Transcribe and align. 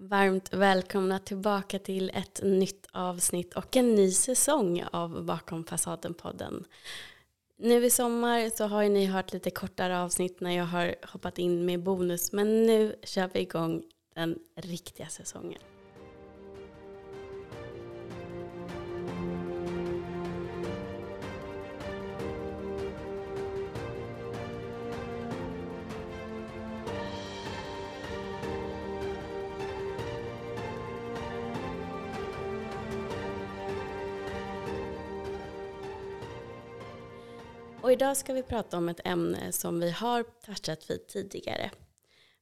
Varmt 0.00 0.54
välkomna 0.54 1.18
tillbaka 1.18 1.78
till 1.78 2.10
ett 2.14 2.40
nytt 2.42 2.86
avsnitt 2.92 3.54
och 3.54 3.76
en 3.76 3.94
ny 3.94 4.10
säsong 4.10 4.84
av 4.92 5.24
Bakom 5.24 5.64
fasaden-podden. 5.64 6.64
Nu 7.56 7.84
i 7.84 7.90
sommar 7.90 8.50
så 8.56 8.66
har 8.66 8.84
ni 8.84 9.06
hört 9.06 9.32
lite 9.32 9.50
kortare 9.50 10.00
avsnitt 10.00 10.40
när 10.40 10.50
jag 10.50 10.64
har 10.64 10.94
hoppat 11.12 11.38
in 11.38 11.64
med 11.64 11.82
bonus 11.82 12.32
men 12.32 12.66
nu 12.66 12.96
kör 13.02 13.30
vi 13.32 13.40
igång 13.40 13.82
den 14.14 14.38
riktiga 14.56 15.08
säsongen. 15.08 15.60
Idag 37.98 38.16
ska 38.16 38.32
vi 38.32 38.42
prata 38.42 38.76
om 38.76 38.88
ett 38.88 39.00
ämne 39.04 39.52
som 39.52 39.80
vi 39.80 39.90
har 39.90 40.22
touchat 40.22 40.90
vid 40.90 41.06
tidigare. 41.06 41.70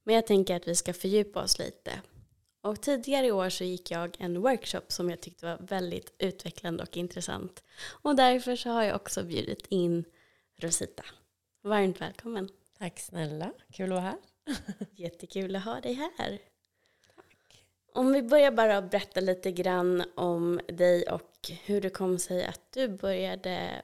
Men 0.05 0.15
jag 0.15 0.27
tänker 0.27 0.57
att 0.57 0.69
vi 0.69 0.75
ska 0.75 0.93
fördjupa 0.93 1.43
oss 1.43 1.59
lite. 1.59 1.93
Och 2.61 2.81
tidigare 2.81 3.27
i 3.27 3.33
år 3.33 3.49
så 3.49 3.65
gick 3.65 3.91
jag 3.91 4.17
en 4.19 4.41
workshop 4.41 4.83
som 4.89 5.11
jag 5.11 5.21
tyckte 5.21 5.47
var 5.47 5.59
väldigt 5.61 6.15
utvecklande 6.19 6.83
och 6.83 6.97
intressant. 6.97 7.63
Och 8.03 8.17
därför 8.17 8.57
så 8.57 8.71
har 8.71 8.83
jag 8.83 8.97
också 8.97 9.23
bjudit 9.23 9.67
in 9.69 10.05
Rosita. 10.57 11.05
Varmt 11.63 12.01
välkommen. 12.01 12.49
Tack 12.79 12.99
snälla, 12.99 13.53
kul 13.73 13.93
att 13.93 13.97
vara 13.97 14.01
här. 14.01 14.19
Jättekul 14.91 15.57
att 15.57 15.65
ha 15.65 15.81
dig 15.81 15.93
här. 15.93 16.39
Tack. 17.17 17.65
Om 17.93 18.13
vi 18.13 18.23
börjar 18.23 18.51
bara 18.51 18.83
berätta 18.83 19.21
lite 19.21 19.53
grann 19.53 20.05
om 20.15 20.61
dig 20.69 21.03
och 21.09 21.51
hur 21.65 21.81
det 21.81 21.91
kom 21.91 22.19
sig 22.19 22.45
att 22.45 22.73
du 22.73 22.89
började 22.89 23.83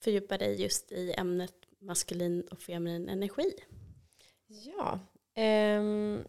fördjupa 0.00 0.38
dig 0.38 0.62
just 0.62 0.92
i 0.92 1.14
ämnet 1.18 1.54
maskulin 1.78 2.48
och 2.50 2.62
feminin 2.62 3.08
energi. 3.08 3.52
Ja, 4.46 4.98
um, 5.78 6.24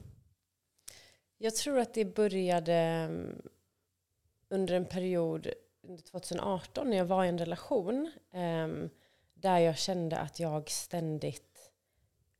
jag 1.37 1.55
tror 1.55 1.79
att 1.79 1.93
det 1.93 2.05
började 2.05 2.73
ehm, 2.73 3.41
under 4.49 4.73
en 4.73 4.85
period 4.85 5.47
under 5.81 6.03
2018 6.03 6.89
när 6.89 6.97
jag 6.97 7.05
var 7.05 7.25
i 7.25 7.27
en 7.27 7.37
relation 7.37 8.11
um, 8.33 8.89
där 9.33 9.59
jag 9.59 9.77
kände 9.77 10.17
att 10.17 10.39
jag 10.39 10.69
ständigt 10.69 11.71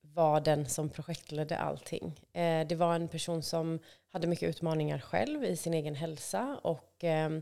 var 0.01 0.41
den 0.41 0.69
som 0.69 0.89
projektledde 0.89 1.57
allting. 1.57 2.19
Eh, 2.33 2.67
det 2.67 2.75
var 2.75 2.95
en 2.95 3.07
person 3.07 3.43
som 3.43 3.79
hade 4.09 4.27
mycket 4.27 4.49
utmaningar 4.49 4.99
själv 4.99 5.43
i 5.43 5.57
sin 5.57 5.73
egen 5.73 5.95
hälsa 5.95 6.59
och 6.63 7.03
eh, 7.03 7.39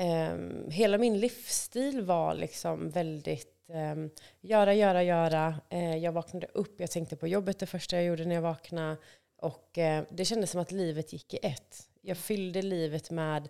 Um, 0.00 0.70
hela 0.70 0.98
min 0.98 1.20
livsstil 1.20 2.02
var 2.02 2.34
liksom 2.34 2.90
väldigt 2.90 3.56
um, 3.68 4.10
göra, 4.40 4.74
göra, 4.74 5.02
göra. 5.02 5.60
Uh, 5.72 5.96
jag 5.96 6.12
vaknade 6.12 6.46
upp, 6.46 6.80
jag 6.80 6.90
tänkte 6.90 7.16
på 7.16 7.28
jobbet 7.28 7.58
det 7.58 7.66
första 7.66 7.96
jag 7.96 8.04
gjorde 8.04 8.24
när 8.24 8.34
jag 8.34 8.42
vaknade. 8.42 8.96
Och 9.36 9.78
uh, 9.78 10.02
det 10.10 10.24
kändes 10.24 10.50
som 10.50 10.60
att 10.60 10.72
livet 10.72 11.12
gick 11.12 11.34
i 11.34 11.38
ett. 11.42 11.88
Jag 12.02 12.16
fyllde 12.16 12.62
livet 12.62 13.10
med 13.10 13.42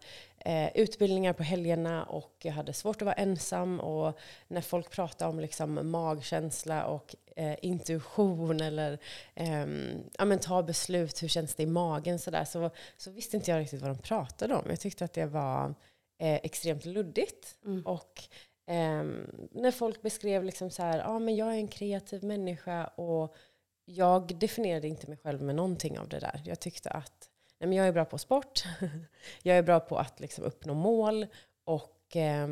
uh, 0.46 0.68
utbildningar 0.74 1.32
på 1.32 1.42
helgerna 1.42 2.04
och 2.04 2.34
jag 2.42 2.52
hade 2.52 2.72
svårt 2.72 2.96
att 2.96 3.06
vara 3.06 3.14
ensam. 3.14 3.80
Och 3.80 4.18
när 4.48 4.60
folk 4.60 4.90
pratade 4.90 5.30
om 5.30 5.40
liksom, 5.40 5.90
magkänsla 5.90 6.86
och 6.86 7.14
intuition 7.62 8.60
eller 8.60 8.98
um, 9.34 10.04
ja, 10.18 10.24
men, 10.24 10.38
ta 10.38 10.62
beslut, 10.62 11.22
hur 11.22 11.28
känns 11.28 11.54
det 11.54 11.62
i 11.62 11.66
magen, 11.66 12.18
så, 12.18 12.30
där, 12.30 12.44
så, 12.44 12.70
så 12.96 13.10
visste 13.10 13.36
inte 13.36 13.50
jag 13.50 13.60
riktigt 13.60 13.80
vad 13.80 13.90
de 13.90 13.98
pratade 13.98 14.54
om. 14.54 14.64
Jag 14.68 14.80
tyckte 14.80 15.04
att 15.04 15.12
det 15.12 15.26
var 15.26 15.74
eh, 16.18 16.34
extremt 16.34 16.84
luddigt. 16.84 17.56
Mm. 17.64 17.86
Och 17.86 18.22
eh, 18.66 19.04
när 19.50 19.70
folk 19.70 20.02
beskrev 20.02 20.44
liksom 20.44 20.70
så 20.70 20.82
här, 20.82 21.02
ah, 21.06 21.18
men 21.18 21.36
jag 21.36 21.48
är 21.48 21.58
en 21.58 21.68
kreativ 21.68 22.24
människa 22.24 22.86
och 22.86 23.36
jag 23.84 24.38
definierade 24.38 24.88
inte 24.88 25.08
mig 25.08 25.18
själv 25.18 25.42
med 25.42 25.54
någonting 25.54 25.98
av 25.98 26.08
det 26.08 26.18
där. 26.18 26.42
Jag 26.44 26.60
tyckte 26.60 26.90
att 26.90 27.30
nej, 27.58 27.68
men 27.68 27.78
jag 27.78 27.88
är 27.88 27.92
bra 27.92 28.04
på 28.04 28.18
sport, 28.18 28.64
jag 29.42 29.58
är 29.58 29.62
bra 29.62 29.80
på 29.80 29.98
att 29.98 30.20
liksom 30.20 30.44
uppnå 30.44 30.74
mål 30.74 31.26
och 31.64 32.16
eh, 32.16 32.48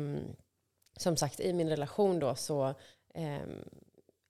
som 0.97 1.17
sagt 1.17 1.39
i 1.39 1.53
min 1.53 1.69
relation 1.69 2.19
då 2.19 2.35
så 2.35 2.73
eh, 3.13 3.41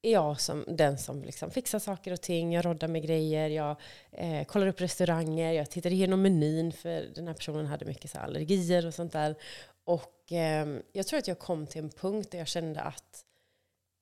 är 0.07 0.11
jag 0.11 0.41
som 0.41 0.65
den 0.67 0.97
som 0.97 1.23
liksom 1.23 1.51
fixar 1.51 1.79
saker 1.79 2.13
och 2.13 2.21
ting. 2.21 2.53
Jag 2.53 2.65
roddar 2.65 2.87
med 2.87 3.03
grejer, 3.03 3.49
jag 3.49 3.75
eh, 4.11 4.45
kollar 4.45 4.67
upp 4.67 4.81
restauranger, 4.81 5.51
jag 5.53 5.69
tittar 5.69 5.91
igenom 5.91 6.21
menyn 6.21 6.71
för 6.71 7.07
den 7.15 7.27
här 7.27 7.33
personen 7.33 7.65
hade 7.65 7.85
mycket 7.85 8.11
så 8.11 8.17
allergier 8.17 8.85
och 8.85 8.93
sånt 8.93 9.13
där. 9.13 9.35
Och 9.83 10.31
eh, 10.31 10.67
jag 10.91 11.07
tror 11.07 11.19
att 11.19 11.27
jag 11.27 11.39
kom 11.39 11.67
till 11.67 11.83
en 11.83 11.89
punkt 11.89 12.31
där 12.31 12.37
jag 12.37 12.47
kände 12.47 12.81
att 12.81 13.25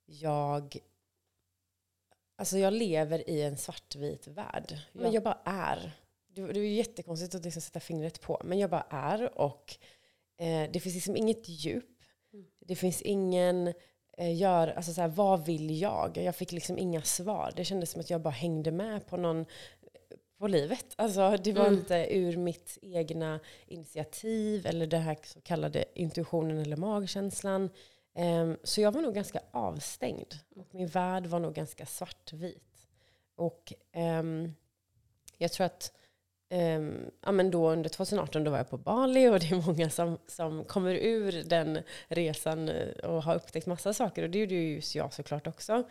jag 0.05 0.77
Alltså 2.35 2.57
jag 2.57 2.73
lever 2.73 3.29
i 3.29 3.41
en 3.41 3.57
svartvit 3.57 4.27
värld. 4.27 4.79
Men 4.91 5.11
jag 5.11 5.23
bara 5.23 5.39
är. 5.43 5.91
Det, 6.27 6.53
det 6.53 6.59
är 6.59 6.63
jättekonstigt 6.63 7.35
att 7.35 7.43
liksom 7.43 7.61
sätta 7.61 7.79
fingret 7.79 8.21
på. 8.21 8.41
Men 8.43 8.59
jag 8.59 8.69
bara 8.69 8.87
är 8.89 9.39
och 9.39 9.75
eh, 10.37 10.71
det 10.71 10.79
finns 10.79 10.95
liksom 10.95 11.15
inget 11.15 11.49
djup. 11.49 11.99
Mm. 12.33 12.45
Det 12.59 12.75
finns 12.75 13.01
ingen 13.01 13.73
gör, 14.17 14.67
alltså 14.67 14.93
så 14.93 15.01
här, 15.01 15.07
vad 15.07 15.45
vill 15.45 15.81
jag? 15.81 16.17
Jag 16.17 16.35
fick 16.35 16.51
liksom 16.51 16.77
inga 16.77 17.01
svar. 17.01 17.53
Det 17.55 17.65
kändes 17.65 17.91
som 17.91 18.01
att 18.01 18.09
jag 18.09 18.21
bara 18.21 18.29
hängde 18.29 18.71
med 18.71 19.07
på 19.07 19.17
någon 19.17 19.45
på 20.43 20.47
livet. 20.47 20.85
Alltså, 20.95 21.37
det 21.43 21.53
var 21.53 21.65
mm. 21.65 21.79
inte 21.79 22.07
ur 22.09 22.37
mitt 22.37 22.77
egna 22.81 23.39
initiativ 23.67 24.67
eller 24.67 24.87
det 24.87 24.97
här 24.97 25.17
så 25.23 25.41
kallade 25.41 25.85
intuitionen 25.93 26.57
eller 26.57 26.77
magkänslan. 26.77 27.69
Um, 28.15 28.57
så 28.63 28.81
jag 28.81 28.91
var 28.91 29.01
nog 29.01 29.15
ganska 29.15 29.39
avstängd. 29.51 30.33
Och 30.55 30.75
min 30.75 30.87
värld 30.87 31.25
var 31.25 31.39
nog 31.39 31.53
ganska 31.53 31.85
svartvit. 31.85 32.87
Och 33.35 33.73
um, 33.95 34.55
jag 35.37 35.51
tror 35.51 35.65
att 35.65 35.91
Um, 36.53 37.11
ja, 37.21 37.31
men 37.31 37.51
då 37.51 37.69
under 37.69 37.89
2018 37.89 38.43
då 38.43 38.51
var 38.51 38.57
jag 38.57 38.69
på 38.69 38.77
Bali 38.77 39.27
och 39.27 39.39
det 39.39 39.51
är 39.51 39.65
många 39.65 39.89
som, 39.89 40.17
som 40.27 40.63
kommer 40.63 40.95
ur 40.95 41.43
den 41.43 41.79
resan 42.07 42.69
eh, 42.69 42.87
och 42.87 43.23
har 43.23 43.35
upptäckt 43.35 43.67
massa 43.67 43.93
saker. 43.93 44.23
Och 44.23 44.29
det 44.29 44.39
gjorde 44.39 44.53
ju 44.53 44.81
jag 44.93 45.13
såklart 45.13 45.47
också. 45.47 45.83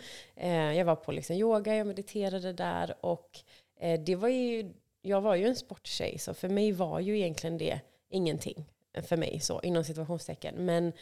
Uh, 0.43 0.77
jag 0.77 0.84
var 0.84 0.97
på 0.97 1.12
liksom 1.12 1.37
yoga, 1.37 1.77
jag 1.77 1.87
mediterade 1.87 2.53
där 2.53 2.95
och 3.00 3.41
uh, 3.84 4.00
det 4.05 4.17
var 4.17 4.28
ju, 4.28 4.73
jag 5.00 5.21
var 5.21 5.34
ju 5.34 5.47
en 5.47 5.56
sporttjej 5.56 6.19
så 6.19 6.34
för 6.34 6.49
mig 6.49 6.73
var 6.73 7.00
ju 7.00 7.19
egentligen 7.19 7.59
det 7.59 7.81
ingenting 8.11 8.65
för 9.03 9.17
mig 9.17 9.41
så 9.41 9.61
inom 9.61 9.84
situationstecken. 9.84 10.55
Men 10.55 10.93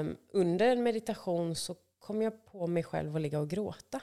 um, 0.00 0.16
under 0.32 0.68
en 0.68 0.82
meditation 0.82 1.54
så 1.54 1.76
kom 1.98 2.22
jag 2.22 2.44
på 2.44 2.66
mig 2.66 2.82
själv 2.82 3.16
att 3.16 3.22
ligga 3.22 3.40
och 3.40 3.50
gråta. 3.50 4.00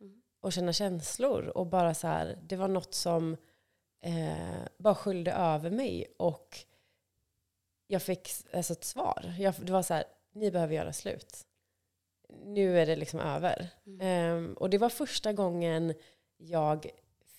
Mm. 0.00 0.22
Och 0.40 0.52
känna 0.52 0.72
känslor 0.72 1.44
och 1.44 1.66
bara 1.66 1.94
så 1.94 2.06
här, 2.06 2.38
det 2.42 2.56
var 2.56 2.68
något 2.68 2.94
som 2.94 3.36
eh, 4.02 4.66
bara 4.78 4.94
skyllde 4.94 5.32
över 5.32 5.70
mig. 5.70 6.06
Och 6.16 6.58
jag 7.86 8.02
fick 8.02 8.30
alltså, 8.52 8.72
ett 8.72 8.84
svar. 8.84 9.34
Jag, 9.38 9.54
det 9.60 9.72
var 9.72 9.82
så 9.82 9.94
här, 9.94 10.04
ni 10.32 10.50
behöver 10.50 10.74
göra 10.74 10.92
slut. 10.92 11.46
Nu 12.44 12.80
är 12.80 12.86
det 12.86 12.96
liksom 12.96 13.20
över. 13.20 13.68
Mm. 13.86 14.36
Um, 14.36 14.54
och 14.54 14.70
det 14.70 14.78
var 14.78 14.88
första 14.88 15.32
gången 15.32 15.94
jag 16.36 16.86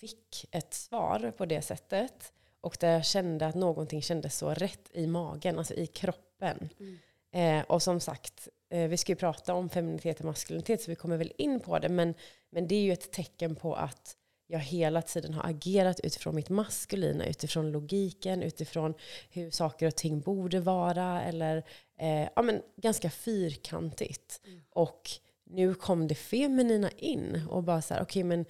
fick 0.00 0.46
ett 0.50 0.74
svar 0.74 1.32
på 1.36 1.46
det 1.46 1.62
sättet. 1.62 2.32
Och 2.60 2.76
där 2.80 2.92
jag 2.92 3.04
kände 3.04 3.46
att 3.46 3.54
någonting 3.54 4.02
kändes 4.02 4.38
så 4.38 4.54
rätt 4.54 4.90
i 4.92 5.06
magen, 5.06 5.58
alltså 5.58 5.74
i 5.74 5.86
kroppen. 5.86 6.68
Mm. 6.78 6.98
Eh, 7.32 7.64
och 7.64 7.82
som 7.82 8.00
sagt, 8.00 8.48
eh, 8.70 8.88
vi 8.88 8.96
ska 8.96 9.12
ju 9.12 9.16
prata 9.16 9.54
om 9.54 9.68
femininitet 9.68 10.18
och 10.18 10.24
maskulinitet 10.24 10.82
så 10.82 10.90
vi 10.90 10.96
kommer 10.96 11.16
väl 11.16 11.32
in 11.38 11.60
på 11.60 11.78
det. 11.78 11.88
Men, 11.88 12.14
men 12.50 12.68
det 12.68 12.74
är 12.74 12.82
ju 12.82 12.92
ett 12.92 13.12
tecken 13.12 13.56
på 13.56 13.74
att 13.74 14.16
jag 14.54 14.60
hela 14.60 15.02
tiden 15.02 15.34
har 15.34 15.50
agerat 15.50 16.00
utifrån 16.00 16.34
mitt 16.34 16.48
maskulina, 16.48 17.26
utifrån 17.26 17.72
logiken, 17.72 18.42
utifrån 18.42 18.94
hur 19.30 19.50
saker 19.50 19.86
och 19.86 19.96
ting 19.96 20.20
borde 20.20 20.60
vara. 20.60 21.22
Eller 21.22 21.56
eh, 21.98 22.28
ja, 22.36 22.42
men 22.42 22.62
ganska 22.76 23.10
fyrkantigt. 23.10 24.40
Mm. 24.46 24.60
Och 24.70 25.10
nu 25.44 25.74
kom 25.74 26.08
det 26.08 26.14
feminina 26.14 26.90
in 26.90 27.46
och 27.50 27.62
bara 27.62 27.82
så 27.82 27.94
här, 27.94 28.02
okej 28.02 28.20
okay, 28.20 28.24
men 28.24 28.44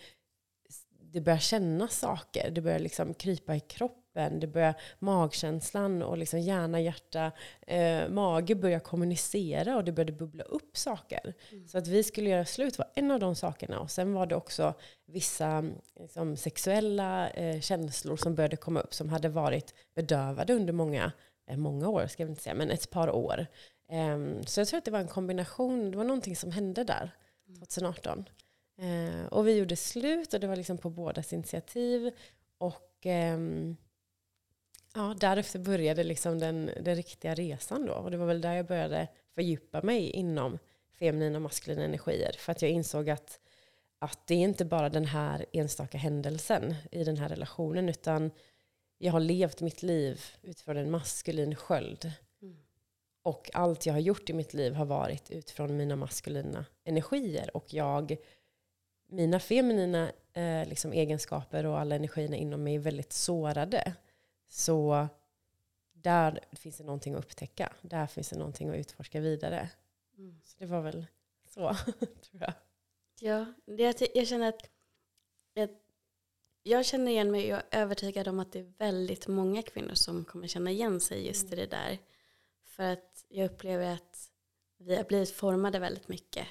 det 1.12 1.20
börjar 1.20 1.38
kännas 1.38 1.98
saker. 1.98 2.50
Det 2.50 2.60
börjar 2.60 2.78
liksom 2.78 3.14
krypa 3.14 3.56
i 3.56 3.60
kroppen 3.60 4.03
kroppen, 4.14 4.40
det 4.40 4.46
börjar, 4.46 4.74
magkänslan 4.98 6.02
och 6.02 6.18
liksom 6.18 6.40
hjärna, 6.40 6.80
hjärta, 6.80 7.32
eh, 7.66 8.08
mage 8.08 8.54
börjar 8.54 8.80
kommunicera 8.80 9.76
och 9.76 9.84
det 9.84 9.92
började 9.92 10.12
bubbla 10.12 10.44
upp 10.44 10.76
saker. 10.76 11.34
Mm. 11.52 11.68
Så 11.68 11.78
att 11.78 11.86
vi 11.86 12.02
skulle 12.02 12.30
göra 12.30 12.44
slut 12.44 12.78
var 12.78 12.90
en 12.94 13.10
av 13.10 13.20
de 13.20 13.34
sakerna. 13.34 13.80
Och 13.80 13.90
sen 13.90 14.12
var 14.12 14.26
det 14.26 14.36
också 14.36 14.74
vissa 15.06 15.64
liksom, 16.00 16.36
sexuella 16.36 17.28
eh, 17.30 17.60
känslor 17.60 18.16
som 18.16 18.34
började 18.34 18.56
komma 18.56 18.80
upp 18.80 18.94
som 18.94 19.08
hade 19.08 19.28
varit 19.28 19.74
bedövade 19.94 20.54
under 20.54 20.72
många, 20.72 21.12
eh, 21.50 21.56
många 21.56 21.88
år, 21.88 22.06
ska 22.06 22.22
jag 22.22 22.30
inte 22.30 22.42
säga, 22.42 22.54
men 22.54 22.70
ett 22.70 22.90
par 22.90 23.10
år. 23.10 23.46
Um, 23.92 24.46
så 24.46 24.60
jag 24.60 24.68
tror 24.68 24.78
att 24.78 24.84
det 24.84 24.90
var 24.90 25.00
en 25.00 25.08
kombination, 25.08 25.90
det 25.90 25.96
var 25.96 26.04
någonting 26.04 26.36
som 26.36 26.50
hände 26.50 26.84
där 26.84 27.10
2018. 27.58 28.18
Uh, 28.18 28.24
mm. 28.78 29.20
eh, 29.20 29.26
och 29.26 29.46
vi 29.46 29.56
gjorde 29.56 29.76
slut 29.76 30.34
och 30.34 30.40
det 30.40 30.46
var 30.46 30.56
liksom 30.56 30.78
på 30.78 30.90
bådas 30.90 31.32
initiativ. 31.32 32.10
Och 32.58 33.06
ehm, 33.06 33.76
ja, 34.94 35.14
därefter 35.20 35.58
började 35.58 36.04
liksom 36.04 36.38
den, 36.38 36.70
den 36.80 36.96
riktiga 36.96 37.34
resan 37.34 37.86
då. 37.86 37.92
Och 37.92 38.10
det 38.10 38.16
var 38.16 38.26
väl 38.26 38.40
där 38.40 38.54
jag 38.54 38.66
började 38.66 39.08
fördjupa 39.34 39.82
mig 39.82 40.10
inom 40.10 40.58
feminina 40.98 41.38
och 41.38 41.42
maskulina 41.42 41.84
energier. 41.84 42.32
För 42.38 42.52
att 42.52 42.62
jag 42.62 42.70
insåg 42.70 43.10
att, 43.10 43.40
att 43.98 44.26
det 44.26 44.34
är 44.34 44.38
inte 44.38 44.64
bara 44.64 44.88
den 44.88 45.04
här 45.04 45.46
enstaka 45.52 45.98
händelsen 45.98 46.74
i 46.90 47.04
den 47.04 47.16
här 47.16 47.28
relationen, 47.28 47.88
utan 47.88 48.30
jag 48.98 49.12
har 49.12 49.20
levt 49.20 49.60
mitt 49.60 49.82
liv 49.82 50.24
utifrån 50.42 50.76
en 50.76 50.90
maskulin 50.90 51.54
sköld. 51.54 52.12
Mm. 52.42 52.56
Och 53.22 53.50
allt 53.52 53.86
jag 53.86 53.92
har 53.92 54.00
gjort 54.00 54.30
i 54.30 54.32
mitt 54.32 54.54
liv 54.54 54.74
har 54.74 54.84
varit 54.84 55.30
utifrån 55.30 55.76
mina 55.76 55.96
maskulina 55.96 56.64
energier. 56.84 57.56
Och 57.56 57.74
jag, 57.74 58.16
mina 59.08 59.40
feminina 59.40 60.12
eh, 60.32 60.68
liksom 60.68 60.92
egenskaper 60.92 61.66
och 61.66 61.78
alla 61.78 61.94
energierna 61.94 62.36
inom 62.36 62.62
mig 62.62 62.74
är 62.74 62.78
väldigt 62.78 63.12
sårade. 63.12 63.94
Så 64.54 65.08
där 65.92 66.40
finns 66.52 66.76
det 66.76 66.84
någonting 66.84 67.14
att 67.14 67.24
upptäcka. 67.24 67.72
Där 67.82 68.06
finns 68.06 68.28
det 68.28 68.38
någonting 68.38 68.68
att 68.68 68.76
utforska 68.76 69.20
vidare. 69.20 69.70
Mm. 70.18 70.40
Så 70.44 70.56
det 70.58 70.66
var 70.66 70.80
väl 70.80 71.06
så, 71.46 71.74
tror 71.98 72.42
jag. 72.42 72.52
Ja, 73.20 73.46
det, 73.64 73.82
jag, 73.82 73.94
jag 74.14 74.26
känner 74.26 74.48
att 74.48 74.70
jag, 75.54 75.68
jag 76.62 76.86
känner 76.86 77.12
igen 77.12 77.30
mig 77.30 77.54
och 77.54 77.60
är 77.70 77.80
övertygad 77.80 78.28
om 78.28 78.40
att 78.40 78.52
det 78.52 78.58
är 78.58 78.72
väldigt 78.78 79.28
många 79.28 79.62
kvinnor 79.62 79.94
som 79.94 80.24
kommer 80.24 80.46
känna 80.46 80.70
igen 80.70 81.00
sig 81.00 81.26
just 81.26 81.52
i 81.52 81.56
det 81.56 81.66
där. 81.66 81.98
För 82.64 82.82
att 82.82 83.24
jag 83.28 83.50
upplever 83.50 83.94
att 83.94 84.30
vi 84.78 84.96
har 84.96 85.04
blivit 85.04 85.30
formade 85.30 85.78
väldigt 85.78 86.08
mycket 86.08 86.46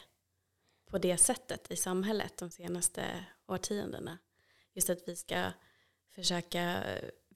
på 0.85 0.97
det 0.97 1.17
sättet 1.17 1.71
i 1.71 1.75
samhället 1.75 2.37
de 2.37 2.49
senaste 2.49 3.25
årtiondena. 3.47 4.17
Just 4.73 4.89
att 4.89 5.07
vi 5.07 5.15
ska 5.15 5.51
försöka 6.09 6.83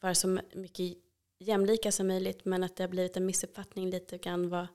vara 0.01 0.15
så 0.15 0.39
mycket 0.53 0.97
jämlika 1.39 1.91
som 1.91 2.07
möjligt 2.07 2.45
men 2.45 2.63
att 2.63 2.75
det 2.75 2.83
har 2.83 2.89
blivit 2.89 3.17
en 3.17 3.25
missuppfattning 3.25 3.89
lite 3.89 4.17
grann 4.17 4.49
vad 4.49 4.67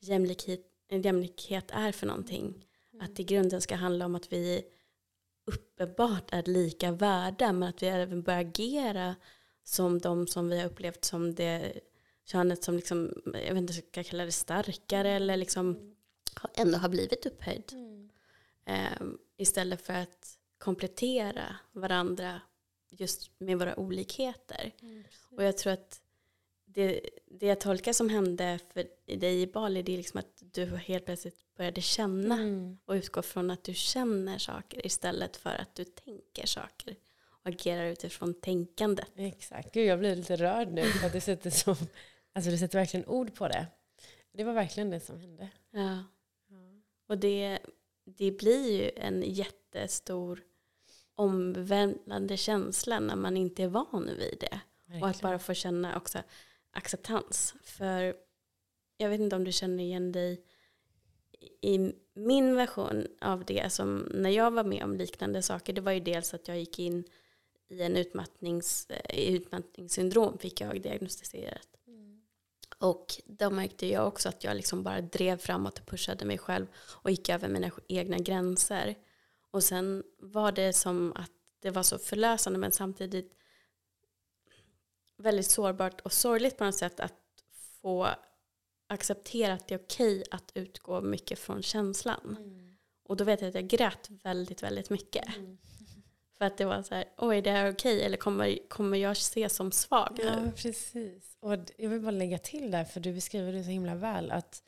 jämlikhet, 0.00 0.60
jämlikhet 0.90 1.70
är 1.70 1.92
för 1.92 2.06
någonting. 2.06 2.66
Att 3.00 3.20
i 3.20 3.24
grunden 3.24 3.60
ska 3.60 3.74
handla 3.74 4.06
om 4.06 4.14
att 4.14 4.32
vi 4.32 4.64
uppenbart 5.46 6.32
är 6.32 6.42
lika 6.42 6.92
värda 6.92 7.52
men 7.52 7.68
att 7.68 7.82
vi 7.82 7.86
även 7.86 8.22
börjar 8.22 8.40
agera 8.40 9.14
som 9.64 9.98
de 9.98 10.26
som 10.26 10.48
vi 10.48 10.58
har 10.58 10.66
upplevt 10.66 11.04
som 11.04 11.34
det 11.34 11.80
könet 12.24 12.64
som 12.64 12.76
liksom, 12.76 13.22
jag 13.24 13.54
vet 13.54 13.56
inte, 13.56 13.72
ska 13.72 13.84
jag 13.92 14.06
kalla 14.06 14.24
det 14.24 14.32
starkare 14.32 15.10
eller 15.10 15.36
liksom 15.36 15.94
ändå 16.54 16.78
har 16.78 16.88
blivit 16.88 17.26
upphöjd. 17.26 17.72
Ehm, 18.64 19.18
istället 19.36 19.82
för 19.86 19.92
att 19.92 20.38
komplettera 20.58 21.56
varandra 21.72 22.40
just 22.98 23.30
med 23.38 23.58
våra 23.58 23.76
olikheter. 23.78 24.72
Och 25.36 25.44
jag 25.44 25.58
tror 25.58 25.72
att 25.72 26.00
det, 26.64 27.00
det 27.26 27.46
jag 27.46 27.60
tolkar 27.60 27.92
som 27.92 28.08
hände 28.08 28.58
för 28.72 28.86
dig 29.18 29.42
i 29.42 29.46
Bali 29.46 29.82
det 29.82 29.92
är 29.92 29.96
liksom 29.96 30.18
att 30.18 30.42
du 30.52 30.66
helt 30.66 31.04
plötsligt 31.04 31.54
började 31.56 31.80
känna 31.80 32.34
Mm. 32.34 32.78
och 32.84 32.92
utgå 32.94 33.22
från 33.22 33.50
att 33.50 33.64
du 33.64 33.74
känner 33.74 34.38
saker 34.38 34.86
istället 34.86 35.36
för 35.36 35.50
att 35.50 35.74
du 35.74 35.84
tänker 35.84 36.46
saker 36.46 36.96
och 37.24 37.46
agerar 37.48 37.86
utifrån 37.86 38.34
tänkandet. 38.34 39.10
Exakt. 39.16 39.74
Gud, 39.74 39.86
jag 39.86 39.98
blir 39.98 40.16
lite 40.16 40.36
rörd 40.36 40.72
nu 40.72 40.82
för 40.82 41.06
att 41.06 41.12
du 41.12 41.20
sätter, 41.20 41.50
så, 41.50 41.76
alltså, 42.32 42.50
du 42.50 42.58
sätter 42.58 42.78
verkligen 42.78 43.06
ord 43.06 43.34
på 43.34 43.48
det. 43.48 43.66
Det 44.32 44.44
var 44.44 44.52
verkligen 44.52 44.90
det 44.90 45.00
som 45.00 45.20
hände. 45.20 45.48
Ja. 45.70 46.04
Och 47.08 47.18
det, 47.18 47.58
det 48.04 48.30
blir 48.30 48.82
ju 48.82 48.90
en 48.96 49.22
jättestor 49.22 50.42
omvälvande 51.16 52.36
känsla 52.36 53.00
när 53.00 53.16
man 53.16 53.36
inte 53.36 53.62
är 53.62 53.68
van 53.68 54.10
vid 54.18 54.36
det. 54.40 54.60
Och 54.86 54.96
att 54.96 55.02
Verkligen. 55.02 55.22
bara 55.22 55.38
få 55.38 55.54
känna 55.54 55.96
också 55.96 56.18
acceptans. 56.70 57.54
För 57.62 58.16
jag 58.96 59.08
vet 59.08 59.20
inte 59.20 59.36
om 59.36 59.44
du 59.44 59.52
känner 59.52 59.84
igen 59.84 60.12
dig 60.12 60.44
i 61.60 61.92
min 62.14 62.56
version 62.56 63.06
av 63.20 63.44
det 63.44 63.72
som 63.72 64.08
när 64.14 64.30
jag 64.30 64.50
var 64.50 64.64
med 64.64 64.84
om 64.84 64.96
liknande 64.96 65.42
saker. 65.42 65.72
Det 65.72 65.80
var 65.80 65.92
ju 65.92 66.00
dels 66.00 66.34
att 66.34 66.48
jag 66.48 66.58
gick 66.58 66.78
in 66.78 67.04
i 67.68 67.82
en 67.82 67.96
utmattnings, 67.96 68.88
i 69.10 69.36
utmattningssyndrom 69.36 70.38
fick 70.38 70.60
jag 70.60 70.82
diagnostiserat. 70.82 71.68
Och 72.78 73.20
då 73.24 73.50
märkte 73.50 73.86
jag 73.86 74.06
också 74.06 74.28
att 74.28 74.44
jag 74.44 74.56
liksom 74.56 74.82
bara 74.82 75.00
drev 75.00 75.36
framåt 75.36 75.78
och 75.78 75.86
pushade 75.86 76.24
mig 76.24 76.38
själv 76.38 76.66
och 76.76 77.10
gick 77.10 77.28
över 77.28 77.48
mina 77.48 77.70
egna 77.88 78.18
gränser. 78.18 78.94
Och 79.56 79.64
sen 79.64 80.02
var 80.18 80.52
det 80.52 80.72
som 80.72 81.12
att 81.16 81.30
det 81.60 81.70
var 81.70 81.82
så 81.82 81.98
förlösande 81.98 82.58
men 82.58 82.72
samtidigt 82.72 83.32
väldigt 85.16 85.50
sårbart 85.50 86.00
och 86.00 86.12
sorgligt 86.12 86.56
på 86.56 86.64
något 86.64 86.74
sätt 86.74 87.00
att 87.00 87.14
få 87.82 88.08
acceptera 88.86 89.52
att 89.52 89.68
det 89.68 89.74
är 89.74 89.78
okej 89.78 90.24
att 90.30 90.52
utgå 90.54 91.00
mycket 91.00 91.38
från 91.38 91.62
känslan. 91.62 92.38
Och 93.02 93.16
då 93.16 93.24
vet 93.24 93.40
jag 93.40 93.48
att 93.48 93.54
jag 93.54 93.68
grät 93.68 94.10
väldigt, 94.10 94.62
väldigt 94.62 94.90
mycket. 94.90 95.24
För 96.38 96.44
att 96.44 96.58
det 96.58 96.64
var 96.64 96.82
så 96.82 96.94
här, 96.94 97.04
oj 97.16 97.42
det 97.42 97.50
är 97.50 97.72
okej 97.72 98.02
eller 98.02 98.16
kommer, 98.16 98.68
kommer 98.68 98.98
jag 98.98 99.12
ses 99.12 99.56
som 99.56 99.72
svag 99.72 100.18
Ja, 100.22 100.40
nu? 100.40 100.52
precis. 100.52 101.36
Och 101.40 101.52
jag 101.76 101.90
vill 101.90 102.00
bara 102.00 102.10
lägga 102.10 102.38
till 102.38 102.70
där, 102.70 102.84
för 102.84 103.00
du 103.00 103.12
beskriver 103.12 103.52
det 103.52 103.64
så 103.64 103.70
himla 103.70 103.94
väl, 103.94 104.30
att 104.30 104.62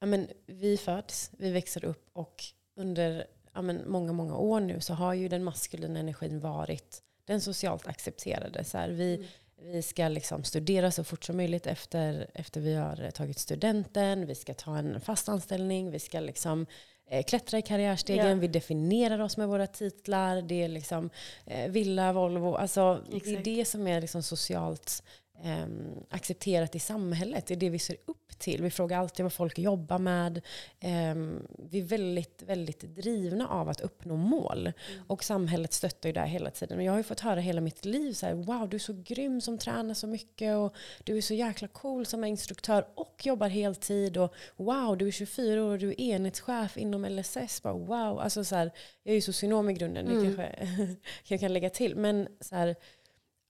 ja, 0.00 0.06
men, 0.06 0.28
vi 0.46 0.76
föds, 0.76 1.30
vi 1.38 1.52
växer 1.52 1.84
upp 1.84 2.10
och 2.12 2.44
under 2.76 3.26
ja, 3.58 3.62
men, 3.62 3.90
många, 3.90 4.12
många 4.12 4.36
år 4.36 4.60
nu 4.60 4.80
så 4.80 4.94
har 4.94 5.14
ju 5.14 5.28
den 5.28 5.44
maskulina 5.44 6.00
energin 6.00 6.40
varit 6.40 7.02
den 7.24 7.40
socialt 7.40 7.86
accepterade. 7.86 8.64
Så 8.64 8.78
här, 8.78 8.88
vi, 8.88 9.26
vi 9.62 9.82
ska 9.82 10.08
liksom 10.08 10.44
studera 10.44 10.90
så 10.90 11.04
fort 11.04 11.24
som 11.24 11.36
möjligt 11.36 11.66
efter, 11.66 12.30
efter 12.34 12.60
vi 12.60 12.74
har 12.74 13.10
tagit 13.10 13.38
studenten, 13.38 14.26
vi 14.26 14.34
ska 14.34 14.54
ta 14.54 14.78
en 14.78 15.00
fast 15.00 15.28
anställning, 15.28 15.90
vi 15.90 15.98
ska 15.98 16.20
liksom 16.20 16.66
eh, 17.10 17.24
klättra 17.24 17.58
i 17.58 17.62
karriärstegen, 17.62 18.26
Ja. 18.28 18.34
vi 18.34 18.48
definierar 18.48 19.18
oss 19.18 19.36
med 19.36 19.48
våra 19.48 19.66
titlar, 19.66 20.42
det 20.42 20.62
är 20.62 20.68
liksom 20.68 21.10
eh, 21.46 21.70
villa, 21.70 22.12
Volvo, 22.12 22.54
alltså 22.54 23.02
det 23.10 23.16
är 23.16 23.16
Exakt. 23.16 23.44
det 23.44 23.64
som 23.64 23.86
är 23.86 24.00
liksom 24.00 24.22
socialt 24.22 25.02
ehm, 25.44 25.94
accepterat 26.10 26.74
i 26.74 26.78
samhället. 26.78 27.46
Det 27.46 27.54
är 27.54 27.58
det 27.58 27.70
vi 27.70 27.78
ser 27.78 27.96
upp 28.04 28.38
till. 28.38 28.62
Vi 28.62 28.70
frågar 28.70 28.98
alltid 28.98 29.24
vad 29.24 29.32
folk 29.32 29.58
jobbar 29.58 29.98
med. 29.98 30.40
Ehm, 30.80 31.46
vi 31.58 31.78
är 31.78 31.82
väldigt, 31.82 32.42
väldigt 32.42 32.80
drivna 32.80 33.48
av 33.48 33.68
att 33.68 33.80
uppnå 33.80 34.16
mål. 34.16 34.72
Och 35.06 35.24
samhället 35.24 35.72
stöttar 35.72 36.08
ju 36.08 36.12
det 36.12 36.20
här 36.20 36.26
hela 36.26 36.50
tiden. 36.50 36.78
Och 36.78 36.84
jag 36.84 36.92
har 36.92 36.96
ju 36.98 37.02
fått 37.02 37.20
höra 37.20 37.40
hela 37.40 37.60
mitt 37.60 37.84
liv 37.84 38.12
så 38.12 38.26
här, 38.26 38.34
wow 38.34 38.68
du 38.68 38.74
är 38.76 38.78
så 38.78 39.02
grym 39.04 39.40
som 39.40 39.58
tränar 39.58 39.94
så 39.94 40.06
mycket 40.06 40.56
och 40.56 40.74
du 41.04 41.16
är 41.16 41.20
så 41.20 41.34
jäkla 41.34 41.68
cool 41.68 42.06
som 42.06 42.24
är 42.24 42.28
instruktör 42.28 42.86
och 42.94 43.20
jobbar 43.26 43.48
heltid 43.48 44.16
och 44.16 44.34
wow 44.56 44.98
du 44.98 45.06
är 45.06 45.10
24 45.10 45.64
år 45.64 45.72
och 45.72 45.78
du 45.78 45.88
är 45.88 46.00
enhetschef 46.00 46.76
inom 46.76 47.04
LSS. 47.04 47.62
Bara, 47.62 47.74
wow, 47.74 48.20
alltså 48.20 48.44
så 48.44 48.54
här, 48.56 48.70
jag 49.02 49.10
är 49.10 49.14
ju 49.14 49.20
socionom 49.20 49.70
i 49.70 49.72
grunden, 49.74 50.06
det 50.06 50.12
Mm. 50.12 50.24
kanske 50.24 50.68
jag 51.24 51.40
kan 51.40 51.52
lägga 51.52 51.70
till. 51.70 51.96
Men 51.96 52.28
så 52.40 52.54
här, 52.56 52.76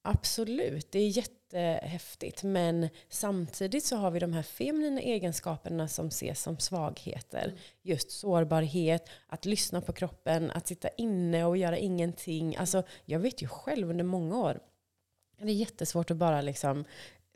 Absolut, 0.02 0.92
det 0.92 0.99
är 0.99 1.09
jättehäftigt. 1.52 2.43
Men 2.43 2.88
samtidigt 3.09 3.85
så 3.85 3.97
har 3.97 4.11
vi 4.11 4.19
de 4.19 4.33
här 4.33 4.43
feminina 4.43 5.00
egenskaperna 5.00 5.88
som 5.88 6.07
ses 6.09 6.43
som 6.43 6.59
svagheter. 6.59 7.55
Just 7.83 8.11
sårbarhet, 8.11 9.09
att 9.26 9.45
lyssna 9.45 9.81
på 9.81 9.93
kroppen, 9.93 10.50
att 10.50 10.67
sitta 10.67 10.88
inne 10.88 11.45
och 11.45 11.57
göra 11.57 11.78
ingenting. 11.78 12.57
Alltså, 12.57 12.83
jag 13.05 13.19
vet 13.19 13.43
ju 13.43 13.49
själv 13.49 13.90
under 13.90 14.05
många 14.05 14.38
år, 14.38 14.61
det 15.38 15.45
är 15.45 15.55
jättesvårt 15.55 16.11
att 16.11 16.17
bara 16.17 16.40
liksom 16.40 16.85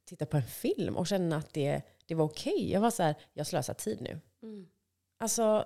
titta 0.05 0.27
på 0.27 0.37
en 0.37 0.43
film 0.43 0.97
och 0.97 1.07
känna 1.07 1.37
att 1.37 1.53
det, 1.53 1.83
det 2.07 2.15
var 2.15 2.25
okej. 2.25 2.73
Jag 2.73 2.81
var 2.81 2.91
så 2.91 3.03
här, 3.03 3.15
jag 3.33 3.47
slösar 3.47 3.75
tid 3.75 4.01
nu. 4.01 4.21
Mm. 4.43 4.67
Alltså, 5.19 5.65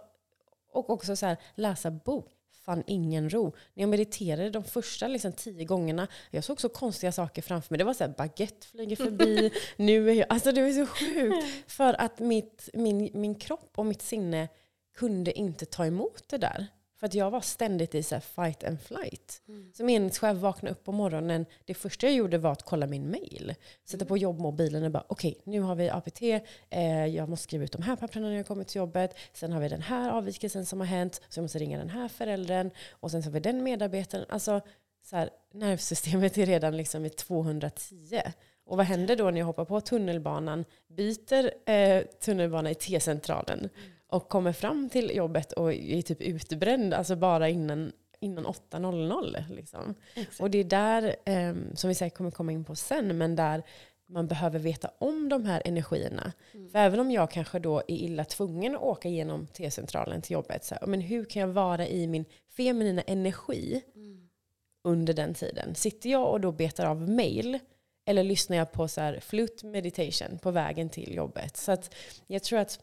och 0.73 0.91
också 0.91 1.17
så 1.17 1.26
här, 1.26 1.37
läsa 1.55 1.91
bok. 1.91 2.36
Fann 2.66 2.82
ingen 2.87 3.30
ro. 3.30 3.44
När 3.75 3.82
jag 3.82 3.88
mediterade 3.88 4.50
de 4.50 4.64
första 4.64 5.08
liksom, 5.08 5.32
tio 5.32 5.64
gångerna, 5.64 6.08
jag 6.30 6.44
såg 6.44 6.61
så 6.61 6.68
konstiga 6.68 7.12
saker 7.12 7.42
framför 7.42 7.73
mig. 7.73 7.78
Det 7.78 7.85
var 7.85 7.94
så 7.94 8.04
här, 8.04 8.14
baguette 8.16 8.66
flyger 8.66 8.96
förbi. 8.96 9.50
nu 9.76 10.11
är 10.11 10.14
jag, 10.14 10.26
alltså 10.28 10.52
det 10.52 10.62
var 10.62 10.70
så 10.70 10.87
sjukt. 10.87 11.46
För 11.66 12.00
att 12.00 12.18
mitt, 12.18 12.68
min, 12.73 13.11
min 13.14 13.35
kropp 13.35 13.73
och 13.75 13.87
mitt 13.87 14.02
sinne 14.02 14.49
kunde 14.96 15.32
inte 15.32 15.66
ta 15.66 15.87
emot 15.87 16.28
det 16.28 16.38
där. 16.38 16.66
För 16.97 17.07
att 17.07 17.15
jag 17.15 17.31
var 17.31 17.41
ständigt 17.41 17.95
i 17.95 18.03
så 18.03 18.15
här 18.15 18.21
fight 18.21 18.65
and 18.65 18.81
flight. 18.81 19.43
Som 19.73 19.88
enhetschef 19.88 20.37
vaknade 20.37 20.73
upp 20.73 20.85
på 20.85 20.93
morgonen, 20.93 21.47
det 21.65 21.75
första 21.75 22.07
jag 22.07 22.15
gjorde 22.15 22.38
var 22.38 22.53
att 22.53 22.62
kolla 22.62 22.87
min 22.87 23.11
mail. 23.11 23.55
Sätta 23.85 24.05
på 24.05 24.19
jobbmobilen 24.19 24.85
och 24.85 24.91
bara 24.91 25.05
okej, 25.09 25.41
nu 25.45 25.61
har 25.61 25.75
vi 25.75 25.91
APT, 25.91 26.23
eh, 26.71 27.07
jag 27.07 27.29
måste 27.29 27.45
skriva 27.45 27.65
ut 27.65 27.73
de 27.73 27.83
här 27.83 27.97
papperna 27.97 28.29
när 28.29 28.37
jag 28.37 28.47
kommer 28.47 28.65
till 28.65 28.76
jobbet. 28.76 29.15
Sen 29.33 29.53
har 29.53 29.61
vi 29.61 29.69
den 29.69 29.83
här 29.83 30.11
avvikelsen 30.11 30.67
som 30.67 30.81
har 30.81 30.87
hänt, 30.87 31.21
så 31.29 31.38
jag 31.38 31.43
måste 31.43 31.59
ringa 31.59 31.79
den 31.79 31.91
här 31.91 32.09
föräldern. 32.09 32.71
Och 32.91 33.11
sen 33.11 33.23
så 33.23 33.29
har 33.29 33.33
vi 33.33 33.41
den 33.41 33.62
medarbetaren. 33.62 34.26
Alltså, 34.29 34.61
så 35.05 35.17
här, 35.17 35.31
nervsystemet 35.53 36.38
är 36.38 36.47
redan 36.47 36.76
liksom 36.76 37.05
i 37.05 37.11
210. 37.11 38.23
Och 38.67 38.76
vad 38.76 38.87
händer 38.87 39.17
då 39.17 39.31
när 39.31 39.38
jag 39.38 39.47
hoppar 39.47 39.65
på 39.65 39.81
tunnelbanan, 39.81 40.65
byter 40.88 41.71
eh, 41.71 42.03
tunnelbana 42.03 42.71
i 42.71 42.75
T-centralen 42.75 43.69
och 44.08 44.28
kommer 44.28 44.52
fram 44.52 44.88
till 44.90 45.16
jobbet 45.16 45.52
och 45.52 45.72
är 45.72 46.02
typ 46.02 46.20
utbränd, 46.20 46.94
alltså 46.94 47.16
bara 47.16 47.48
innan 47.48 47.92
innan 48.20 48.46
8.00. 48.46 49.44
Liksom. 49.50 49.94
Och 50.40 50.50
det 50.50 50.58
är 50.58 50.64
där, 50.64 51.16
eh, 51.25 51.54
som 51.75 51.88
vi 51.88 51.94
säkert 51.94 52.16
kommer 52.16 52.30
komma 52.30 52.52
in 52.52 52.64
på 52.64 52.75
sen, 52.75 53.18
men 53.18 53.36
där 53.36 53.62
man 54.08 54.26
behöver 54.26 54.58
veta 54.58 54.90
om 54.98 55.28
de 55.28 55.44
här 55.44 55.62
energierna. 55.64 56.32
Mm. 56.54 56.70
För 56.70 56.78
även 56.78 57.00
om 57.00 57.10
jag 57.10 57.30
kanske 57.30 57.58
då 57.58 57.78
är 57.78 57.94
illa 57.94 58.25
tvungen 58.25 58.75
att 58.75 58.82
åka 58.82 59.08
igenom 59.08 59.46
T-centralen 59.46 60.22
till 60.22 60.32
jobbet, 60.32 60.64
så 60.64 60.75
här, 60.75 60.86
men 60.86 61.00
hur 61.00 61.25
kan 61.25 61.40
jag 61.40 61.48
vara 61.48 61.86
i 61.86 62.06
min 62.06 62.25
feminina 62.56 63.02
energi 63.02 63.82
mm. 63.94 64.28
under 64.84 65.14
den 65.14 65.34
tiden? 65.34 65.75
Sitter 65.75 66.10
jag 66.10 66.30
och 66.30 66.40
då 66.40 66.52
betar 66.52 66.86
av 66.86 67.08
mail, 67.10 67.58
eller 68.06 68.25
lyssnar 68.25 68.56
jag 68.56 68.72
på 68.72 68.88
så 68.88 69.00
här 69.00 69.20
flute 69.20 69.66
meditation 69.66 70.38
på 70.38 70.50
vägen 70.50 70.88
till 70.88 71.14
jobbet? 71.14 71.56
Så 71.56 71.72
att 71.72 71.94
jag 72.26 72.42
tror 72.42 72.58
att 72.58 72.80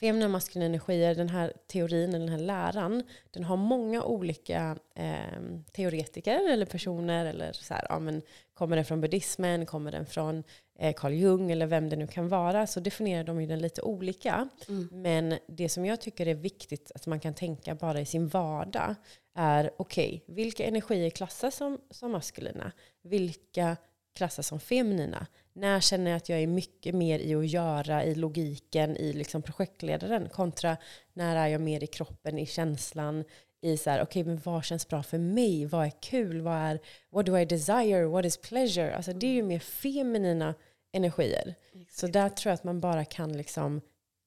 feminina 0.00 0.28
maskulina 0.28 0.66
energier, 0.66 1.14
den 1.14 1.28
här 1.28 1.52
teorin, 1.66 2.10
den 2.10 2.28
här 2.28 2.38
läran, 2.38 3.02
den 3.30 3.44
har 3.44 3.56
många 3.56 4.02
olika 4.02 4.76
eh, 4.94 5.40
teoretiker 5.72 6.52
eller 6.52 6.66
personer. 6.66 7.24
Eller 7.24 7.52
så 7.52 7.74
här, 7.74 7.86
ja, 7.88 7.98
men 7.98 8.22
kommer 8.54 8.76
den 8.76 8.84
från 8.84 9.00
buddhismen, 9.00 9.66
kommer 9.66 9.92
den 9.92 10.06
från 10.06 10.44
eh, 10.78 10.94
Carl 10.94 11.12
Jung 11.12 11.50
eller 11.50 11.66
vem 11.66 11.88
det 11.88 11.96
nu 11.96 12.06
kan 12.06 12.28
vara, 12.28 12.66
så 12.66 12.80
definierar 12.80 13.24
de 13.24 13.40
ju 13.40 13.46
den 13.46 13.58
lite 13.58 13.82
olika. 13.82 14.48
Mm. 14.68 14.88
Men 14.92 15.38
det 15.46 15.68
som 15.68 15.86
jag 15.86 16.00
tycker 16.00 16.26
är 16.26 16.34
viktigt 16.34 16.92
att 16.94 17.06
man 17.06 17.20
kan 17.20 17.34
tänka 17.34 17.74
bara 17.74 18.00
i 18.00 18.06
sin 18.06 18.28
vardag 18.28 18.94
är 19.34 19.70
okej, 19.76 20.22
okay, 20.24 20.34
vilka 20.34 20.64
energier 20.64 21.10
klassas 21.10 21.56
som, 21.56 21.78
som 21.90 22.12
maskulina? 22.12 22.72
Vilka 23.02 23.76
klassas 24.14 24.46
som 24.46 24.60
feminina? 24.60 25.26
När 25.56 25.80
känner 25.80 26.10
jag 26.10 26.16
att 26.16 26.28
jag 26.28 26.40
är 26.40 26.46
mycket 26.46 26.94
mer 26.94 27.18
i 27.18 27.34
att 27.34 27.46
göra, 27.46 28.04
i 28.04 28.14
logiken, 28.14 28.96
i 28.96 29.12
liksom 29.12 29.42
projektledaren 29.42 30.28
kontra 30.28 30.76
när 31.12 31.36
är 31.36 31.46
jag 31.46 31.60
mer 31.60 31.84
i 31.84 31.86
kroppen, 31.86 32.38
i 32.38 32.46
känslan, 32.46 33.24
i 33.62 33.76
så 33.76 33.90
här, 33.90 34.02
okej, 34.02 34.22
okay, 34.22 34.32
men 34.32 34.40
vad 34.44 34.64
känns 34.64 34.88
bra 34.88 35.02
för 35.02 35.18
mig? 35.18 35.66
Vad 35.66 35.86
är 35.86 35.92
kul? 36.00 36.40
Vad 36.40 36.54
är, 36.54 36.80
what 37.10 37.26
do 37.26 37.38
I 37.38 37.44
desire? 37.44 38.06
What 38.06 38.24
is 38.24 38.36
pleasure? 38.36 38.96
Alltså 38.96 39.12
det 39.12 39.26
är 39.26 39.32
ju 39.32 39.42
mer 39.42 39.58
feminina 39.58 40.54
energier. 40.92 41.54
Exakt. 41.74 41.98
Så 41.98 42.06
där 42.06 42.28
tror 42.28 42.50
jag 42.50 42.54
att 42.54 42.64
man 42.64 42.80
bara 42.80 43.04
kan 43.04 43.32
liksom 43.32 43.80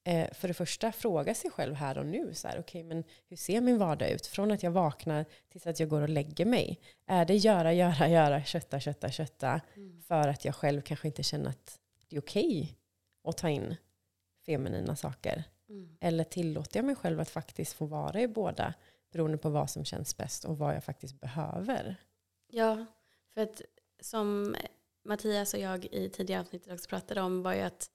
eh, 0.04 0.32
för 0.32 0.48
det 0.48 0.54
första 0.54 0.92
fråga 0.92 1.34
sig 1.34 1.50
själv 1.50 1.74
här 1.74 1.98
och 1.98 2.06
nu. 2.06 2.34
Så 2.34 2.48
här, 2.48 2.58
okay, 2.58 2.84
men 2.84 3.04
hur 3.28 3.36
ser 3.36 3.60
min 3.60 3.78
vardag 3.78 4.10
ut? 4.10 4.26
Från 4.26 4.50
att 4.50 4.62
jag 4.62 4.70
vaknar 4.70 5.24
tills 5.48 5.66
att 5.66 5.80
jag 5.80 5.88
går 5.88 6.02
och 6.02 6.08
lägger 6.08 6.44
mig. 6.44 6.80
Är 7.06 7.24
det 7.24 7.36
göra, 7.36 7.72
göra, 7.72 8.08
göra, 8.08 8.44
kötta, 8.44 8.80
kötta, 8.80 9.10
kötta? 9.10 9.60
Mm. 9.76 10.02
För 10.02 10.28
att 10.28 10.44
jag 10.44 10.54
själv 10.54 10.80
kanske 10.80 11.08
inte 11.08 11.22
känner 11.22 11.50
att 11.50 11.78
det 12.08 12.16
är 12.16 12.20
okej 12.20 12.60
okay 12.62 12.74
att 13.24 13.36
ta 13.36 13.48
in 13.48 13.76
feminina 14.46 14.96
saker. 14.96 15.44
Mm. 15.68 15.96
Eller 16.00 16.24
tillåter 16.24 16.78
jag 16.78 16.84
mig 16.84 16.96
själv 16.96 17.20
att 17.20 17.30
faktiskt 17.30 17.72
få 17.72 17.86
vara 17.86 18.20
i 18.20 18.28
båda 18.28 18.74
beroende 19.12 19.38
på 19.38 19.50
vad 19.50 19.70
som 19.70 19.84
känns 19.84 20.16
bäst 20.16 20.44
och 20.44 20.58
vad 20.58 20.74
jag 20.74 20.84
faktiskt 20.84 21.20
behöver. 21.20 21.96
Ja, 22.48 22.86
för 23.34 23.40
att 23.40 23.62
som 24.00 24.56
Mattias 25.04 25.54
och 25.54 25.60
jag 25.60 25.84
i 25.84 26.08
tidigare 26.08 26.40
avsnittet 26.40 26.72
också 26.72 26.88
pratade 26.88 27.20
om 27.20 27.42
var 27.42 27.54
ju 27.54 27.60
att 27.60 27.90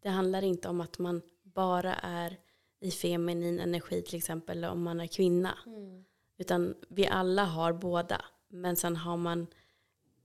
det 0.00 0.08
handlar 0.08 0.42
inte 0.42 0.68
om 0.68 0.80
att 0.80 0.98
man 0.98 1.22
bara 1.54 1.94
är 1.94 2.38
i 2.80 2.90
feminin 2.90 3.60
energi 3.60 4.02
till 4.02 4.18
exempel 4.18 4.64
om 4.64 4.82
man 4.82 5.00
är 5.00 5.06
kvinna. 5.06 5.58
Mm. 5.66 6.04
Utan 6.38 6.74
vi 6.88 7.06
alla 7.06 7.44
har 7.44 7.72
båda. 7.72 8.24
Men 8.48 8.76
sen 8.76 8.96
har 8.96 9.16
man 9.16 9.46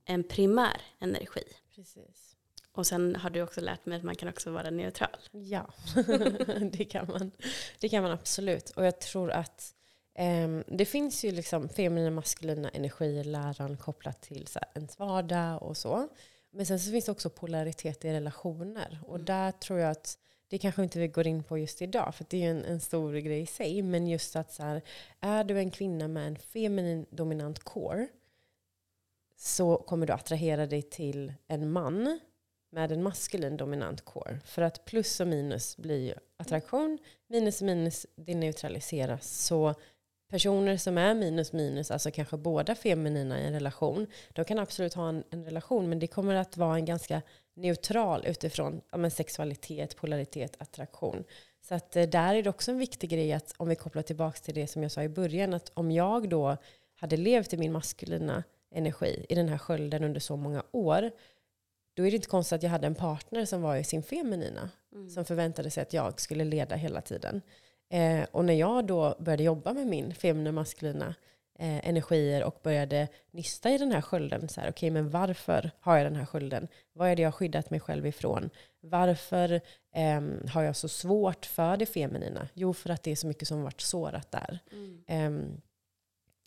en 0.04 0.24
primär 0.24 0.82
energi. 0.98 1.44
Precis. 1.74 2.36
Och 2.72 2.86
sen 2.86 3.16
har 3.16 3.30
du 3.30 3.42
också 3.42 3.60
lärt 3.60 3.86
mig 3.86 3.98
att 3.98 4.04
man 4.04 4.14
kan 4.14 4.28
också 4.28 4.50
vara 4.50 4.70
neutral. 4.70 5.16
Ja, 5.30 5.66
det 6.72 6.84
kan 6.84 7.06
man. 7.06 7.30
Det 7.80 7.88
kan 7.88 8.02
man 8.02 8.12
absolut. 8.12 8.70
Och 8.70 8.86
jag 8.86 9.00
tror 9.00 9.30
att 9.30 9.74
um, 10.18 10.64
det 10.66 10.84
finns 10.84 11.24
ju 11.24 11.30
liksom 11.30 11.68
feminina 11.68 12.06
och 12.06 12.12
maskulina 12.12 12.68
energier, 12.68 13.24
läran 13.24 13.76
kopplat 13.76 14.22
till 14.22 14.46
så 14.46 14.58
här, 14.58 14.68
ens 14.74 14.98
vardag 14.98 15.62
och 15.62 15.76
så. 15.76 16.08
Men 16.50 16.66
sen 16.66 16.80
så 16.80 16.90
finns 16.90 17.04
det 17.04 17.12
också 17.12 17.30
polaritet 17.30 18.04
i 18.04 18.12
relationer. 18.12 18.98
Och 19.06 19.14
mm. 19.14 19.24
där 19.24 19.52
tror 19.52 19.78
jag 19.78 19.90
att 19.90 20.18
det 20.48 20.58
kanske 20.58 20.82
inte 20.82 20.98
vi 20.98 21.08
går 21.08 21.26
in 21.26 21.42
på 21.42 21.58
just 21.58 21.82
idag, 21.82 22.14
för 22.14 22.26
det 22.28 22.36
är 22.36 22.40
ju 22.40 22.50
en, 22.50 22.64
en 22.64 22.80
stor 22.80 23.12
grej 23.14 23.40
i 23.40 23.46
sig. 23.46 23.82
Men 23.82 24.06
just 24.06 24.36
att 24.36 24.52
så 24.52 24.62
här, 24.62 24.82
är 25.20 25.44
du 25.44 25.58
en 25.58 25.70
kvinna 25.70 26.08
med 26.08 26.26
en 26.26 26.36
feminin 26.36 27.06
dominant 27.10 27.58
core 27.58 28.08
så 29.36 29.76
kommer 29.76 30.06
du 30.06 30.12
attrahera 30.12 30.66
dig 30.66 30.82
till 30.82 31.32
en 31.48 31.70
man 31.70 32.20
med 32.70 32.92
en 32.92 33.02
maskulin 33.02 33.56
dominant 33.56 34.04
core. 34.04 34.40
För 34.44 34.62
att 34.62 34.84
plus 34.84 35.20
och 35.20 35.28
minus 35.28 35.76
blir 35.76 36.06
ju 36.06 36.14
attraktion, 36.36 36.98
minus 37.26 37.60
och 37.60 37.66
minus 37.66 38.06
det 38.16 38.34
neutraliseras. 38.34 39.46
Så 39.46 39.74
personer 40.28 40.76
som 40.76 40.98
är 40.98 41.14
minus 41.14 41.52
minus, 41.52 41.90
alltså 41.90 42.10
kanske 42.10 42.36
båda 42.36 42.74
feminina 42.74 43.40
i 43.40 43.46
en 43.46 43.52
relation, 43.52 44.06
de 44.32 44.44
kan 44.44 44.58
absolut 44.58 44.94
ha 44.94 45.08
en, 45.08 45.24
en 45.30 45.44
relation, 45.44 45.88
men 45.88 45.98
det 45.98 46.06
kommer 46.06 46.34
att 46.34 46.56
vara 46.56 46.76
en 46.76 46.84
ganska 46.84 47.22
neutral 47.58 48.26
utifrån 48.26 48.80
ja, 48.90 49.10
sexualitet, 49.10 49.96
polaritet, 49.96 50.56
attraktion. 50.58 51.24
Så 51.60 51.74
att 51.74 51.96
eh, 51.96 52.08
där 52.08 52.34
är 52.34 52.42
det 52.42 52.50
också 52.50 52.70
en 52.70 52.78
viktig 52.78 53.10
grej 53.10 53.32
att 53.32 53.54
om 53.56 53.68
vi 53.68 53.76
kopplar 53.76 54.02
tillbaka 54.02 54.38
till 54.38 54.54
det 54.54 54.66
som 54.66 54.82
jag 54.82 54.92
sa 54.92 55.02
i 55.02 55.08
början, 55.08 55.54
att 55.54 55.70
om 55.74 55.90
jag 55.90 56.28
då 56.28 56.56
hade 56.94 57.16
levt 57.16 57.52
i 57.52 57.56
min 57.56 57.72
maskulina 57.72 58.44
energi 58.70 59.26
i 59.28 59.34
den 59.34 59.48
här 59.48 59.58
skölden 59.58 60.04
under 60.04 60.20
så 60.20 60.36
många 60.36 60.62
år, 60.72 61.10
då 61.94 62.06
är 62.06 62.10
det 62.10 62.16
inte 62.16 62.28
konstigt 62.28 62.56
att 62.56 62.62
jag 62.62 62.70
hade 62.70 62.86
en 62.86 62.94
partner 62.94 63.44
som 63.44 63.62
var 63.62 63.76
i 63.76 63.84
sin 63.84 64.02
feminina, 64.02 64.70
mm. 64.92 65.10
som 65.10 65.24
förväntade 65.24 65.70
sig 65.70 65.82
att 65.82 65.92
jag 65.92 66.20
skulle 66.20 66.44
leda 66.44 66.76
hela 66.76 67.00
tiden. 67.00 67.42
Eh, 67.90 68.26
och 68.32 68.44
när 68.44 68.54
jag 68.54 68.86
då 68.86 69.16
började 69.18 69.42
jobba 69.42 69.72
med 69.72 69.86
min 69.86 70.14
feminina 70.14 70.52
maskulina 70.52 71.14
eh, 71.58 71.88
energier 71.88 72.44
och 72.44 72.60
började 72.62 73.08
nysta 73.30 73.70
i 73.70 73.78
den 73.78 73.92
här 73.92 74.00
skölden. 74.00 74.48
Så 74.48 74.60
här, 74.60 74.68
okay, 74.68 74.90
men 74.90 75.10
varför 75.10 75.70
har 75.80 75.96
jag 75.96 76.06
den 76.06 76.16
här 76.16 76.26
skölden? 76.26 76.68
Vad 76.92 77.08
är 77.08 77.16
det 77.16 77.22
jag 77.22 77.26
har 77.26 77.32
skyddat 77.32 77.70
mig 77.70 77.80
själv 77.80 78.06
ifrån? 78.06 78.50
Varför 78.80 79.60
eh, 79.94 80.20
har 80.52 80.62
jag 80.62 80.76
så 80.76 80.88
svårt 80.88 81.46
för 81.46 81.76
det 81.76 81.86
feminina? 81.86 82.48
Jo, 82.54 82.74
för 82.74 82.90
att 82.90 83.02
det 83.02 83.10
är 83.10 83.16
så 83.16 83.26
mycket 83.26 83.48
som 83.48 83.62
varit 83.62 83.80
sårat 83.80 84.30
där. 84.30 84.58
Mm. 84.72 85.04
Eh, 85.06 85.54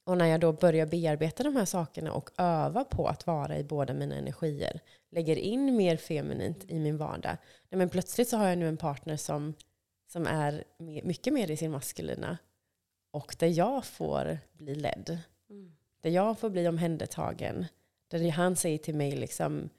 och 0.03 0.18
när 0.18 0.25
jag 0.25 0.39
då 0.39 0.51
börjar 0.51 0.86
bearbeta 0.86 1.44
de 1.44 1.56
här 1.56 1.65
sakerna 1.65 2.12
och 2.12 2.30
öva 2.38 2.84
på 2.84 3.08
att 3.08 3.27
vara 3.27 3.58
i 3.58 3.63
båda 3.63 3.94
mina 3.94 4.15
energier, 4.15 4.80
lägger 5.12 5.36
in 5.36 5.75
mer 5.75 5.98
feminint 5.98 6.65
i 6.68 6.80
min 6.80 6.98
vardag, 6.98 7.38
men 7.70 7.89
plötsligt 7.89 8.30
så 8.30 8.38
har 8.38 8.48
jag 8.48 8.58
nu 8.58 8.68
en 8.68 8.77
partner 8.77 9.18
som 9.18 9.53
som 10.12 10.27
är 10.27 10.63
mycket 11.03 11.34
mer 11.34 11.51
i 11.51 11.58
sin 11.58 11.72
maskulina. 11.72 12.38
Och 13.12 13.36
där 13.39 13.48
jag 13.48 13.86
får 13.86 14.38
bli 14.53 14.75
ledd. 14.75 15.20
Mm. 15.50 15.72
Där 16.01 16.10
jag 16.10 16.39
får 16.39 16.50
bli 16.50 16.68
omhändertagen. 16.68 17.65
Där 18.08 18.32
han 18.32 18.56
säger 18.56 18.77
till 18.77 18.96
mig 18.96 19.12
liksom 19.12 19.70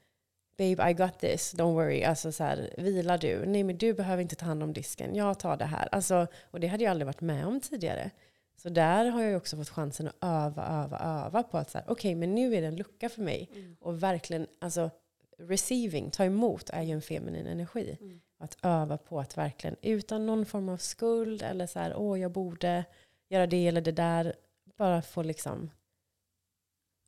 Babe, 0.57 0.89
I 0.89 0.93
got 0.93 1.19
this, 1.19 1.55
don't 1.55 1.73
worry. 1.73 2.03
Alltså 2.03 2.31
så 2.31 2.43
här, 2.43 2.73
vilar 2.77 3.17
du? 3.17 3.45
Nej, 3.45 3.63
men 3.63 3.77
du 3.77 3.93
behöver 3.93 4.21
inte 4.21 4.35
ta 4.35 4.45
hand 4.45 4.63
om 4.63 4.73
disken. 4.73 5.15
Jag 5.15 5.39
tar 5.39 5.57
det 5.57 5.65
här. 5.65 5.89
Alltså, 5.91 6.27
och 6.51 6.59
det 6.59 6.67
hade 6.67 6.83
jag 6.83 6.91
aldrig 6.91 7.05
varit 7.05 7.21
med 7.21 7.45
om 7.45 7.59
tidigare. 7.59 8.11
Så 8.55 8.69
där 8.69 9.05
har 9.05 9.21
jag 9.21 9.37
också 9.37 9.57
fått 9.57 9.69
chansen 9.69 10.07
att 10.07 10.15
öva, 10.21 10.83
öva, 10.83 11.25
öva 11.25 11.43
på 11.43 11.57
att 11.57 11.69
så 11.69 11.79
okej, 11.79 11.91
okay, 11.91 12.15
men 12.15 12.35
nu 12.35 12.55
är 12.55 12.61
det 12.61 12.67
en 12.67 12.75
lucka 12.75 13.09
för 13.09 13.21
mig. 13.21 13.49
Mm. 13.55 13.75
Och 13.79 14.03
verkligen, 14.03 14.47
alltså 14.59 14.89
receiving, 15.37 16.11
ta 16.11 16.25
emot, 16.25 16.69
är 16.69 16.81
ju 16.81 16.91
en 16.91 17.01
feminin 17.01 17.47
energi. 17.47 17.97
Mm. 18.01 18.21
Att 18.37 18.57
öva 18.61 18.97
på 18.97 19.19
att 19.19 19.37
verkligen 19.37 19.75
utan 19.81 20.25
någon 20.25 20.45
form 20.45 20.69
av 20.69 20.77
skuld 20.77 21.41
eller 21.41 21.67
så 21.67 21.79
här, 21.79 21.95
åh 21.95 22.19
jag 22.19 22.31
borde 22.31 22.85
göra 23.33 23.47
det 23.47 23.67
eller 23.67 23.81
det 23.81 23.91
där. 23.91 24.35
Bara 24.77 25.01
få 25.01 25.23
liksom 25.23 25.71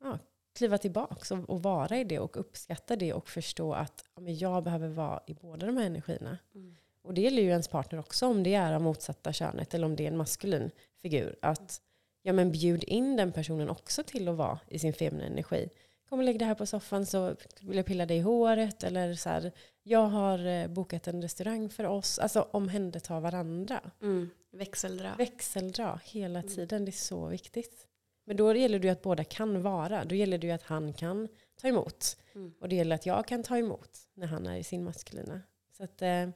ja, 0.03 0.19
kliva 0.55 0.77
tillbaka 0.77 1.35
och, 1.35 1.49
och, 1.49 1.63
vara 1.63 1.97
i 1.97 2.03
det 2.03 2.19
och 2.19 2.37
uppskatta 2.37 2.95
det 2.95 3.13
och 3.13 3.29
förstå 3.29 3.73
att 3.73 4.03
ja, 4.15 4.21
men 4.21 4.37
jag 4.37 4.63
behöver 4.63 4.87
vara 4.87 5.21
i 5.27 5.33
båda 5.33 5.65
de 5.65 5.77
här 5.77 5.85
energierna. 5.85 6.37
Mm. 6.55 6.75
Och 7.01 7.13
det 7.13 7.21
gäller 7.21 7.41
ju 7.41 7.49
ens 7.49 7.67
partner 7.67 7.99
också 7.99 8.27
om 8.27 8.43
det 8.43 8.53
är 8.53 8.73
av 8.73 8.81
motsatta 8.81 9.33
könet 9.33 9.73
eller 9.73 9.85
om 9.85 9.95
det 9.95 10.03
är 10.03 10.07
en 10.07 10.17
maskulin 10.17 10.71
figur. 11.01 11.35
Att 11.41 11.81
ja, 12.21 12.33
men 12.33 12.51
bjud 12.51 12.83
in 12.83 13.15
den 13.15 13.31
personen 13.31 13.69
också 13.69 14.03
till 14.03 14.27
att 14.27 14.35
vara 14.35 14.59
i 14.67 14.79
sin 14.79 14.93
feminina 14.93 15.27
energi 15.27 15.69
kom 16.09 16.19
och 16.19 16.25
lägg 16.25 16.39
dig 16.39 16.47
här 16.47 16.55
på 16.55 16.65
soffan 16.65 17.05
så 17.05 17.35
vill 17.61 17.77
jag 17.77 17.85
pilla 17.85 18.05
dig 18.05 18.17
i 18.17 18.21
håret. 18.21 18.83
Eller 18.83 19.13
så 19.13 19.29
här, 19.29 19.51
jag 19.83 20.05
har 20.05 20.45
eh, 20.45 20.67
bokat 20.67 21.07
en 21.07 21.21
restaurang 21.21 21.69
för 21.69 21.83
oss. 21.83 22.19
Alltså 22.19 22.47
omhänderta 22.51 23.19
varandra. 23.19 23.91
Mm. 24.01 24.29
Växeldra. 24.51 25.15
Växeldra 25.17 25.99
hela 26.03 26.39
mm. 26.39 26.51
tiden. 26.51 26.85
Det 26.85 26.89
är 26.89 26.93
så 26.93 27.27
viktigt. 27.27 27.87
Men 28.25 28.37
då 28.37 28.55
gäller 28.55 28.79
det 28.79 28.87
ju 28.87 28.91
att 28.91 29.01
båda 29.01 29.23
kan 29.23 29.61
vara. 29.61 30.05
Då 30.05 30.15
gäller 30.15 30.37
det 30.37 30.47
ju 30.47 30.53
att 30.53 30.63
han 30.63 30.93
kan 30.93 31.27
ta 31.61 31.67
emot. 31.67 32.17
Mm. 32.35 32.53
Och 32.59 32.69
det 32.69 32.75
gäller 32.75 32.95
att 32.95 33.05
jag 33.05 33.27
kan 33.27 33.43
ta 33.43 33.57
emot 33.57 33.99
när 34.13 34.27
han 34.27 34.47
är 34.47 34.57
i 34.57 34.63
sin 34.63 34.83
maskulina. 34.83 35.41
Så 35.77 35.83
att 35.83 36.01
eh, 36.01 36.29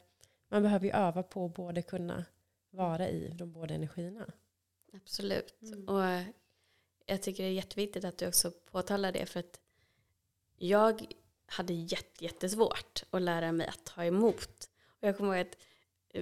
man 0.49 0.63
behöver 0.63 0.85
ju 0.85 0.91
öva 0.91 1.23
på 1.23 1.45
att 1.45 1.53
både 1.53 1.81
kunna 1.81 2.25
vara 2.69 3.09
i 3.09 3.33
de 3.35 3.51
båda 3.51 3.73
energierna. 3.73 4.31
Absolut. 4.93 5.61
Mm. 5.61 5.87
Och 5.87 6.03
jag 7.09 7.21
tycker 7.21 7.43
det 7.43 7.49
är 7.49 7.53
jätteviktigt 7.53 8.05
att 8.05 8.17
du 8.17 8.27
också 8.27 8.51
påtalar 8.51 9.11
det 9.11 9.25
för 9.25 9.39
att 9.39 9.59
jag 10.57 11.13
hade 11.45 11.73
jättesvårt 12.19 13.03
att 13.09 13.21
lära 13.21 13.51
mig 13.51 13.67
att 13.67 13.83
ta 13.83 14.05
emot. 14.05 14.69
Och 15.01 15.07
jag 15.07 15.17
kommer 15.17 15.37
ihåg 15.37 15.47
att 15.47 15.57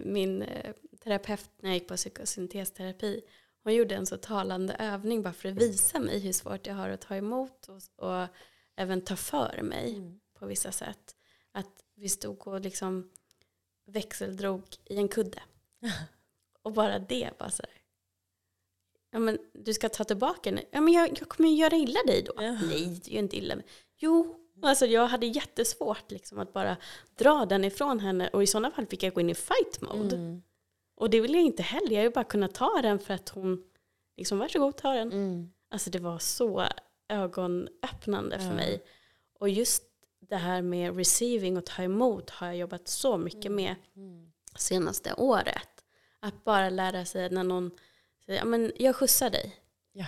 min 0.06 0.42
eh, 0.42 0.74
terapeut 1.04 1.50
när 1.58 1.70
jag 1.70 1.78
gick 1.78 1.88
på 1.88 1.96
psykosyntesterapi, 1.96 3.22
hon 3.64 3.74
gjorde 3.76 3.96
en 3.96 4.06
så 4.06 4.18
talande 4.18 4.74
övning 4.74 5.22
bara 5.24 5.34
för 5.34 5.50
att 5.50 5.56
visa 5.56 6.00
mig 6.00 6.20
hur 6.20 6.34
svårt 6.34 6.68
jag 6.68 6.76
har 6.76 6.90
att 6.90 7.02
ta 7.02 7.16
emot 7.16 7.70
och, 7.70 8.06
och 8.06 8.28
även 8.76 9.02
ta 9.02 9.16
för 9.16 9.62
mig 9.62 9.96
Mm. 9.96 10.20
på 10.34 10.46
vissa 10.46 10.72
sätt. 10.72 11.16
Att 11.52 11.84
vi 11.96 12.10
stod 12.10 12.48
och 12.48 12.62
liksom 12.62 13.12
växeldrog 13.86 14.64
i 14.86 14.98
en 14.98 15.08
kudde. 15.08 15.42
Och 16.62 16.74
bara 16.74 17.00
det, 17.00 17.32
bara 17.38 17.50
så 17.50 17.64
här. 17.64 17.77
Ja 19.18 19.22
men 19.22 19.38
du 19.54 19.74
ska 19.74 19.90
ta 19.90 20.04
tillbaka 20.04 20.52
den. 20.52 20.60
Ja 20.72 20.82
men 20.82 20.94
jag, 20.94 21.10
jag 21.20 21.30
kommer 21.30 21.50
ju 21.50 21.56
göra 21.56 21.76
illa 21.76 22.00
dig 22.08 22.22
då. 22.24 22.34
Ja. 22.36 22.52
Nej, 22.52 23.02
det 23.06 23.12
gör 23.12 23.20
inte 23.20 23.38
illa 23.38 23.56
mig. 23.56 23.66
Jo, 23.98 24.36
alltså 24.62 24.86
jag 24.86 25.08
hade 25.08 25.26
jättesvårt 25.26 26.12
liksom 26.12 26.40
att 26.40 26.54
bara 26.54 26.78
dra 27.18 27.46
den 27.46 27.64
ifrån 27.66 28.00
henne. 28.00 28.28
Och 28.34 28.44
i 28.44 28.48
sådana 28.48 28.72
fall 28.72 28.86
fick 28.86 29.04
jag 29.04 29.14
gå 29.14 29.22
in 29.22 29.30
i 29.30 29.36
fight 29.36 29.82
mode. 29.82 30.16
Mm. 30.16 30.42
Och 30.96 31.10
det 31.10 31.22
vill 31.22 31.34
jag 31.34 31.44
inte 31.44 31.64
heller. 31.64 31.96
Jag 31.96 32.04
vill 32.04 32.12
bara 32.12 32.24
kunna 32.24 32.48
ta 32.48 32.80
den 32.82 33.00
för 33.00 33.14
att 33.14 33.30
hon, 33.30 33.64
liksom 34.18 34.40
varsågod 34.40 34.78
ta 34.78 34.94
den. 34.94 35.12
Mm. 35.12 35.50
Alltså 35.72 35.90
det 35.90 36.00
var 36.00 36.20
så 36.20 36.66
ögonöppnande 37.10 38.40
för 38.40 38.46
Ja. 38.46 38.54
mig. 38.54 38.84
Och 39.40 39.50
just 39.50 39.84
det 40.30 40.36
här 40.36 40.62
med 40.62 40.98
receiving 40.98 41.58
och 41.58 41.66
ta 41.66 41.84
emot 41.84 42.30
har 42.30 42.48
jag 42.48 42.58
jobbat 42.58 42.88
så 42.88 43.18
mycket 43.18 43.52
med 43.52 43.76
Mm. 43.96 44.32
senaste 44.56 45.14
året. 45.18 45.70
Att 46.20 46.44
bara 46.44 46.70
lära 46.70 47.06
sig 47.06 47.30
när 47.30 47.44
någon 47.44 47.72
säger, 48.28 48.40
ja 48.40 48.46
men 48.46 48.72
jag 48.76 48.96
skjutsar 48.96 49.30
dig. 49.30 49.56
Ja. 49.94 50.06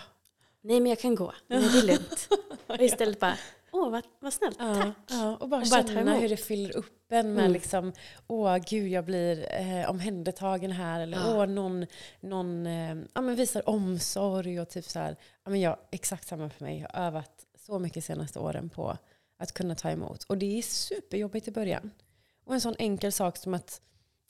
Nej 0.61 0.79
men 0.79 0.89
jag 0.89 0.99
kan 0.99 1.15
gå, 1.15 1.33
Nej, 1.47 1.59
det 1.61 1.79
är 1.79 1.83
lugnt. 1.83 2.29
Och 2.67 2.79
istället 2.81 3.19
bara, 3.19 3.37
åh 3.71 3.89
vad, 3.91 4.03
vad 4.19 4.33
snällt, 4.33 4.55
Ja, 4.59 4.75
tack. 4.75 4.95
ja, 5.09 5.37
och 5.39 5.49
bara 5.49 5.61
Och 5.61 5.67
bara 5.69 5.87
känna 5.87 6.13
hur 6.15 6.29
det 6.29 6.37
fyller 6.37 6.77
upp 6.77 7.11
en 7.11 7.33
med 7.33 7.41
Mm. 7.43 7.53
liksom, 7.53 7.93
åh 8.27 8.57
gud 8.57 8.87
jag 8.87 9.05
blir 9.05 9.47
eh, 9.61 9.89
omhändertagen 9.89 10.71
här 10.71 10.99
eller 11.01 11.17
Ja. 11.17 11.35
åh 11.37 11.45
någon, 11.45 11.85
någon 12.19 12.65
eh, 12.67 12.95
ja, 13.13 13.21
men 13.21 13.35
visar 13.35 13.69
omsorg 13.69 14.59
och 14.61 14.69
typ 14.69 14.85
så 14.85 14.99
här, 14.99 15.15
ja, 15.43 15.49
men 15.51 15.59
jag, 15.61 15.77
exakt 15.91 16.27
samma 16.27 16.49
för 16.49 16.65
mig. 16.65 16.79
Jag 16.79 16.99
har 16.99 17.07
övat 17.07 17.45
så 17.65 17.79
mycket 17.79 18.03
senaste 18.03 18.39
åren 18.39 18.69
på 18.69 18.97
att 19.39 19.51
kunna 19.51 19.75
ta 19.75 19.89
emot. 19.89 20.23
Och 20.23 20.37
det 20.37 20.57
är 20.57 20.61
superjobbigt 20.61 21.47
i 21.47 21.51
början. 21.51 21.91
Och 22.45 22.53
en 22.53 22.61
sån 22.61 22.75
enkel 22.79 23.11
sak 23.11 23.37
som 23.37 23.53
att 23.53 23.81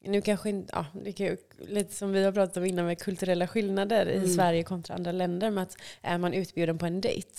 nu 0.03 0.21
kanske 0.21 0.63
ja, 0.71 0.85
det 1.03 1.11
kan 1.11 1.25
ju, 1.25 1.37
lite 1.67 1.93
som 1.95 2.11
vi 2.11 2.23
har 2.23 2.31
pratat 2.31 2.57
om 2.57 2.65
innan 2.65 2.85
med 2.85 2.99
kulturella 2.99 3.47
skillnader 3.47 4.05
i 4.09 4.15
Mm. 4.17 4.29
Sverige 4.29 4.63
kontra 4.63 4.95
andra 4.95 5.11
länder. 5.11 5.49
Med 5.51 5.63
att 5.63 5.77
är 6.01 6.17
man 6.17 6.33
utbjuden 6.33 6.77
på 6.77 6.85
en 6.85 7.01
dejt, 7.01 7.29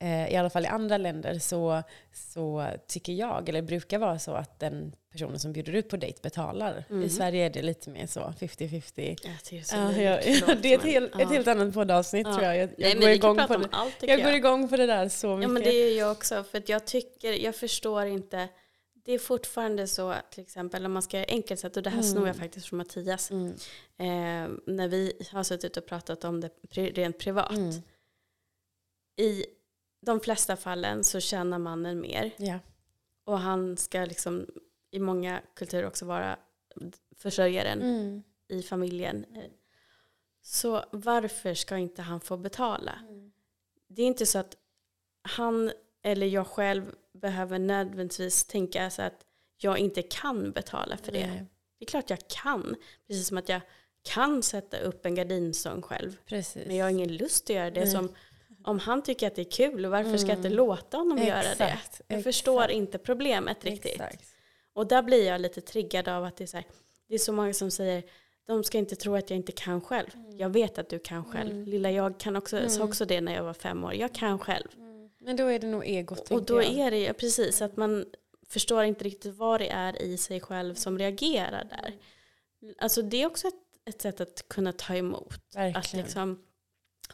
eh, 0.00 0.32
i 0.32 0.36
alla 0.36 0.50
fall 0.50 0.64
i 0.64 0.68
andra 0.68 0.96
länder, 0.98 1.38
så, 1.38 1.82
så 2.12 2.66
tycker 2.88 3.12
jag, 3.12 3.48
eller 3.48 3.62
brukar 3.62 3.98
vara 3.98 4.18
så 4.18 4.32
att 4.32 4.60
den 4.60 4.92
personen 5.12 5.38
som 5.38 5.52
bjuder 5.52 5.72
ut 5.72 5.88
på 5.88 5.96
dejt 5.96 6.18
betalar. 6.22 6.84
Mm. 6.90 7.02
I 7.02 7.08
Sverige 7.08 7.46
är 7.46 7.50
det 7.50 7.62
lite 7.62 7.90
mer 7.90 8.06
så, 8.06 8.20
50-50. 8.20 9.16
Jag 9.24 9.42
tycker 9.44 9.92
det 9.94 10.02
Ja, 10.48 10.54
det 10.62 10.72
är 10.72 10.74
ett, 10.78 10.82
helt, 10.84 11.10
ja. 11.14 11.20
ett 11.20 11.28
helt 11.30 11.48
annat 11.48 11.74
poddavsnitt 11.74 12.26
Ja. 12.26 12.32
tror 12.34 12.44
jag. 12.46 12.56
Jag, 12.56 12.70
jag 12.76 12.78
Nej 12.78 12.94
går 13.00 13.10
igång 13.10 13.36
på 13.46 13.56
det. 13.56 13.68
allt 13.72 13.94
Jag 14.00 14.18
jag. 14.18 14.26
går 14.26 14.34
igång 14.34 14.68
på 14.68 14.76
det 14.76 14.86
där 14.86 15.08
så 15.08 15.36
mycket. 15.36 15.42
Ja 15.42 15.48
men 15.52 15.62
det 15.62 15.70
är 15.70 15.98
jag 15.98 16.10
också. 16.12 16.44
För 16.50 16.58
att 16.58 16.68
jag 16.68 16.84
tycker, 16.86 17.32
jag 17.32 17.56
förstår 17.56 18.06
inte. 18.06 18.48
Det 19.06 19.12
är 19.12 19.18
fortfarande 19.18 19.86
så 19.86 20.14
till 20.30 20.42
exempel 20.42 20.86
om 20.86 20.92
man 20.92 21.02
ska 21.02 21.16
göra 21.16 21.26
enkelt 21.28 21.60
sätt 21.60 21.76
och 21.76 21.82
det 21.82 21.90
här 21.90 21.98
Mm. 21.98 22.10
snor 22.12 22.26
jag 22.26 22.36
faktiskt 22.36 22.66
från 22.66 22.76
Mattias. 22.76 23.30
Mm. 23.30 23.52
Eh, 23.96 24.58
när 24.66 24.88
vi 24.88 25.12
har 25.32 25.42
suttit 25.42 25.76
och 25.76 25.86
pratat 25.86 26.24
om 26.24 26.40
det 26.40 26.50
rent 26.72 27.18
privat. 27.18 27.50
Mm. 27.52 27.72
I 29.16 29.46
de 30.00 30.20
flesta 30.20 30.56
fallen 30.56 31.04
så 31.04 31.20
tjänar 31.20 31.58
mannen 31.58 32.00
mer. 32.00 32.30
Ja. 32.36 32.58
Och 33.24 33.38
han 33.38 33.76
ska 33.76 34.04
liksom 34.04 34.46
i 34.90 34.98
många 34.98 35.42
kulturer 35.54 35.86
också 35.86 36.04
vara 36.06 36.38
försörjaren 37.16 37.82
Mm. 37.82 38.22
i 38.48 38.62
familjen. 38.62 39.26
Så 40.42 40.84
varför 40.90 41.54
ska 41.54 41.76
inte 41.78 42.02
han 42.02 42.20
få 42.20 42.36
betala? 42.36 42.98
Det 43.88 44.02
är 44.02 44.06
inte 44.06 44.26
så 44.26 44.38
att 44.38 44.56
han 45.22 45.72
eller 46.02 46.26
jag 46.26 46.46
själv 46.46 46.94
behöver 47.20 47.58
nödvändigtvis 47.58 48.44
tänka 48.44 48.90
så 48.90 49.02
att 49.02 49.24
jag 49.58 49.78
inte 49.78 50.02
kan 50.02 50.52
betala 50.52 50.96
för 50.96 51.12
det. 51.12 51.26
Nej, 51.26 51.44
Det 51.78 51.84
är 51.84 51.86
klart 51.86 52.10
jag 52.10 52.18
kan. 52.28 52.76
Precis 53.06 53.26
som 53.28 53.38
att 53.38 53.48
jag 53.48 53.60
kan 54.02 54.42
sätta 54.42 54.78
upp 54.78 55.06
en 55.06 55.14
gardinstång 55.14 55.82
själv. 55.82 56.16
Precis. 56.26 56.66
Men 56.66 56.76
jag 56.76 56.84
har 56.84 56.90
ingen 56.90 57.16
lust 57.16 57.50
att 57.50 57.56
göra 57.56 57.70
det. 57.70 57.80
Nej. 57.80 57.90
Som, 57.90 58.14
om 58.64 58.78
han 58.78 59.02
tycker 59.02 59.26
att 59.26 59.34
det 59.34 59.42
är 59.42 59.50
kul, 59.50 59.86
varför 59.86 60.16
ska 60.16 60.28
jag 60.28 60.38
inte 60.38 60.48
Mm. 60.48 60.56
låta 60.56 60.96
honom 60.96 61.18
göra 61.18 61.42
det? 61.42 61.56
Jag 61.58 61.68
exakt. 61.70 62.24
förstår 62.24 62.70
inte 62.70 62.98
problemet 62.98 63.64
riktigt. 63.64 63.92
Exakt. 63.92 64.24
Och 64.72 64.86
där 64.86 65.02
blir 65.02 65.26
jag 65.26 65.40
lite 65.40 65.60
triggad 65.60 66.08
av 66.08 66.24
att 66.24 66.36
det 66.36 66.44
är 66.44 66.46
så 66.46 66.56
här, 66.56 66.66
det 67.08 67.14
är 67.14 67.18
så 67.18 67.32
många 67.32 67.52
som 67.54 67.70
säger 67.70 68.02
de 68.46 68.64
ska 68.64 68.78
inte 68.78 68.96
tro 68.96 69.14
att 69.16 69.30
jag 69.30 69.36
inte 69.36 69.52
kan 69.52 69.80
själv. 69.80 70.08
Jag 70.38 70.48
vet 70.48 70.78
att 70.78 70.88
du 70.88 70.98
kan 70.98 71.24
själv. 71.24 71.50
Mm. 71.50 71.64
Lilla 71.64 71.90
jag 71.90 72.18
kan 72.20 72.36
också, 72.36 72.68
sa 72.68 72.76
Mm. 72.76 72.88
också 72.88 73.04
det 73.04 73.20
när 73.20 73.34
jag 73.34 73.44
var 73.44 73.54
fem 73.54 73.84
år. 73.84 73.94
Jag 73.94 74.14
kan 74.14 74.38
själv. 74.38 74.68
Men 75.26 75.36
då 75.36 75.46
är 75.46 75.58
det 75.58 75.66
nog 75.66 75.84
egot, 75.86 76.30
Och 76.30 76.42
då 76.42 76.62
jag. 76.62 76.72
är 76.72 76.90
det 76.90 76.98
ju 76.98 77.12
precis 77.12 77.62
att 77.62 77.76
man 77.76 78.06
förstår 78.48 78.84
inte 78.84 79.04
riktigt 79.04 79.34
vad 79.34 79.60
det 79.60 79.68
är 79.68 80.02
i 80.02 80.16
sig 80.18 80.40
själv 80.40 80.74
som 80.74 80.98
reagerar 80.98 81.64
där. 81.64 81.94
Alltså 82.78 83.02
det 83.02 83.22
är 83.22 83.26
också 83.26 83.48
ett, 83.48 83.54
ett 83.84 84.02
sätt 84.02 84.20
att 84.20 84.48
kunna 84.48 84.72
ta 84.72 84.94
emot. 84.94 85.40
Att 85.74 85.92
liksom 85.92 86.44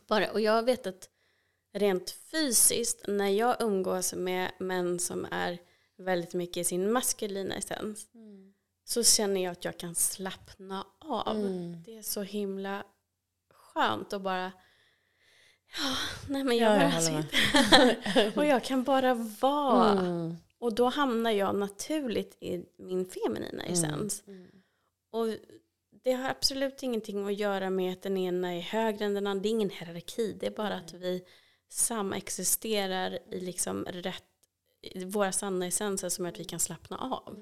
bara, 0.07 0.33
och 0.33 0.41
jag 0.41 0.63
vet 0.63 0.87
att 0.87 1.09
rent 1.73 2.11
fysiskt 2.11 3.05
när 3.09 3.29
jag 3.29 3.57
umgås 3.63 4.15
med 4.15 4.53
män 4.59 4.99
som 4.99 5.27
är 5.31 5.59
väldigt 5.99 6.35
mycket 6.35 6.57
i 6.57 6.65
sin 6.65 6.93
maskulina 6.93 7.55
essens 7.55 8.09
Mm. 8.15 8.55
så 8.85 9.05
känner 9.05 9.45
jag 9.45 9.53
att 9.53 9.65
jag 9.65 9.79
kan 9.79 9.95
slappna 9.95 10.87
av. 10.99 11.37
Mm. 11.37 11.83
Det 11.83 11.99
är 11.99 12.03
så 12.03 12.23
himla 12.23 12.85
skönt 13.51 14.13
att 14.13 14.23
bara 14.23 14.53
ja, 15.79 15.97
nej 16.29 16.45
men 16.45 16.57
jag 16.57 16.77
Ja, 16.77 16.83
jag 16.83 17.03
sitter 17.03 18.39
och 18.39 18.47
jag 18.47 18.65
kan 18.65 18.85
bara 18.85 19.15
vara. 19.15 19.91
Mm. 19.91 20.37
Och 20.59 20.75
då 20.75 20.89
hamnar 20.89 21.31
jag 21.31 21.55
naturligt 21.55 22.37
i 22.41 22.65
min 22.79 23.07
feminina 23.07 23.63
essens. 23.63 24.23
Mm. 24.27 24.49
Och 25.11 25.27
det 26.05 26.13
har 26.13 26.31
absolut 26.31 26.83
ingenting 26.83 27.27
att 27.27 27.35
göra 27.35 27.71
med 27.71 27.93
att 27.93 28.03
den 28.03 28.17
ena 28.17 28.55
är 28.55 28.61
högre 28.61 29.05
än 29.05 29.15
den 29.15 29.27
andra. 29.27 29.43
Det 29.43 29.49
är 29.49 29.51
ingen 29.51 29.71
hierarki. 29.71 30.37
Det 30.41 30.47
är 30.47 30.51
bara 30.51 30.75
att 30.75 30.93
vi 30.95 31.25
samexisterar 31.69 33.19
i 33.31 33.41
liksom 33.41 33.85
rätt, 33.85 34.25
våra 35.07 35.33
sanna 35.33 35.67
essenser 35.67 36.09
som 36.09 36.25
gör 36.25 36.33
att 36.33 36.41
vi 36.41 36.45
kan 36.45 36.61
slappna 36.61 36.99
av. 36.99 37.39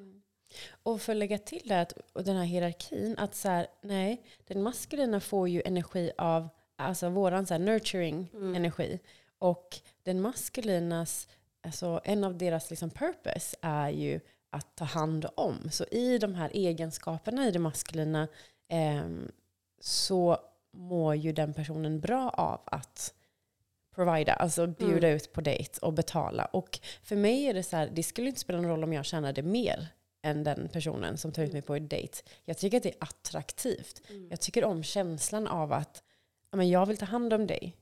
Och 0.83 1.03
för 1.03 1.13
att 1.13 1.19
lägga 1.19 1.39
till 1.39 1.63
det, 1.65 1.81
att, 1.81 1.93
och 2.13 2.25
den 2.25 2.37
här 2.37 2.45
hierarkin, 2.45 3.15
att 3.19 3.35
så 3.35 3.49
här, 3.49 3.67
nej, 3.83 4.23
den 4.47 4.63
maskulina 4.63 5.21
får 5.21 5.49
ju 5.49 5.63
energi 5.65 6.11
av 6.19 6.49
alltså 6.81 7.09
våran 7.09 7.47
så 7.47 7.59
nurturing 7.59 8.31
Mm. 8.35 8.55
energi. 8.55 8.99
Och 9.39 9.81
den 10.03 10.21
maskalinas, 10.21 11.29
alltså 11.63 12.01
en 12.05 12.25
av 12.25 12.39
deras 12.39 12.71
liksom 12.71 12.91
purpose 12.91 13.57
är 13.61 13.89
ju 13.91 14.21
att 14.51 14.77
ta 14.77 14.85
hand 14.85 15.27
om. 15.35 15.71
Så 15.71 15.85
i 15.85 16.19
de 16.19 16.35
här 16.35 16.51
egenskaperna 16.55 17.49
i 17.49 17.51
det 17.51 17.59
maskulina 17.59 18.29
ehm, 18.69 19.33
så 19.81 20.39
mår 20.73 21.15
ju 21.15 21.33
den 21.33 21.55
personen 21.55 22.01
bra 22.01 22.31
av 22.31 22.61
att 22.65 23.15
provida, 23.95 24.33
alltså 24.33 24.67
bjuda 24.67 25.07
Mm. 25.07 25.17
ut 25.17 25.33
på 25.33 25.41
dejt 25.41 25.79
och 25.83 25.93
betala. 25.93 26.45
Och 26.45 26.81
för 27.03 27.17
mig 27.17 27.45
är 27.45 27.55
det 27.55 27.63
så 27.63 27.77
här, 27.77 27.91
det 27.95 28.03
skulle 28.03 28.29
inte 28.29 28.41
spela 28.41 28.61
någon 28.61 28.71
roll 28.71 28.85
om 28.85 28.93
jag 28.93 29.05
tjänade 29.05 29.43
mer 29.43 29.89
än 30.23 30.45
den 30.45 30.69
personen 30.73 31.19
som 31.19 31.33
tar 31.33 31.43
ut 31.43 31.53
mig 31.53 31.63
på 31.63 31.75
en 31.75 31.89
dejt. 31.89 32.17
Jag 32.45 32.59
tycker 32.59 32.77
att 32.77 32.83
det 32.83 32.89
är 32.91 32.97
attraktivt. 33.05 34.03
Mm. 34.11 34.29
Jag 34.31 34.41
tycker 34.41 34.65
om 34.65 34.83
känslan 34.83 35.47
av 35.47 35.73
att 35.73 36.03
men 36.57 36.69
jag 36.69 36.87
vill 36.87 36.97
ta 36.97 37.07
hand 37.07 37.33
om 37.33 37.47
dig. 37.47 37.77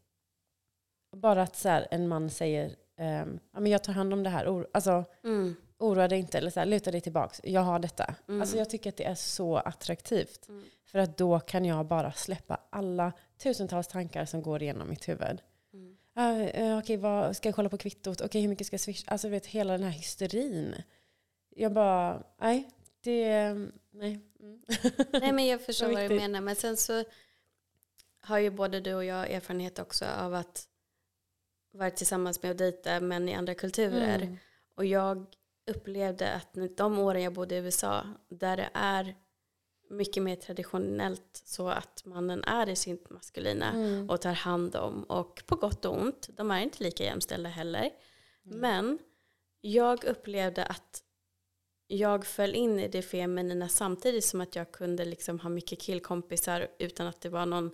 Bara 1.16 1.42
att 1.42 1.56
så 1.56 1.68
här, 1.68 1.88
en 1.90 2.08
man 2.08 2.30
säger 2.30 2.76
ehm, 2.96 3.38
ja, 3.52 3.60
men 3.60 3.72
jag 3.72 3.84
tar 3.84 3.92
hand 3.92 4.12
om 4.12 4.22
det 4.22 4.30
här. 4.30 4.66
Alltså, 4.72 5.04
Mm. 5.24 5.56
oroa 5.78 6.08
dig 6.08 6.18
inte 6.18 6.38
eller 6.38 6.50
så 6.50 6.60
här, 6.60 6.66
luta 6.66 6.90
dig 6.90 7.00
tillbaks. 7.00 7.40
Jag 7.44 7.60
har 7.60 7.78
detta. 7.78 8.14
Mm. 8.28 8.40
Alltså, 8.40 8.56
jag 8.56 8.70
tycker 8.70 8.90
att 8.90 8.96
det 8.96 9.04
är 9.04 9.14
så 9.14 9.56
attraktivt. 9.56 10.48
Mm. 10.48 10.64
För 10.84 10.98
att 10.98 11.16
då 11.16 11.40
kan 11.40 11.64
jag 11.64 11.86
bara 11.86 12.12
släppa 12.12 12.60
alla 12.70 13.12
tusentals 13.42 13.88
tankar 13.88 14.24
som 14.24 14.42
går 14.42 14.62
igenom 14.62 14.88
mitt 14.88 15.08
huvud. 15.08 15.40
Mm. 15.72 15.96
Uh, 16.18 16.62
uh, 16.62 16.78
Okej, 16.78 16.96
vad 16.96 17.36
ska 17.36 17.48
jag 17.48 17.56
kolla 17.56 17.68
på 17.68 17.78
kvittot? 17.78 18.20
Okej, 18.20 18.40
hur 18.40 18.48
mycket 18.48 18.66
ska 18.66 18.74
jag 18.74 18.80
swisha? 18.80 19.10
Alltså, 19.10 19.28
vet, 19.28 19.46
hela 19.46 19.72
den 19.72 19.82
här 19.82 19.90
hysterin. 19.90 20.74
Jag 21.56 21.72
bara, 21.72 22.22
nej, 22.40 22.68
det, 23.00 23.52
nej. 23.90 24.20
Mm. 24.40 24.60
Nej 25.12 25.32
men 25.32 25.46
jag 25.46 25.60
förstår 25.66 25.92
Vad 25.92 26.10
du 26.10 26.16
menar. 26.16 26.40
Men 26.40 26.56
sen 26.56 26.76
så 26.76 27.04
har 28.28 28.38
ju 28.38 28.50
både 28.50 28.80
du 28.80 28.94
och 28.94 29.04
jag 29.04 29.30
erfarenhet 29.30 29.78
också 29.78 30.04
av 30.04 30.34
att 30.34 30.68
vara 31.72 31.90
tillsammans 31.90 32.42
med 32.42 32.50
och 32.50 32.56
dejta 32.56 33.00
män 33.00 33.28
i 33.28 33.34
andra 33.34 33.54
kulturer. 33.54 34.18
Mm. 34.22 34.36
Och 34.74 34.84
jag 34.84 35.26
upplevde 35.66 36.32
att 36.32 36.76
de 36.76 36.98
åren 36.98 37.22
jag 37.22 37.32
bodde 37.32 37.54
i 37.54 37.58
USA, 37.58 38.06
där 38.28 38.56
det 38.56 38.70
är 38.74 39.14
mycket 39.90 40.22
mer 40.22 40.36
traditionellt 40.36 41.42
så 41.44 41.68
att 41.68 42.02
mannen 42.04 42.44
är 42.44 42.68
i 42.68 42.76
sin 42.76 42.98
maskulina 43.10 43.70
Mm. 43.70 44.10
och 44.10 44.20
tar 44.20 44.32
hand 44.32 44.76
om. 44.76 45.02
Och 45.02 45.42
på 45.46 45.56
gott 45.56 45.84
och 45.84 46.00
ont, 46.00 46.28
de 46.36 46.50
är 46.50 46.60
inte 46.60 46.82
lika 46.84 47.04
jämställda 47.04 47.48
heller. 47.48 47.90
Men 48.42 48.98
jag 49.60 50.04
upplevde 50.04 50.64
att 50.64 51.02
jag 51.86 52.26
föll 52.26 52.54
in 52.54 52.78
i 52.78 52.88
det 52.88 53.02
feminina 53.02 53.68
samtidigt 53.68 54.24
som 54.24 54.40
att 54.40 54.56
jag 54.56 54.72
kunde 54.72 55.04
liksom 55.04 55.40
ha 55.40 55.50
mycket 55.50 55.80
killkompisar 55.80 56.68
utan 56.78 57.06
att 57.06 57.20
det 57.20 57.28
var 57.28 57.46
någon 57.46 57.70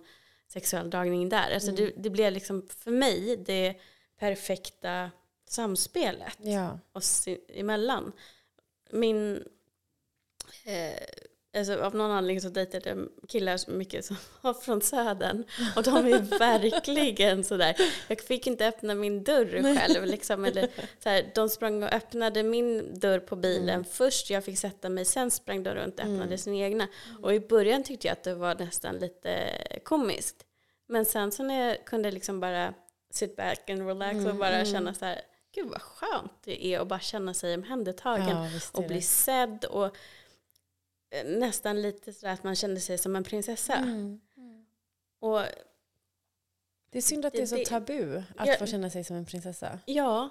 sexuell 0.47 0.89
dragning 0.89 1.29
där. 1.29 1.51
Alltså 1.53 1.69
Mm. 1.69 1.75
det, 1.85 1.93
det 1.97 2.09
blev 2.09 2.33
liksom 2.33 2.67
för 2.69 2.91
mig 2.91 3.37
det 3.37 3.75
perfekta 4.19 5.11
samspelet 5.47 6.37
Ja. 6.39 6.79
oss 6.91 7.27
i- 7.27 7.41
emellan. 7.59 8.11
Min, 8.91 9.43
eh, 10.63 11.03
alltså 11.55 11.75
av 11.81 11.95
någon 11.95 12.11
anledning 12.11 12.41
så 12.41 12.49
dejtade 12.49 12.89
jag 12.89 13.07
killar 13.27 13.57
så 13.57 13.71
mycket 13.71 14.05
som 14.05 14.17
var 14.41 14.53
från 14.53 14.81
södern 14.81 15.43
och 15.75 15.83
de 15.83 15.95
är 15.95 16.19
verkligen 16.39 17.43
sådär. 17.43 17.75
Jag 18.07 18.21
fick 18.21 18.47
inte 18.47 18.67
öppna 18.67 18.95
min 18.95 19.23
dörr 19.23 19.75
själv 19.75 20.05
liksom. 20.05 20.45
Eller, 20.45 20.67
så 21.03 21.09
här, 21.09 21.31
de 21.35 21.49
sprang 21.49 21.83
och 21.83 21.93
öppnade 21.93 22.43
min 22.43 22.99
dörr 22.99 23.19
på 23.19 23.35
bilen 23.35 23.69
Mm. 23.69 23.85
först, 23.85 24.29
jag 24.29 24.43
fick 24.45 24.59
sätta 24.59 24.89
mig, 24.89 25.05
sen 25.05 25.31
sprang 25.31 25.63
de 25.63 25.69
runt 25.75 25.93
och 25.99 26.05
öppnade 26.05 26.23
Mm. 26.23 26.37
sin 26.37 26.53
egna. 26.55 26.87
Och 27.21 27.33
i 27.33 27.39
början 27.39 27.83
tyckte 27.83 28.07
jag 28.07 28.11
att 28.13 28.23
det 28.23 28.35
var 28.35 28.55
nästan 28.55 28.97
lite 28.97 29.49
komiskt. 29.83 30.35
Men 30.87 31.05
sen 31.05 31.31
så 31.31 31.43
när 31.43 31.67
jag 31.67 31.85
kunde 31.85 32.11
liksom 32.11 32.39
bara 32.39 32.73
sit 33.13 33.35
back 33.35 33.69
and 33.69 33.87
relax 33.87 34.15
och 34.15 34.21
Mm, 34.21 34.37
bara 34.37 34.49
mm. 34.55 34.65
känna 34.65 34.93
så 34.93 35.05
här, 35.05 35.21
gud 35.55 35.67
vad 35.69 35.81
skönt 35.81 36.31
det 36.43 36.65
är 36.65 36.79
att 36.79 36.87
bara 36.87 36.99
känna 36.99 37.33
sig 37.33 37.53
omhändertagen 37.55 38.29
Ja, 38.29 38.49
och 38.71 38.83
bli 38.83 39.01
sedd 39.01 39.65
och 39.65 39.95
nästan 41.25 41.81
lite 41.81 42.13
sådär 42.13 42.33
att 42.33 42.43
man 42.43 42.55
kände 42.55 42.79
sig 42.79 42.97
som 42.97 43.15
en 43.15 43.23
prinsessa. 43.23 43.73
Mm. 43.75 44.19
Och 45.19 45.41
Det 46.89 46.97
är 46.97 47.01
synd 47.01 47.25
att 47.25 47.33
det 47.33 47.41
är 47.41 47.45
så 47.45 47.55
Det- 47.55 47.61
det- 47.61 47.65
tabu 47.69 48.17
att 48.37 48.47
Ja. 48.47 48.55
få 48.59 48.65
känna 48.65 48.89
sig 48.89 49.03
som 49.03 49.15
en 49.15 49.25
prinsessa. 49.25 49.79
ja, 49.85 50.29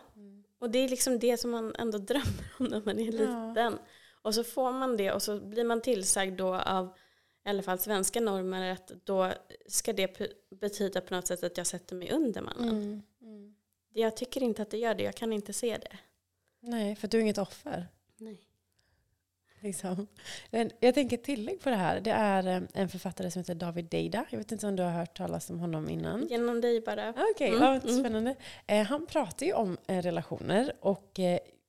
och 0.59 0.71
det 0.71 0.79
är 0.79 0.89
liksom 0.89 1.19
det 1.19 1.37
som 1.37 1.51
man 1.51 1.75
ändå 1.79 1.99
drömmer 1.99 2.53
om 2.59 2.67
när 2.67 2.83
man 2.85 2.99
är 2.99 3.05
Ja. 3.05 3.11
liten. 3.49 3.79
Och 4.23 4.35
så 4.35 4.45
får 4.45 4.73
man 4.73 4.97
det 4.97 5.13
och 5.13 5.23
så 5.23 5.41
blir 5.41 5.65
man 5.65 5.81
tillsagd 5.83 6.39
då 6.39 6.55
av 6.55 6.97
i 7.45 7.49
alla 7.49 7.63
fall 7.63 7.79
svenska 7.79 8.21
normer 8.21 8.71
att 8.73 8.93
då 9.05 9.33
ska 9.69 9.93
det 9.93 10.19
betyda 10.51 11.01
på 11.01 11.15
något 11.15 11.27
sätt 11.27 11.45
att 11.45 11.57
jag 11.57 11.67
sätter 11.67 11.97
mig 11.97 12.11
under 12.13 12.41
mannen. 12.43 12.69
Mm. 12.69 13.03
Mm. 13.23 13.55
Jag 13.93 14.17
tycker 14.17 14.43
inte 14.43 14.63
att 14.63 14.71
det 14.71 14.79
gör 14.79 14.95
det, 14.95 15.03
jag 15.05 15.15
kan 15.15 15.33
inte 15.33 15.53
se 15.53 15.77
det. 15.77 15.99
Nej, 16.61 16.97
för 16.97 17.09
du 17.09 17.17
är 17.19 17.23
inget 17.23 17.39
offer. 17.39 17.87
Nej. 18.17 18.41
Liksom. 19.65 20.07
Jag 20.81 20.95
tänker 20.95 21.17
tillägg 21.17 21.61
på 21.61 21.71
det 21.71 21.77
här. 21.77 22.01
Det 22.01 22.11
är 22.11 22.47
eh, 22.47 22.63
en 22.75 22.89
författare 22.89 23.31
som 23.31 23.41
heter 23.41 23.55
David 23.55 23.85
Deida. 23.85 24.25
Jag 24.31 24.39
vet 24.39 24.53
inte 24.53 24.67
om 24.67 24.77
du 24.77 24.83
har 24.83 24.91
hört 24.91 25.17
talas 25.17 25.51
om 25.51 25.61
honom 25.61 25.89
innan. 25.91 26.27
Genom 26.27 26.61
dig 26.61 26.81
bara. 26.81 27.09
Ah, 27.09 27.25
Okej, 27.35 27.49
Mm, 27.49 27.63
ja, 27.63 27.75
mm. 27.75 27.99
spännande. 28.01 28.35
Eh, 28.67 28.83
han 28.83 29.07
pratar 29.07 29.47
ju 29.47 29.53
om 29.53 29.77
eh, 29.87 30.03
relationer 30.03 30.73
och 30.81 31.19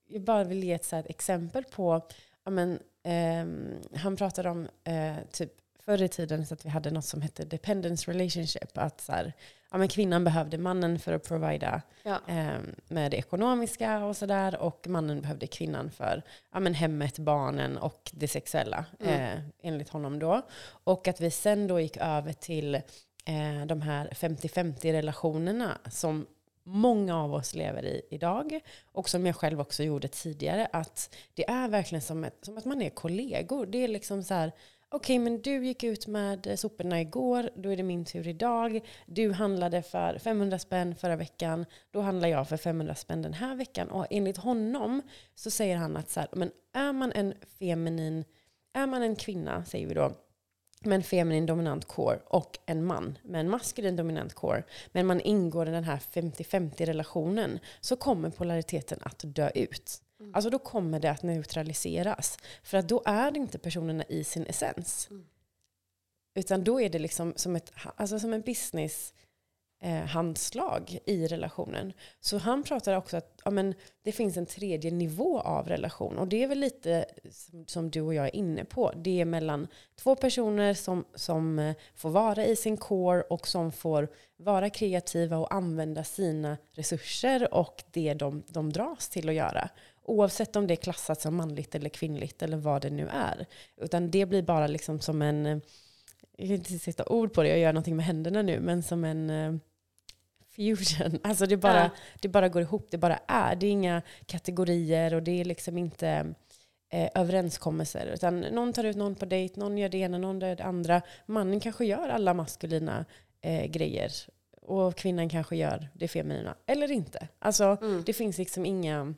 jag 0.07 0.21
bara 0.21 0.43
vill 0.43 0.63
ge 0.63 0.73
ett, 0.73 0.85
så 0.85 0.95
ett 0.95 1.09
exempel 1.09 1.63
på, 1.63 2.01
ja, 2.43 2.51
men, 2.51 2.79
ehm, 3.03 3.73
han 3.95 4.15
pratar 4.15 4.47
om 4.47 4.67
eh, 4.83 5.15
typ 5.31 5.51
förr 5.85 6.01
i 6.01 6.07
tiden 6.07 6.45
så 6.45 6.53
att 6.53 6.65
vi 6.65 6.69
hade 6.69 6.91
något 6.91 7.05
som 7.05 7.21
hette 7.21 7.45
dependence 7.45 8.11
relationship. 8.11 8.77
Att 8.77 9.01
så 9.01 9.11
här, 9.11 9.33
ja, 9.71 9.77
men 9.77 9.87
kvinnan 9.87 10.23
behövde 10.23 10.57
mannen 10.57 10.99
för 10.99 11.13
att 11.13 11.23
provida 11.27 11.81
Ja. 12.03 12.19
eh, 12.27 12.59
med 12.87 13.11
det 13.11 13.17
ekonomiska 13.17 14.05
och 14.05 14.17
sådär. 14.17 14.61
Och 14.61 14.87
mannen 14.87 15.21
behövde 15.21 15.47
kvinnan 15.47 15.91
för 15.91 16.23
ja, 16.53 16.59
men 16.59 16.73
hemmet, 16.73 17.19
barnen 17.19 17.77
och 17.77 18.11
det 18.13 18.27
sexuella. 18.27 18.85
Mm. 18.99 19.21
Eh, 19.21 19.39
enligt 19.61 19.89
honom 19.89 20.19
då. 20.19 20.41
Och 20.67 21.07
att 21.07 21.21
vi 21.21 21.31
sen 21.31 21.67
då 21.67 21.79
gick 21.79 21.97
över 21.97 22.33
till 22.33 22.75
eh, 22.75 23.65
de 23.65 23.81
här 23.81 24.07
50-50 24.07 24.91
relationerna 24.91 25.77
som 25.91 26.25
många 26.67 27.17
av 27.23 27.33
oss 27.33 27.55
lever 27.55 27.85
i 27.85 28.01
idag. 28.09 28.59
Och 28.91 29.09
som 29.09 29.25
jag 29.25 29.35
själv 29.35 29.61
också 29.61 29.83
gjorde 29.83 30.07
tidigare. 30.07 30.67
Att 30.73 31.15
det 31.33 31.49
är 31.49 31.67
verkligen 31.67 32.01
som, 32.01 32.23
ett, 32.23 32.37
som 32.41 32.57
att 32.57 32.65
man 32.65 32.81
är 32.81 32.89
kollegor. 32.89 33.65
Det 33.65 33.83
är 33.83 33.87
liksom 33.87 34.23
så 34.23 34.33
här, 34.33 34.51
okej 34.95 35.19
men 35.19 35.41
du 35.41 35.65
gick 35.65 35.83
ut 35.83 36.07
med 36.07 36.47
eh, 36.47 36.55
soporna 36.55 37.01
igår, 37.01 37.49
då 37.55 37.69
är 37.69 37.77
det 37.77 37.83
min 37.83 38.05
tur 38.05 38.27
idag. 38.27 38.81
Du 39.05 39.31
handlade 39.31 39.81
för 39.81 40.17
500 40.17 40.59
spänn 40.59 40.95
förra 40.95 41.15
veckan, 41.15 41.65
då 41.91 42.01
handlar 42.01 42.27
jag 42.29 42.49
för 42.49 42.57
500 42.57 42.95
spänn 42.95 43.21
den 43.21 43.33
här 43.33 43.55
veckan. 43.55 43.89
Och 43.89 44.07
enligt 44.09 44.37
honom 44.37 45.01
så 45.35 45.51
säger 45.51 45.77
han 45.77 45.97
att 45.97 46.09
så 46.09 46.19
här, 46.19 46.29
men 46.31 46.51
är 46.73 46.93
man 46.93 47.11
en 47.11 47.33
feminin, 47.59 48.25
är 48.73 48.87
man 48.87 49.01
en 49.01 49.15
kvinna, 49.15 49.65
säger 49.65 49.87
vi 49.87 49.93
då, 49.93 50.11
med 50.83 50.95
en 50.95 51.03
feminin 51.03 51.45
dominant 51.45 51.85
core 51.85 52.19
och 52.25 52.57
en 52.65 52.85
man 52.85 53.17
med 53.23 53.39
en 53.39 53.49
maskulin 53.49 53.95
dominant 53.95 54.33
core, 54.33 54.63
men 54.91 55.05
man 55.05 55.21
ingår 55.21 55.67
i 55.67 55.71
den 55.71 55.83
här 55.83 55.97
50-50 55.97 56.85
relationen, 56.85 57.59
så 57.81 57.95
kommer 57.95 58.29
polariteten 58.29 58.99
att 59.01 59.21
dö 59.25 59.49
ut. 59.55 60.01
Mm. 60.19 60.35
Alltså 60.35 60.49
då 60.49 60.59
kommer 60.59 60.99
det 60.99 61.11
att 61.11 61.23
neutraliseras. 61.23 62.37
För 62.63 62.77
att 62.77 62.87
då 62.87 63.01
är 63.05 63.31
det 63.31 63.39
inte 63.39 63.59
personerna 63.59 64.03
i 64.09 64.23
sin 64.23 64.45
essens. 64.45 65.07
Mm. 65.11 65.25
Utan 66.35 66.63
då 66.63 66.81
är 66.81 66.89
det 66.89 66.99
liksom 66.99 67.33
som, 67.35 67.55
ett, 67.55 67.71
alltså 67.95 68.19
som 68.19 68.33
en 68.33 68.41
business 68.41 69.13
eh, 69.81 70.05
handslag 70.05 70.99
i 71.05 71.27
relationen. 71.27 71.93
Så 72.19 72.37
han 72.37 72.63
pratar 72.63 72.97
också 72.97 73.17
att 73.17 73.41
ja, 73.45 73.51
men 73.51 73.73
det 74.03 74.11
finns 74.11 74.37
en 74.37 74.45
tredje 74.45 74.91
nivå 74.91 75.39
av 75.39 75.67
relation. 75.67 76.17
Och 76.17 76.27
det 76.27 76.43
är 76.43 76.47
väl 76.47 76.59
lite 76.59 77.05
som, 77.31 77.67
som 77.67 77.91
du 77.91 78.01
och 78.01 78.13
jag 78.13 78.25
är 78.25 78.35
inne 78.35 78.65
på. 78.65 78.91
Det 78.95 79.21
är 79.21 79.25
mellan 79.25 79.67
två 79.95 80.15
personer 80.15 80.73
som, 80.73 81.05
som 81.15 81.59
eh, 81.59 81.75
får 81.95 82.09
vara 82.09 82.45
i 82.45 82.55
sin 82.55 82.77
core 82.77 83.21
och 83.21 83.47
som 83.47 83.71
får 83.71 84.09
vara 84.37 84.69
kreativa 84.69 85.37
och 85.37 85.53
använda 85.53 86.03
sina 86.03 86.57
resurser 86.71 87.53
och 87.53 87.83
det 87.91 88.13
de, 88.13 88.43
de 88.47 88.73
dras 88.73 89.09
till 89.09 89.29
att 89.29 89.35
göra. 89.35 89.69
Oavsett 90.07 90.55
om 90.55 90.67
det 90.67 90.73
är 90.73 90.75
klassat 90.75 91.21
som 91.21 91.35
manligt 91.35 91.75
eller 91.75 91.89
kvinnligt 91.89 92.41
eller 92.41 92.57
vad 92.57 92.81
det 92.81 92.89
nu 92.89 93.07
är. 93.07 93.45
Utan 93.77 94.11
det 94.11 94.25
blir 94.25 94.41
bara 94.41 94.67
liksom 94.67 94.99
som 94.99 95.21
en, 95.21 95.45
jag 96.37 96.47
kan 96.47 96.55
inte 96.55 96.79
sätta 96.79 97.05
ord 97.05 97.33
på 97.33 97.43
det, 97.43 97.49
jag 97.49 97.59
gör 97.59 97.73
någonting 97.73 97.95
med 97.95 98.05
händerna 98.05 98.41
nu, 98.41 98.59
men 98.59 98.83
som 98.83 99.03
en 99.03 99.29
eh, 99.29 99.53
fusion. 100.55 101.19
Alltså 101.23 101.45
det 101.45 101.57
bara, 101.57 101.79
Ja. 101.83 101.89
det 102.21 102.27
bara 102.27 102.49
går 102.49 102.61
ihop, 102.61 102.87
det 102.91 102.97
bara 102.97 103.19
är. 103.27 103.55
Det 103.55 103.67
är 103.67 103.71
inga 103.71 104.01
kategorier 104.25 105.13
och 105.13 105.23
det 105.23 105.41
är 105.41 105.45
liksom 105.45 105.77
inte 105.77 106.33
eh, 106.89 107.09
överenskommelser. 107.15 108.05
Utan 108.13 108.39
någon 108.39 108.73
tar 108.73 108.83
ut 108.83 108.95
någon 108.97 109.15
på 109.15 109.25
dejt, 109.25 109.59
någon 109.59 109.77
gör 109.77 109.89
det 109.89 109.97
ena, 109.97 110.17
någon 110.17 110.39
gör 110.41 110.55
det 110.55 110.63
andra. 110.63 111.01
Mannen 111.25 111.59
kanske 111.59 111.85
gör 111.85 112.09
alla 112.09 112.33
maskulina 112.33 113.05
eh, 113.41 113.65
grejer 113.65 114.11
och 114.61 114.95
kvinnan 114.95 115.29
kanske 115.29 115.55
gör 115.55 115.87
det 115.93 116.07
feminina. 116.07 116.55
Eller 116.65 116.91
inte. 116.91 117.27
Alltså 117.39 117.77
Mm. 117.81 118.03
det 118.05 118.13
finns 118.13 118.37
liksom 118.37 118.65
inga... 118.65 119.13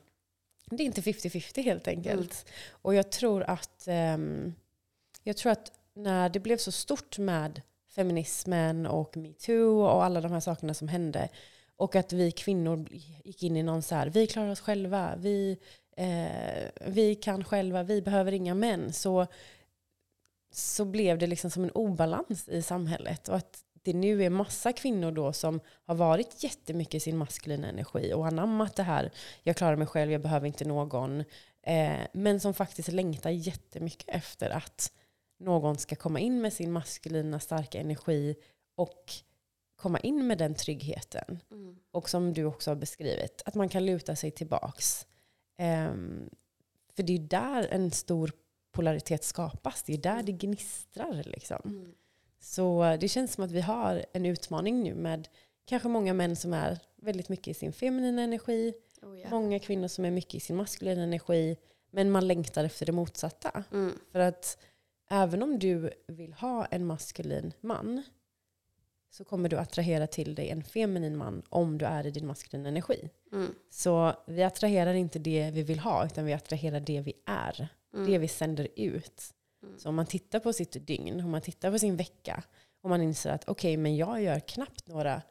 Det 0.70 0.82
är 0.82 0.86
inte 0.86 1.00
50-50 1.00 1.62
helt 1.62 1.88
enkelt. 1.88 2.46
Och 2.70 2.94
jag 2.94 3.10
tror 3.10 3.42
att 3.42 3.88
ehm, 3.88 4.54
jag 5.22 5.36
tror 5.36 5.52
att 5.52 5.72
när 5.94 6.28
det 6.28 6.40
blev 6.40 6.56
så 6.56 6.72
stort 6.72 7.18
med 7.18 7.62
feminismen 7.94 8.86
och 8.86 9.16
metoo 9.16 9.80
och 9.80 10.04
alla 10.04 10.20
de 10.20 10.32
här 10.32 10.40
sakerna 10.40 10.74
som 10.74 10.88
hände 10.88 11.28
och 11.78 11.96
att 11.96 12.12
vi 12.12 12.30
kvinnor 12.30 12.86
gick 13.24 13.42
in 13.42 13.56
i 13.56 13.62
någon 13.62 13.82
så 13.82 13.94
här, 13.94 14.06
vi 14.06 14.26
klarar 14.26 14.50
oss 14.50 14.60
själva, 14.60 15.14
vi, 15.16 15.58
eh, 15.96 16.86
vi 16.86 17.14
kan 17.14 17.44
själva, 17.44 17.82
vi 17.82 18.02
behöver 18.02 18.32
inga 18.32 18.54
män. 18.54 18.92
Så, 18.92 19.26
så 20.52 20.84
blev 20.84 21.18
det 21.18 21.26
liksom 21.26 21.50
som 21.50 21.64
en 21.64 21.70
obalans 21.70 22.48
i 22.48 22.62
samhället. 22.62 23.28
Och 23.28 23.36
att 23.36 23.64
det 23.82 23.92
nu 23.92 24.24
är 24.24 24.30
massa 24.30 24.72
kvinnor 24.72 25.10
då 25.12 25.32
som 25.32 25.60
har 25.84 25.94
varit 25.94 26.42
jättemycket 26.42 26.94
i 26.94 27.00
sin 27.00 27.16
maskulina 27.16 27.68
energi 27.68 28.12
och 28.12 28.26
anammat 28.26 28.76
det 28.76 28.82
här, 28.82 29.10
jag 29.42 29.56
klarar 29.56 29.76
mig 29.76 29.86
själv, 29.86 30.12
jag 30.12 30.20
behöver 30.20 30.46
inte 30.46 30.64
någon. 30.64 31.24
Eh, 31.62 32.00
men 32.12 32.40
som 32.40 32.54
faktiskt 32.54 32.88
längtar 32.88 33.30
jättemycket 33.30 34.08
efter 34.08 34.50
att 34.50 34.92
någon 35.38 35.78
ska 35.78 35.96
komma 35.96 36.20
in 36.20 36.40
med 36.40 36.52
sin 36.52 36.72
maskulina 36.72 37.40
starka 37.40 37.80
energi 37.80 38.36
och 38.74 39.12
komma 39.76 39.98
in 39.98 40.26
med 40.26 40.38
den 40.38 40.54
tryggheten. 40.54 41.38
Mm. 41.50 41.76
Och 41.90 42.10
som 42.10 42.32
du 42.32 42.44
också 42.44 42.70
har 42.70 42.76
beskrivit, 42.76 43.42
att 43.46 43.54
man 43.54 43.68
kan 43.68 43.86
luta 43.86 44.16
sig 44.16 44.30
tillbaks. 44.30 45.06
Ehm, 45.58 46.30
för 46.96 47.02
det 47.02 47.14
är 47.14 47.18
där 47.18 47.68
en 47.70 47.90
stor 47.90 48.32
polaritet 48.72 49.24
skapas. 49.24 49.82
Det 49.82 49.92
är 49.92 49.98
där 49.98 50.22
det 50.22 50.32
gnistrar. 50.32 51.22
Liksom. 51.26 51.60
Mm. 51.64 51.94
Så 52.40 52.96
det 53.00 53.08
känns 53.08 53.32
som 53.32 53.44
att 53.44 53.50
vi 53.50 53.60
har 53.60 54.04
en 54.12 54.26
utmaning 54.26 54.82
nu 54.82 54.94
med 54.94 55.28
kanske 55.64 55.88
många 55.88 56.14
män 56.14 56.36
som 56.36 56.54
är 56.54 56.78
väldigt 56.96 57.28
mycket 57.28 57.48
i 57.48 57.54
sin 57.54 57.72
feminina 57.72 58.22
energi. 58.22 58.74
Oh, 59.02 59.20
ja. 59.20 59.30
Många 59.30 59.58
kvinnor 59.58 59.88
som 59.88 60.04
är 60.04 60.10
mycket 60.10 60.34
i 60.34 60.40
sin 60.40 60.56
maskulina 60.56 61.02
energi. 61.02 61.56
Men 61.90 62.10
man 62.10 62.26
längtar 62.26 62.64
efter 62.64 62.86
det 62.86 62.92
motsatta. 62.92 63.64
Mm. 63.72 63.98
För 64.12 64.18
att 64.18 64.58
även 65.10 65.42
om 65.42 65.58
du 65.58 65.90
vill 66.06 66.32
ha 66.32 66.64
en 66.64 66.86
maskulin 66.86 67.52
man 67.60 68.02
så 69.10 69.24
kommer 69.24 69.48
du 69.48 69.56
attrahera 69.56 70.06
till 70.06 70.34
dig 70.34 70.50
en 70.50 70.64
feminin 70.64 71.16
man 71.16 71.42
om 71.48 71.78
du 71.78 71.84
är 71.84 72.06
i 72.06 72.10
din 72.10 72.26
maskulina 72.26 72.68
energi. 72.68 73.10
Mm. 73.32 73.54
Så 73.70 74.12
vi 74.26 74.42
attraherar 74.42 74.94
inte 74.94 75.18
det 75.18 75.50
vi 75.50 75.62
vill 75.62 75.78
ha 75.78 76.06
utan 76.06 76.24
vi 76.24 76.32
attraherar 76.32 76.80
det 76.80 77.00
vi 77.00 77.12
är. 77.26 77.68
Mm. 77.94 78.06
Det 78.10 78.18
vi 78.18 78.28
sänder 78.28 78.68
ut. 78.76 79.34
Mm. 79.62 79.78
Så 79.78 79.88
om 79.88 79.94
man 79.94 80.06
tittar 80.06 80.40
på 80.40 80.52
sitt 80.52 80.86
dygn, 80.86 81.20
om 81.20 81.30
man 81.30 81.40
tittar 81.40 81.70
på 81.70 81.78
sin 81.78 81.96
vecka 81.96 82.44
och 82.80 82.90
man 82.90 83.02
inser 83.02 83.30
att 83.30 83.48
okej, 83.48 83.76
men 83.76 83.96
jag 83.96 84.22
gör 84.22 84.40
knappt 84.40 84.88
några 84.88 85.22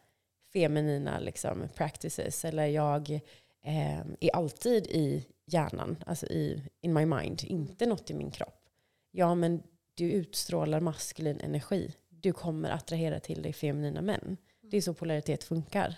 feminina 0.53 1.19
liksom, 1.19 1.67
practices 1.75 2.45
eller 2.45 2.65
jag 2.65 3.11
eh, 3.63 3.99
är 4.19 4.35
alltid 4.35 4.87
i 4.87 5.25
hjärnan, 5.45 6.03
alltså 6.05 6.25
i 6.25 6.63
in 6.81 6.93
my 6.93 7.05
mind, 7.05 7.43
inte 7.43 7.85
något 7.85 8.09
i 8.09 8.13
min 8.13 8.31
kropp. 8.31 8.69
Ja, 9.11 9.35
men 9.35 9.63
du 9.93 10.11
utstrålar 10.11 10.79
maskulin 10.79 11.39
energi. 11.39 11.93
du 12.09 12.33
kommer 12.33 12.69
attrahera 12.69 13.19
till 13.19 13.41
dig 13.41 13.53
feminina 13.53 14.01
män. 14.01 14.37
Det 14.61 14.77
är 14.77 14.81
så 14.81 14.93
polaritet 14.93 15.43
funkar. 15.43 15.95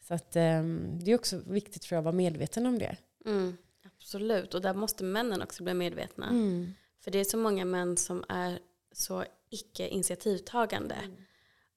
Så 0.00 0.14
att, 0.14 0.36
um, 0.36 0.98
det 1.02 1.10
är 1.10 1.14
också 1.14 1.42
viktigt 1.46 1.84
för 1.84 1.96
att 1.96 2.04
vara 2.04 2.14
medveten 2.14 2.66
om 2.66 2.78
det. 2.78 2.96
Mm, 3.26 3.56
absolut, 3.84 4.54
och 4.54 4.60
där 4.60 4.74
måste 4.74 5.04
männen 5.04 5.42
också 5.42 5.62
bli 5.62 5.74
medvetna. 5.74 6.28
Mm. 6.28 6.72
För 7.04 7.10
det 7.10 7.20
är 7.20 7.24
så 7.24 7.36
många 7.36 7.64
män 7.64 7.96
som 7.96 8.24
är 8.28 8.58
så 8.92 9.24
icke 9.50 9.88
initiativtagande. 9.88 10.94
Mm. 10.94 11.16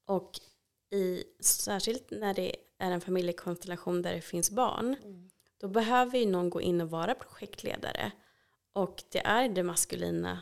Och 0.06 0.40
i, 0.92 1.24
särskilt 1.40 2.12
när 2.12 2.34
det 2.34 2.56
är 2.78 2.92
en 2.92 3.02
familjekonstellation 3.02 4.02
där 4.02 4.14
det 4.14 4.22
finns 4.22 4.52
barn, 4.52 4.96
mm. 5.04 5.30
då 5.58 5.68
behöver 5.68 6.18
ju 6.18 6.26
någon 6.26 6.50
gå 6.50 6.62
in 6.62 6.82
och 6.82 6.90
vara 6.90 7.16
projektledare. 7.16 8.12
Och 8.74 9.04
det 9.12 9.26
är 9.26 9.50
det 9.50 9.64
maskulina, 9.64 10.42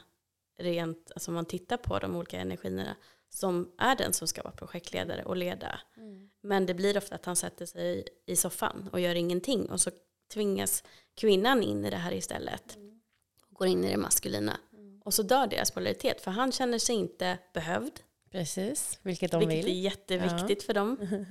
rent, 0.57 1.11
alltså 1.15 1.31
om 1.31 1.35
man 1.35 1.45
tittar 1.45 1.77
på 1.77 1.99
de 1.99 2.15
olika 2.15 2.39
energierna, 2.39 2.95
som 3.29 3.71
är 3.77 3.95
den 3.95 4.13
som 4.13 4.27
ska 4.27 4.43
vara 4.43 4.53
projektledare 4.53 5.23
och 5.23 5.37
leda. 5.37 5.79
Mm. 5.97 6.29
Men 6.41 6.65
det 6.65 6.73
blir 6.73 6.97
ofta 6.97 7.15
att 7.15 7.25
han 7.25 7.35
sätter 7.35 7.65
sig 7.65 8.07
i 8.25 8.35
soffan 8.35 8.89
och 8.91 8.99
gör 8.99 9.15
ingenting 9.15 9.69
och 9.69 9.81
så 9.81 9.91
tvingas 10.33 10.83
kvinnan 11.15 11.63
in 11.63 11.85
i 11.85 11.89
det 11.89 11.97
här 11.97 12.13
istället. 12.13 12.75
Mm. 12.75 13.01
Och 13.49 13.55
går 13.55 13.67
in 13.67 13.83
i 13.83 13.91
det 13.91 13.97
maskulina. 13.97 14.57
Och 15.03 15.13
så 15.13 15.23
dör 15.23 15.47
deras 15.47 15.71
polaritet 15.71 16.21
för 16.21 16.31
han 16.31 16.51
känner 16.51 16.79
sig 16.79 16.95
inte 16.95 17.37
behövd. 17.53 17.99
Precis, 18.31 18.99
vilket 19.01 19.31
de 19.31 19.39
vilket 19.39 19.57
vill. 19.57 19.65
Vilket 19.65 20.09
är 20.09 20.19
jätteviktigt 20.19 20.61
ja. 20.61 20.65
för 20.65 20.73
dem. 20.73 20.97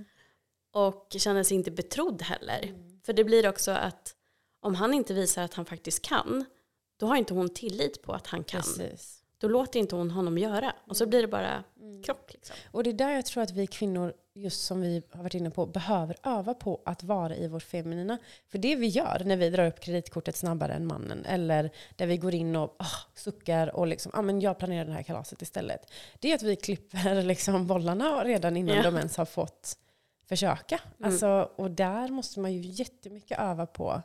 Och 0.73 1.07
känner 1.19 1.43
sig 1.43 1.57
inte 1.57 1.71
betrodd 1.71 2.23
heller. 2.23 2.63
Mm. 2.63 3.01
För 3.05 3.13
det 3.13 3.25
blir 3.25 3.49
också 3.49 3.71
att 3.71 4.17
om 4.61 4.75
han 4.75 4.95
inte 4.95 5.15
visar 5.15 5.43
att 5.43 5.55
han 5.55 5.65
faktiskt 5.65 6.03
kan, 6.03 6.45
då 6.97 7.07
har 7.07 7.17
inte 7.17 7.35
hon 7.35 7.55
tillit 7.55 8.03
på 8.03 8.13
att 8.13 8.27
han 8.27 8.45
kan. 8.45 8.63
Precis. 8.63 9.22
Då 9.43 9.49
låter 9.49 9.81
inte 9.81 9.97
hon 9.97 10.11
honom 10.11 10.39
göra. 10.39 10.73
Och 10.87 10.97
så 10.97 11.07
blir 11.07 11.23
det 11.23 11.29
bara 11.29 11.65
mm. 11.81 12.03
krock. 12.03 12.33
Liksom. 12.33 12.57
Och 12.71 12.85
det 12.85 12.91
är 12.91 12.95
där 12.95 13.11
jag 13.11 13.27
tror 13.27 13.43
att 13.43 13.51
vi 13.51 13.67
kvinnor, 13.67 14.13
just 14.35 14.63
som 14.63 14.81
vi 14.81 15.03
har 15.11 15.23
varit 15.23 15.35
inne 15.35 15.51
på, 15.51 15.67
behöver 15.67 16.17
öva 16.23 16.55
på 16.55 16.81
att 16.85 17.03
vara 17.03 17.37
i 17.37 17.49
vårt 17.49 17.63
feminina. 17.63 18.19
För 18.49 18.59
det 18.59 18.77
vi 18.77 18.87
gör 18.87 19.23
när 19.25 19.37
vi 19.37 19.51
drar 19.51 19.67
upp 19.67 19.81
kreditkortet 19.81 20.37
snabbare 20.37 20.73
än 20.73 20.87
mannen, 20.87 21.25
eller 21.25 21.71
där 21.97 22.07
vi 22.07 22.17
går 22.17 22.35
in 22.35 22.57
och 22.57 22.77
oh, 22.79 22.97
suckar 23.15 23.77
och 23.77 23.87
liksom, 23.87 24.13
ah, 24.15 24.23
men 24.23 24.41
jag 24.41 24.59
planerar 24.59 24.85
det 24.85 24.93
här 24.93 25.03
kalaset 25.03 25.43
istället. 25.43 25.93
Det 26.21 26.31
är 26.31 26.35
att 26.35 26.43
vi 26.43 26.57
klipper 26.57 27.23
liksom 27.23 27.67
bollarna 27.67 28.25
redan 28.25 28.57
innan 28.57 28.77
ja. 28.77 28.83
de 28.83 28.97
ens 28.97 29.17
har 29.17 29.25
fått 29.25 29.77
försöka. 30.29 30.81
Mm. 30.99 31.13
Alltså, 31.13 31.51
och 31.57 31.71
där 31.71 32.09
måste 32.09 32.41
man 32.41 32.53
ju 32.53 32.61
jättemycket 32.61 33.39
öva 33.39 33.67
på 33.67 34.03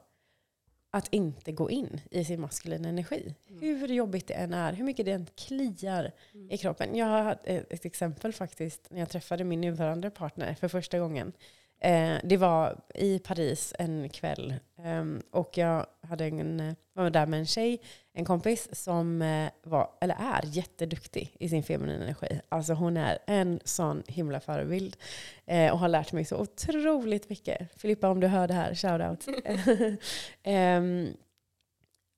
att 0.97 1.13
inte 1.13 1.51
gå 1.51 1.71
in 1.71 2.01
i 2.11 2.25
sin 2.25 2.41
maskulina 2.41 2.89
energi. 2.89 3.35
Mm. 3.49 3.61
Hur 3.61 3.87
jobbigt 3.87 4.27
det 4.27 4.33
än 4.33 4.53
är, 4.53 4.73
hur 4.73 4.83
mycket 4.83 5.05
det 5.05 5.11
än 5.11 5.27
kliar 5.35 6.11
mm. 6.33 6.51
i 6.51 6.57
kroppen. 6.57 6.95
Jag 6.95 7.05
har 7.05 7.37
ett 7.43 7.85
exempel 7.85 8.33
faktiskt 8.33 8.87
när 8.89 8.99
jag 8.99 9.09
träffade 9.09 9.43
min 9.43 9.61
nuvarande 9.61 10.09
partner 10.09 10.55
för 10.55 10.67
första 10.67 10.99
gången. 10.99 11.33
Eh, 11.79 12.17
det 12.23 12.37
var 12.37 12.79
i 12.95 13.19
Paris 13.19 13.73
en 13.79 14.09
kväll 14.09 14.53
eh, 14.77 15.05
och 15.31 15.57
jag 15.57 15.85
hade 16.01 16.25
en, 16.25 16.75
var 16.93 17.09
där 17.09 17.25
med 17.25 17.39
en 17.39 17.45
tjej, 17.45 17.81
en 18.13 18.25
kompis 18.25 18.69
som 18.71 19.21
eh, 19.21 19.49
var, 19.63 19.89
eller 20.01 20.15
är 20.15 20.41
jätteduktig 20.45 21.35
i 21.39 21.49
sin 21.49 21.63
feminina 21.63 22.03
energi. 22.03 22.41
Alltså 22.49 22.73
hon 22.73 22.97
är 22.97 23.17
en 23.27 23.59
sån 23.63 24.03
himla 24.07 24.39
förebild 24.39 24.97
eh, 25.45 25.71
och 25.71 25.79
har 25.79 25.87
lärt 25.87 26.11
mig 26.11 26.25
så 26.25 26.37
otroligt 26.37 27.29
mycket. 27.29 27.79
Filippa 27.81 28.09
om 28.09 28.19
du 28.19 28.27
hör 28.27 28.47
det 28.47 28.53
här, 28.53 28.75
shout 28.75 29.01
out. 29.01 29.37
Ehm, 30.43 31.13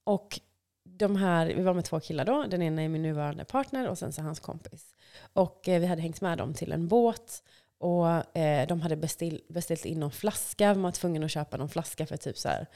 och 0.04 0.40
de 0.84 1.16
här, 1.16 1.46
vi 1.46 1.62
var 1.62 1.74
med 1.74 1.86
två 1.86 2.00
killar 2.00 2.26
då, 2.26 2.46
den 2.50 2.62
ena 2.62 2.82
är 2.82 2.90
min 2.90 3.02
nuvarande 3.02 3.46
partner 3.46 3.88
och 3.88 3.98
sen 3.98 4.14
så 4.14 4.22
hans 4.22 4.40
kompis. 4.40 4.96
Och 5.34 5.68
eh, 5.68 5.80
vi 5.80 5.86
hade 5.86 6.02
hängt 6.02 6.22
med 6.22 6.38
dem 6.38 6.54
till 6.54 6.72
en 6.72 6.88
båt 6.88 7.44
och 7.80 8.38
eh, 8.38 8.68
de 8.68 8.82
hade 8.82 8.96
bestill, 8.96 9.42
beställt 9.48 9.86
in 9.86 10.00
någon 10.00 10.12
flaska. 10.12 10.74
Man 10.74 10.84
var 10.84 10.92
tvungen 10.92 11.24
att 11.24 11.32
köpa 11.32 11.58
någon 11.58 11.70
flaska 11.70 12.06
för 12.06 12.18
typ 12.18 12.38
så 12.38 12.50
här, 12.50 12.68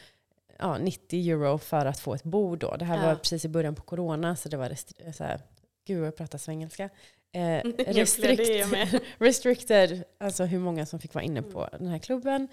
ja, 0.60 0.78
90 0.78 1.30
euro 1.30 1.58
för 1.58 1.86
att 1.86 2.00
få 2.00 2.13
ett 2.16 2.24
bord. 2.24 2.60
Då. 2.60 2.76
Det 2.76 2.86
här 2.86 2.98
ja. 2.98 3.06
var 3.06 3.16
precis 3.16 3.46
i 3.46 3.50
början 3.50 3.76
på 3.76 3.82
corona, 3.82 4.36
så 4.36 4.50
det 4.50 4.58
var 4.58 4.76
så 5.12 5.24
här, 5.24 5.42
gud 5.88 6.06
jag 6.06 6.16
pratar 6.16 6.38
svengelska. 6.38 6.89
Eh, 7.32 7.62
restrict, 7.88 8.74
restricted, 9.18 10.04
alltså 10.18 10.44
hur 10.44 10.60
många 10.60 10.86
som 10.86 11.00
fick 11.00 11.13
vara 11.13 11.24
inne 11.24 11.42
på 11.42 11.60
mm. 11.60 11.70
den 11.80 11.88
här 11.88 12.00
klubben. 12.00 12.48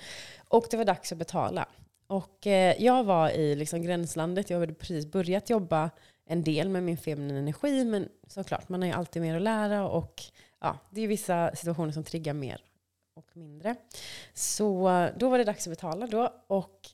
Och 0.48 0.66
det 0.70 0.76
var 0.76 0.84
dags 0.84 1.12
att 1.12 1.18
betala. 1.18 1.68
Och 2.06 2.46
eh, 2.46 2.82
jag 2.82 3.04
var 3.04 3.30
i 3.30 3.56
liksom 3.56 3.82
gränslandet, 3.82 4.50
jag 4.50 4.60
hade 4.60 4.74
precis 4.74 5.06
börjat 5.06 5.50
jobba 5.50 5.90
en 6.26 6.42
del 6.44 6.68
med 6.68 6.82
min 6.82 6.96
feminina 6.96 7.38
energi, 7.38 7.84
men 7.84 8.08
såklart, 8.28 8.68
man 8.68 8.82
har 8.82 8.88
ju 8.88 8.94
alltid 8.94 9.22
mer 9.22 9.36
att 9.36 9.42
lära 9.42 9.88
och 9.88 10.22
ja, 10.60 10.78
det 10.90 11.00
är 11.00 11.08
vissa 11.08 11.56
situationer 11.56 11.92
som 11.92 12.04
triggar 12.04 12.34
mer 12.34 12.64
och 13.14 13.36
mindre. 13.36 13.76
Så 14.34 14.88
eh, 14.88 15.10
då 15.16 15.28
var 15.28 15.38
det 15.38 15.44
dags 15.44 15.66
att 15.66 15.72
betala 15.72 16.06
då. 16.06 16.34
Och 16.46 16.88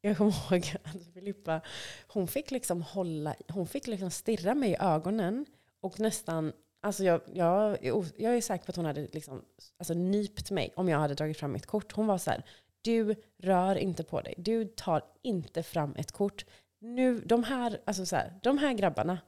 jag 0.00 0.16
kommer 0.16 0.30
ihåg 0.52 0.64
att 0.84 1.14
Filippa, 1.14 1.60
hon 2.08 2.28
fick 2.28 2.50
liksom 2.50 2.82
hålla, 2.82 3.34
hon 3.48 3.66
fick 3.66 3.86
liksom 3.86 4.10
stirra 4.10 4.54
mig 4.54 4.70
i 4.70 4.76
ögonen 4.80 5.46
och 5.80 6.00
nästan, 6.00 6.52
alltså 6.80 7.04
jag, 7.04 7.20
jag, 7.32 7.78
jag 8.16 8.36
är 8.36 8.40
säker 8.40 8.64
på 8.64 8.70
att 8.70 8.76
hon 8.76 8.84
hade 8.84 9.08
liksom, 9.12 9.44
alltså 9.78 9.94
nypt 9.94 10.50
mig 10.50 10.72
om 10.76 10.88
jag 10.88 10.98
hade 10.98 11.14
dragit 11.14 11.36
fram 11.36 11.52
mitt 11.52 11.66
kort. 11.66 11.92
Hon 11.92 12.06
var 12.06 12.18
så 12.18 12.30
här, 12.30 12.44
du 12.82 13.14
rör 13.38 13.76
inte 13.76 14.04
på 14.04 14.20
dig, 14.20 14.34
du 14.38 14.64
tar 14.64 15.02
inte 15.22 15.62
fram 15.62 15.94
ett 15.96 16.12
kort. 16.12 16.44
Nu, 16.78 17.20
de 17.20 17.44
här, 17.44 17.80
alltså 17.84 18.06
så 18.06 18.16
här, 18.16 18.38
de 18.42 18.58
här 18.58 18.72
grabbarna, 18.72 19.18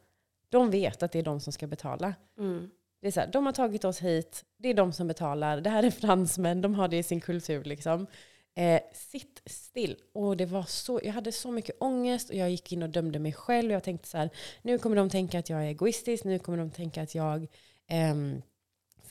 de 0.49 0.71
vet 0.71 1.03
att 1.03 1.13
det 1.13 1.19
är 1.19 1.23
de 1.23 1.41
som 1.41 1.53
ska 1.53 1.67
betala. 1.67 2.15
Mm. 2.39 2.71
Det 3.03 3.09
är 3.09 3.13
så 3.13 3.21
här, 3.21 3.27
de 3.27 3.47
har 3.47 3.53
tagit 3.53 3.85
oss 3.85 4.01
hit, 4.01 4.45
det 4.57 4.69
är 4.69 4.75
de 4.75 4.93
som 4.93 5.09
betalar, 5.09 5.61
det 5.61 5.71
här 5.71 5.83
är 5.83 5.91
fransmän, 5.91 6.61
de 6.61 6.75
har 6.75 6.89
det 6.89 6.97
i 6.97 7.03
sin 7.03 7.21
kultur. 7.21 7.65
Liksom. 7.65 8.07
Eh, 8.55 8.81
sitt 8.93 9.43
still. 9.47 9.97
Och 10.15 10.37
det 10.37 10.47
var 10.47 10.63
så, 10.63 11.01
jag 11.03 11.13
hade 11.13 11.33
så 11.33 11.51
mycket 11.51 11.77
ångest 11.81 12.31
och 12.31 12.37
jag 12.37 12.51
gick 12.51 12.73
in 12.73 12.83
och 12.83 12.89
dömde 12.89 13.19
mig 13.19 13.33
själv. 13.33 13.73
Jag 13.73 13.83
tänkte 13.83 14.09
så 14.09 14.19
här, 14.19 14.31
nu 14.63 14.79
kommer 14.79 14.97
de 14.97 15.11
tänka 15.11 15.39
att 15.39 15.51
jag 15.51 15.65
är 15.65 15.67
egoistisk, 15.67 16.25
nu 16.25 16.39
kommer 16.39 16.59
de 16.59 16.71
tänka 16.71 17.03
att 17.03 17.15
jag 17.15 17.43
eh, 17.89 18.15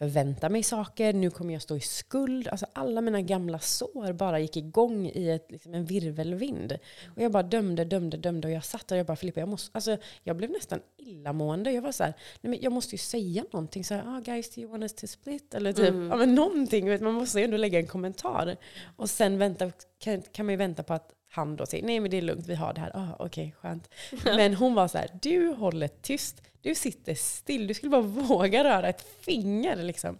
förvänta 0.02 0.50
mig 0.50 0.64
saker, 0.64 1.14
nu 1.14 1.30
kommer 1.30 1.54
jag 1.54 1.62
stå 1.62 1.76
i 1.76 1.80
skuld. 1.80 2.48
Alltså 2.48 2.66
alla 2.74 3.02
mina 3.02 3.22
gamla 3.22 3.60
sår 3.60 4.14
bara 4.14 4.40
gick 4.40 4.58
igång 4.58 5.12
i 5.14 5.30
ett, 5.30 5.52
liksom 5.52 5.74
en 5.74 5.86
virvelvind. 5.86 6.78
Och 7.16 7.22
jag 7.22 7.32
bara 7.32 7.44
dömde, 7.44 7.86
dömde, 7.86 8.18
dömde 8.18 8.48
och 8.48 8.54
jag 8.54 8.66
satt 8.66 8.92
och 8.92 8.98
jag 8.98 9.06
bara 9.06 9.16
Filippa, 9.16 9.40
jag, 9.40 9.50
måste, 9.50 9.72
alltså, 9.74 9.98
jag 10.24 10.38
blev 10.38 10.52
nästan 10.52 10.80
illamående. 10.98 11.72
Jag 11.72 11.82
var 11.82 11.92
så 11.92 12.04
här, 12.04 12.14
nej 12.42 12.52
men 12.52 12.62
jag 12.62 12.74
måste 12.74 12.96
ju 12.96 12.98
säga 12.98 13.46
någonting. 13.52 13.84
Så 13.84 13.94
här, 13.94 14.04
ah, 14.08 14.20
guys, 14.20 14.56
do 14.56 14.62
you 14.62 14.72
want 14.72 14.84
us 14.84 14.94
to 14.94 15.08
split? 15.08 15.54
Eller 15.54 15.74
typ, 15.74 15.90
mm. 15.90 16.10
ja 16.10 16.16
men 16.16 16.36
någonting. 16.36 17.04
Man 17.04 17.14
måste 17.14 17.40
ju 17.40 17.46
ändå 17.46 17.58
lägga 17.58 17.80
en 17.80 17.88
kommentar. 17.88 18.58
Och 18.96 19.10
sen 19.10 19.38
vänta, 19.38 19.72
kan, 20.00 20.22
kan 20.22 20.46
man 20.46 20.54
ju 20.54 20.58
vänta 20.58 20.84
på 20.84 20.94
att 20.94 21.12
han 21.34 21.56
då 21.56 21.66
säger 21.66 21.86
nej 21.86 22.00
men 22.00 22.12
det 22.12 22.18
är 22.18 22.22
lugnt, 22.22 22.48
vi 22.48 22.56
har 22.56 22.74
det 22.74 22.82
här. 22.82 22.92
Ah, 22.94 23.16
Okej, 23.20 23.26
okay, 23.26 23.52
skönt. 23.52 23.90
Men 24.24 24.54
hon 24.54 24.74
var 24.74 24.88
så 24.88 24.98
här, 24.98 25.10
du 25.22 25.48
håller 25.54 25.88
tyst, 25.88 26.42
du 26.62 26.76
sitter 26.76 27.16
still, 27.16 27.68
du 27.68 27.74
skulle 27.74 27.90
bara 27.90 28.02
våga 28.28 28.64
röra 28.64 28.90
ett 28.90 29.02
finger. 29.02 29.76
Liksom. 29.76 30.18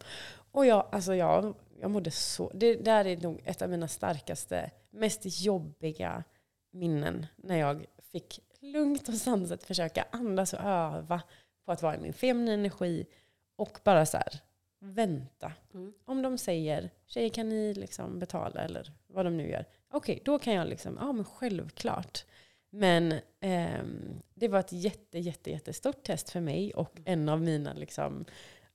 Och 0.52 0.66
jag, 0.66 0.88
alltså 0.92 1.16
jag, 1.16 1.54
jag 1.82 1.92
mådde 1.92 2.12
så, 2.12 2.52
det 2.54 2.76
där 2.76 3.08
är 3.08 3.18
nog 3.18 3.42
ett 3.46 3.62
av 3.62 3.70
mina 3.70 3.88
starkaste, 3.88 4.72
mest 4.90 5.22
jobbiga 5.24 6.24
minnen. 6.72 7.26
När 7.36 7.58
jag 7.58 7.86
fick 8.12 8.40
lugnt 8.60 9.10
och 9.10 9.16
sansat 9.16 9.64
försöka 9.64 10.06
andas 10.12 10.54
och 10.54 10.60
öva 10.60 11.22
på 11.66 11.72
att 11.72 11.82
vara 11.82 11.96
i 11.96 12.00
min 12.00 12.14
feminina 12.14 12.54
energi. 12.54 13.06
Och 13.56 13.80
bara 13.84 14.06
så 14.06 14.18
här, 14.18 14.40
vänta. 14.82 15.54
Mm. 15.74 15.94
Om 16.06 16.22
de 16.22 16.38
säger, 16.38 16.90
tjejer 17.08 17.30
kan 17.30 17.50
ni 17.50 17.74
liksom 17.74 18.20
betala 18.20 18.62
eller 18.62 18.92
vad 19.08 19.26
de 19.26 19.38
nu 19.38 19.50
gör 19.50 19.66
okej, 19.92 20.14
okay, 20.14 20.24
då 20.26 20.40
kan 20.40 20.54
jag 20.54 20.68
liksom, 20.68 20.98
ja 21.00 21.12
men 21.12 21.26
självklart. 21.26 22.26
Men 22.70 23.12
eh, 23.40 23.84
det 24.34 24.48
var 24.48 24.60
ett 24.60 24.74
jätte, 24.74 25.20
jätte, 25.20 25.52
jättestort 25.52 26.04
test 26.04 26.30
för 26.30 26.40
mig 26.40 26.74
och 26.74 26.98
en 27.06 27.30
av 27.30 27.42
mina, 27.42 27.74
liksom, 27.74 28.26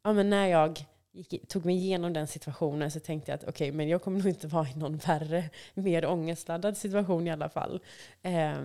ja 0.02 0.12
men 0.12 0.30
när 0.30 0.46
jag 0.46 0.84
gick, 1.12 1.48
tog 1.48 1.64
mig 1.64 1.76
igenom 1.76 2.12
den 2.12 2.26
situationen 2.26 2.90
så 2.90 3.00
tänkte 3.00 3.30
jag 3.30 3.36
att 3.36 3.42
okej, 3.42 3.52
okay, 3.52 3.72
men 3.72 3.88
jag 3.88 4.02
kommer 4.02 4.18
nog 4.18 4.28
inte 4.28 4.46
vara 4.46 4.68
i 4.68 4.74
någon 4.74 4.96
värre, 4.96 5.50
mer 5.74 6.06
ångestladdad 6.06 6.76
situation 6.76 7.26
i 7.26 7.30
alla 7.30 7.48
fall. 7.48 7.80
Eh, 8.22 8.56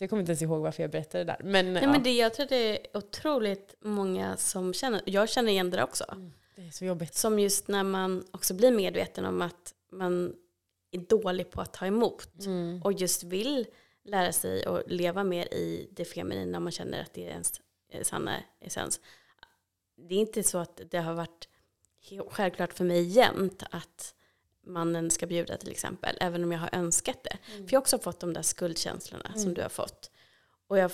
så 0.00 0.04
jag 0.04 0.10
kommer 0.10 0.20
inte 0.20 0.32
ens 0.32 0.42
ihåg 0.42 0.62
varför 0.62 0.82
jag 0.82 0.90
berättade 0.90 1.24
det 1.24 1.32
där. 1.32 1.44
Men, 1.44 1.72
Nej, 1.72 1.82
ja. 1.82 1.90
men 1.90 2.02
det, 2.02 2.12
jag 2.12 2.34
tror 2.34 2.46
det 2.46 2.56
är 2.56 2.96
otroligt 2.96 3.74
många 3.80 4.36
som 4.36 4.74
känner, 4.74 5.02
jag 5.04 5.28
känner 5.28 5.52
igen 5.52 5.70
det 5.70 5.82
också. 5.82 6.04
Mm, 6.12 6.32
det 6.56 6.66
är 6.66 6.70
så 6.70 6.84
jobbigt. 6.84 7.14
Som 7.14 7.38
just 7.38 7.68
när 7.68 7.82
man 7.82 8.24
också 8.30 8.54
blir 8.54 8.70
medveten 8.70 9.24
om 9.24 9.42
att 9.42 9.74
man 9.92 10.34
är 10.90 10.98
dålig 10.98 11.50
på 11.50 11.60
att 11.60 11.72
ta 11.72 11.86
emot 11.86 12.46
mm. 12.46 12.82
och 12.82 12.92
just 12.92 13.22
vill 13.22 13.66
lära 14.04 14.32
sig 14.32 14.66
och 14.66 14.82
leva 14.86 15.24
mer 15.24 15.54
i 15.54 15.88
det 15.92 16.04
feminina 16.04 16.58
om 16.58 16.64
man 16.64 16.72
känner 16.72 17.02
att 17.02 17.14
det 17.14 17.26
är 17.26 17.30
ens 17.30 17.60
sanna 18.02 18.36
essens. 18.60 19.00
Det 19.96 20.14
är 20.14 20.18
inte 20.18 20.42
så 20.42 20.58
att 20.58 20.80
det 20.90 20.98
har 20.98 21.14
varit 21.14 21.48
självklart 22.30 22.72
för 22.72 22.84
mig 22.84 23.02
jämt 23.02 23.62
att 23.70 24.14
mannen 24.66 25.10
ska 25.10 25.26
bjuda 25.26 25.56
till 25.56 25.70
exempel, 25.70 26.16
även 26.20 26.44
om 26.44 26.52
jag 26.52 26.58
har 26.58 26.70
önskat 26.72 27.24
det. 27.24 27.38
Mm. 27.54 27.68
För 27.68 27.74
jag 27.74 27.78
har 27.78 27.82
också 27.82 27.98
fått 27.98 28.20
de 28.20 28.32
där 28.32 28.42
skuldkänslorna 28.42 29.26
mm. 29.28 29.38
som 29.38 29.54
du 29.54 29.62
har 29.62 29.68
fått. 29.68 30.10
Och 30.66 30.78
jag 30.78 30.90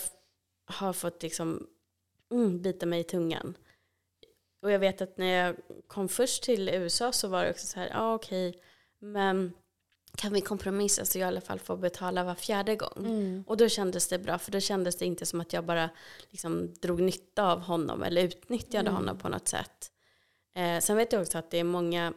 har 0.65 0.93
fått 0.93 1.23
liksom 1.23 1.67
mm, 2.31 2.61
bita 2.61 2.85
mig 2.85 2.99
i 2.99 3.03
tungan. 3.03 3.57
och 4.61 4.71
jag 4.71 4.79
vet 4.79 5.01
att 5.01 5.17
när 5.17 5.45
jag 5.45 5.55
kom 5.87 6.09
först 6.09 6.43
till 6.43 6.69
USA 6.69 7.11
så 7.11 7.27
var 7.27 7.43
det 7.43 7.49
också 7.49 7.67
så 7.67 7.79
här, 7.79 7.87
ja 7.87 7.99
ah, 7.99 8.13
okej, 8.13 8.49
okay, 8.49 8.61
men 8.99 9.53
kan 10.17 10.33
vi 10.33 10.41
kompromissa 10.41 11.05
så 11.05 11.19
jag 11.19 11.25
i 11.25 11.27
alla 11.27 11.41
fall 11.41 11.59
får 11.59 11.77
betala 11.77 12.23
var 12.23 12.35
fjärde 12.35 12.75
gång. 12.75 12.97
Mm. 12.97 13.43
Och 13.47 13.57
då 13.57 13.69
kändes 13.69 14.07
det 14.07 14.19
bra 14.19 14.37
för 14.37 14.51
då 14.51 14.59
kändes 14.59 14.95
det 14.95 15.05
inte 15.05 15.25
som 15.25 15.41
att 15.41 15.53
jag 15.53 15.65
bara 15.65 15.89
liksom 16.29 16.73
drog 16.73 17.01
nytta 17.01 17.51
av 17.51 17.59
honom 17.59 18.03
eller 18.03 18.23
utnyttjade 18.23 18.89
mm. 18.89 18.95
honom 18.95 19.17
på 19.17 19.29
något 19.29 19.47
sätt. 19.47 19.91
Eh, 20.55 20.79
sen 20.79 20.97
vet 20.97 21.13
jag 21.13 21.21
också 21.21 21.37
att 21.37 21.51
det 21.51 21.57
är 21.57 21.63
många 21.63 22.13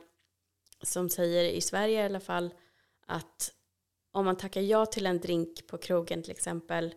som 0.82 1.08
säger 1.08 1.44
i 1.44 1.60
Sverige 1.60 2.02
i 2.02 2.04
alla 2.04 2.20
fall 2.20 2.54
att 3.06 3.52
om 4.12 4.24
man 4.24 4.36
tackar 4.36 4.60
ja 4.60 4.86
till 4.86 5.06
en 5.06 5.20
drink 5.20 5.66
på 5.66 5.78
krogen 5.78 6.22
till 6.22 6.30
exempel 6.30 6.94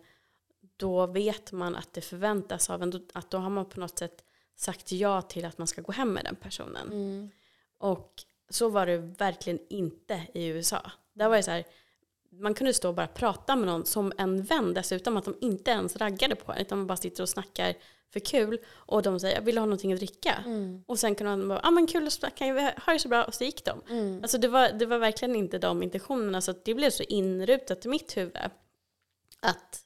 då 0.76 1.06
vet 1.06 1.52
man 1.52 1.76
att 1.76 1.92
det 1.92 2.00
förväntas 2.00 2.70
av 2.70 2.82
en, 2.82 3.08
att 3.12 3.30
då 3.30 3.38
har 3.38 3.50
man 3.50 3.68
på 3.68 3.80
något 3.80 3.98
sätt 3.98 4.24
sagt 4.56 4.92
ja 4.92 5.22
till 5.22 5.44
att 5.44 5.58
man 5.58 5.66
ska 5.66 5.82
gå 5.82 5.92
hem 5.92 6.12
med 6.12 6.24
den 6.24 6.36
personen. 6.36 6.92
Mm. 6.92 7.30
Och 7.78 8.12
så 8.48 8.68
var 8.68 8.86
det 8.86 8.98
verkligen 8.98 9.58
inte 9.68 10.26
i 10.34 10.46
USA. 10.46 10.90
Där 11.12 11.28
var 11.28 11.36
det 11.36 11.42
så 11.42 11.50
här, 11.50 11.64
man 12.40 12.54
kunde 12.54 12.74
stå 12.74 12.88
och 12.88 12.94
bara 12.94 13.06
prata 13.06 13.56
med 13.56 13.66
någon 13.66 13.86
som 13.86 14.12
en 14.18 14.42
vän 14.42 14.74
dessutom, 14.74 15.16
att 15.16 15.24
de 15.24 15.36
inte 15.40 15.70
ens 15.70 15.96
raggade 15.96 16.34
på 16.34 16.52
en, 16.52 16.58
utan 16.58 16.78
man 16.78 16.86
bara 16.86 16.96
sitter 16.96 17.22
och 17.22 17.28
snackar 17.28 17.74
för 18.12 18.20
kul 18.20 18.58
och 18.66 19.02
de 19.02 19.20
säger 19.20 19.40
vill 19.40 19.54
du 19.54 19.60
ha 19.60 19.66
någonting 19.66 19.92
att 19.92 19.98
dricka? 19.98 20.44
Mm. 20.46 20.84
Och 20.86 20.98
sen 20.98 21.14
kan 21.14 21.26
man 21.26 21.48
bara, 21.48 21.60
ja 21.62 21.68
ah, 21.68 21.70
men 21.70 21.86
kul 21.86 22.06
att 22.06 22.12
snacka, 22.12 22.72
ha 22.86 22.92
det 22.92 22.98
så 22.98 23.08
bra 23.08 23.24
och 23.24 23.34
så 23.34 23.44
gick 23.44 23.64
de. 23.64 23.82
Mm. 23.90 24.22
Alltså 24.22 24.38
det 24.38 24.48
var, 24.48 24.68
det 24.68 24.86
var 24.86 24.98
verkligen 24.98 25.36
inte 25.36 25.58
de 25.58 25.82
intentionerna 25.82 26.40
så 26.40 26.54
det 26.64 26.74
blev 26.74 26.90
så 26.90 27.02
inrutat 27.02 27.84
i 27.84 27.88
mitt 27.88 28.16
huvud 28.16 28.36
att 29.40 29.84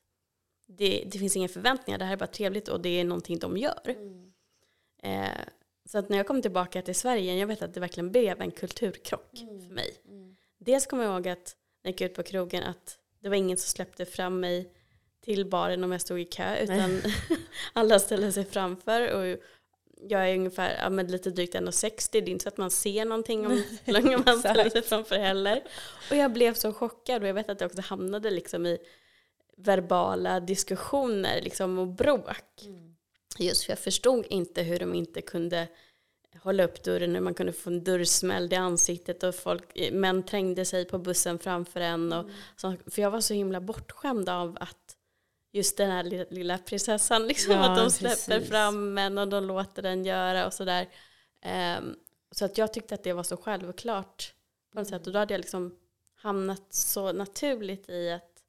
det, 0.67 1.05
det 1.07 1.19
finns 1.19 1.37
inga 1.37 1.49
förväntningar, 1.49 1.99
det 1.99 2.05
här 2.05 2.13
är 2.13 2.17
bara 2.17 2.27
trevligt 2.27 2.69
och 2.69 2.81
det 2.81 3.01
är 3.01 3.05
någonting 3.05 3.39
de 3.39 3.57
gör. 3.57 3.81
Mm. 3.85 4.33
Eh, 5.03 5.45
så 5.85 5.99
att 5.99 6.09
när 6.09 6.17
jag 6.17 6.27
kom 6.27 6.43
tillbaka 6.43 6.83
till 6.83 6.95
Sverige, 6.95 7.35
jag 7.35 7.47
vet 7.47 7.63
att 7.63 7.75
det 7.75 7.81
verkligen 7.81 8.13
blev 8.13 8.41
en 8.41 8.51
kulturkrock 8.51 9.41
mm. 9.41 9.61
för 9.61 9.75
mig. 9.75 9.97
Mm. 10.09 10.37
Dels 10.59 10.87
kommer 10.87 11.05
jag 11.05 11.13
ihåg 11.13 11.29
att 11.29 11.57
när 11.89 11.93
jag 11.93 12.01
gick 12.01 12.11
ut 12.11 12.17
på 12.17 12.23
krogen 12.23 12.63
att 12.63 12.99
det 13.23 13.29
var 13.29 13.37
ingen 13.37 13.57
som 13.57 13.69
släppte 13.69 14.05
fram 14.05 14.41
mig 14.41 14.73
till 15.25 15.47
baren 15.47 15.85
om 15.85 15.93
jag 15.93 16.01
stod 16.01 16.21
i 16.21 16.25
kö 16.25 16.57
utan 16.57 17.03
alla 17.73 17.99
ställde 17.99 18.33
sig 18.33 18.45
framför 18.45 19.13
och 19.13 19.39
jag 20.09 20.31
är 20.31 20.35
ungefär 20.35 20.79
ja, 20.83 20.91
men 20.91 21.07
lite 21.07 21.31
drygt 21.31 21.55
1,60 21.55 22.09
det 22.13 22.19
är 22.19 22.29
inte 22.29 22.43
så 22.43 22.49
att 22.49 22.57
man 22.57 22.71
ser 22.71 23.05
någonting 23.05 23.47
om 23.47 23.53
hur 23.85 23.93
länge 23.93 24.19
man 24.27 24.39
ställer 24.39 24.71
sig 24.71 24.83
framför 24.83 25.19
heller. 25.19 25.63
Och 26.11 26.17
jag 26.17 26.33
blev 26.33 26.55
så 26.55 26.73
chockad 26.73 27.23
och 27.23 27.29
jag 27.29 27.35
vet 27.35 27.49
att 27.49 27.61
jag 27.61 27.69
också 27.69 27.83
hamnade 27.83 28.31
liksom 28.31 28.67
i 28.67 28.79
verbala 29.57 30.41
diskussioner 30.41 31.41
liksom, 31.43 31.79
och 31.79 31.87
bråk. 31.87 32.63
Mm. 32.65 32.95
Just 33.39 33.65
för 33.65 33.73
jag 33.73 33.79
förstod 33.79 34.27
inte 34.31 34.63
hur 34.63 34.79
de 34.79 34.95
inte 34.95 35.23
kunde 35.23 35.69
hålla 36.43 36.65
upp 36.65 36.83
dörren, 36.83 37.15
hur 37.15 37.21
man 37.21 37.35
kunde 37.35 37.53
få 37.53 37.71
en 37.71 37.85
dörrsmäll 37.85 38.53
i 38.53 38.57
ansiktet 38.57 39.23
och 39.23 39.35
folk, 39.35 39.93
män 39.93 40.23
trängde 40.23 40.65
sig 40.65 40.85
på 40.85 40.99
bussen 40.99 41.39
framför 41.39 41.81
en. 41.81 42.13
Och, 42.13 42.25
mm. 42.25 42.35
så, 42.57 42.77
för 42.87 43.03
jag 43.03 43.11
var 43.11 43.21
så 43.21 43.35
himla 43.35 43.61
bortskämd 43.61 44.29
av 44.29 44.57
att 44.61 44.97
just 45.53 45.77
den 45.77 45.91
här 45.91 46.03
lilla, 46.31 46.59
prinsessan, 46.59 47.27
liksom, 47.27 47.53
ja, 47.55 47.71
att 47.71 47.79
de 47.79 47.91
släpper 47.91 48.35
precis. 48.35 48.49
fram 48.49 48.99
en 48.99 49.19
och 49.19 49.29
de 49.29 49.45
låter 49.45 49.83
den 49.83 50.05
göra 50.05 50.47
och 50.47 50.55
sådär. 50.55 50.89
Um, 51.79 51.97
så 52.31 52.45
att 52.45 52.59
jag 52.59 52.73
tyckte 52.73 52.95
att 52.95 53.03
det 53.03 53.13
var 53.13 53.23
så 53.23 53.37
självklart 53.37 54.35
på 54.73 54.79
något 54.79 54.89
mm. 54.89 54.99
sätt. 55.01 55.07
Och 55.07 55.13
då 55.13 55.19
hade 55.19 55.35
jag 55.35 55.39
liksom 55.39 55.77
hamnat 56.15 56.63
så 56.71 57.13
naturligt 57.13 57.89
i 57.89 58.11
att 58.11 58.43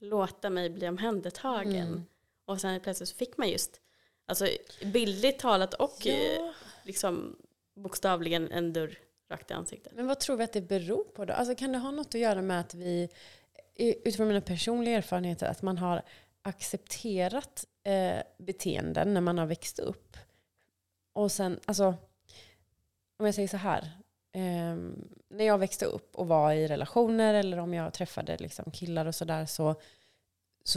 låta 0.00 0.50
mig 0.50 0.70
bli 0.70 0.88
omhändertagen. 0.88 1.86
Mm. 1.86 2.04
Och 2.44 2.60
sen 2.60 2.80
plötsligt 2.80 3.08
så 3.08 3.14
fick 3.14 3.36
man 3.36 3.48
just, 3.48 3.80
alltså 4.26 4.48
bildligt 4.82 5.40
talat 5.40 5.74
och 5.74 5.96
ja. 6.02 6.54
Liksom 6.84 7.36
bokstavligen 7.74 8.50
en 8.50 8.72
dörr 8.72 8.98
rakt 9.30 9.50
i 9.50 9.54
ansiktet. 9.54 9.92
Men 9.96 10.06
vad 10.06 10.20
tror 10.20 10.36
vi 10.36 10.44
att 10.44 10.52
det 10.52 10.60
beror 10.60 11.04
på 11.04 11.24
då? 11.24 11.32
Alltså 11.32 11.54
kan 11.54 11.72
det 11.72 11.78
ha 11.78 11.90
något 11.90 12.14
att 12.14 12.20
göra 12.20 12.42
med 12.42 12.60
att 12.60 12.74
vi, 12.74 13.08
utifrån 13.76 14.28
mina 14.28 14.40
personliga 14.40 14.96
erfarenheter, 14.96 15.46
att 15.46 15.62
man 15.62 15.78
har 15.78 16.02
accepterat 16.42 17.66
eh, 17.84 18.22
beteenden 18.38 19.14
när 19.14 19.20
man 19.20 19.38
har 19.38 19.46
växt 19.46 19.78
upp. 19.78 20.16
Och 21.12 21.32
sen, 21.32 21.60
alltså, 21.64 21.94
om 23.16 23.26
jag 23.26 23.34
säger 23.34 23.48
så 23.48 23.56
här. 23.56 23.90
Eh, 24.32 24.76
när 25.28 25.44
jag 25.44 25.58
växte 25.58 25.84
upp 25.84 26.16
och 26.16 26.28
var 26.28 26.52
i 26.52 26.68
relationer 26.68 27.34
eller 27.34 27.58
om 27.58 27.74
jag 27.74 27.92
träffade 27.92 28.36
liksom, 28.36 28.70
killar 28.70 29.06
och 29.06 29.14
sådär 29.14 29.46
så, 29.46 29.74
så 29.74 29.80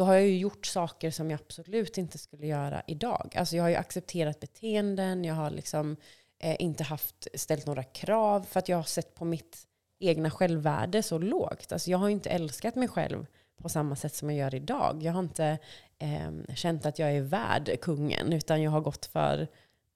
har 0.04 0.14
jag 0.14 0.28
ju 0.28 0.38
gjort 0.38 0.66
saker 0.66 1.12
som 1.12 1.32
jag 1.32 1.40
absolut 1.40 1.98
inte 1.98 2.18
skulle 2.18 2.48
göra 2.48 2.82
idag. 2.88 3.34
Alltså 3.36 3.56
jag 3.56 3.64
har 3.64 3.70
ju 3.70 3.76
accepterat 3.76 4.40
beteenden, 4.40 5.26
jag 5.26 5.36
har 5.36 5.50
liksom 5.50 5.96
eh, 6.40 6.56
inte 6.60 6.84
haft, 6.84 7.28
ställt 7.34 7.66
några 7.66 7.84
krav 7.84 8.42
för 8.50 8.60
att 8.60 8.70
jag 8.70 8.78
har 8.78 8.84
sett 8.84 9.16
på 9.16 9.26
mitt 9.26 9.68
egna 10.00 10.32
självvärde 10.32 11.04
så 11.04 11.18
lågt. 11.18 11.72
Alltså 11.72 11.92
jag 11.92 11.98
har 11.98 12.10
inte 12.10 12.30
älskat 12.30 12.76
mig 12.76 12.88
själv 12.88 13.26
på 13.62 13.70
samma 13.70 13.96
sätt 13.96 14.16
som 14.16 14.30
jag 14.30 14.40
gör 14.40 14.56
idag. 14.56 15.00
Jag 15.04 15.14
har 15.14 15.20
inte 15.20 15.58
eh, 16.00 16.56
känt 16.56 16.86
att 16.86 17.00
jag 17.00 17.12
är 17.12 17.22
värd 17.22 17.82
kungen, 17.82 18.34
utan 18.34 18.62
jag 18.62 18.72
har 18.72 18.82
gått 18.82 19.06
för 19.06 19.48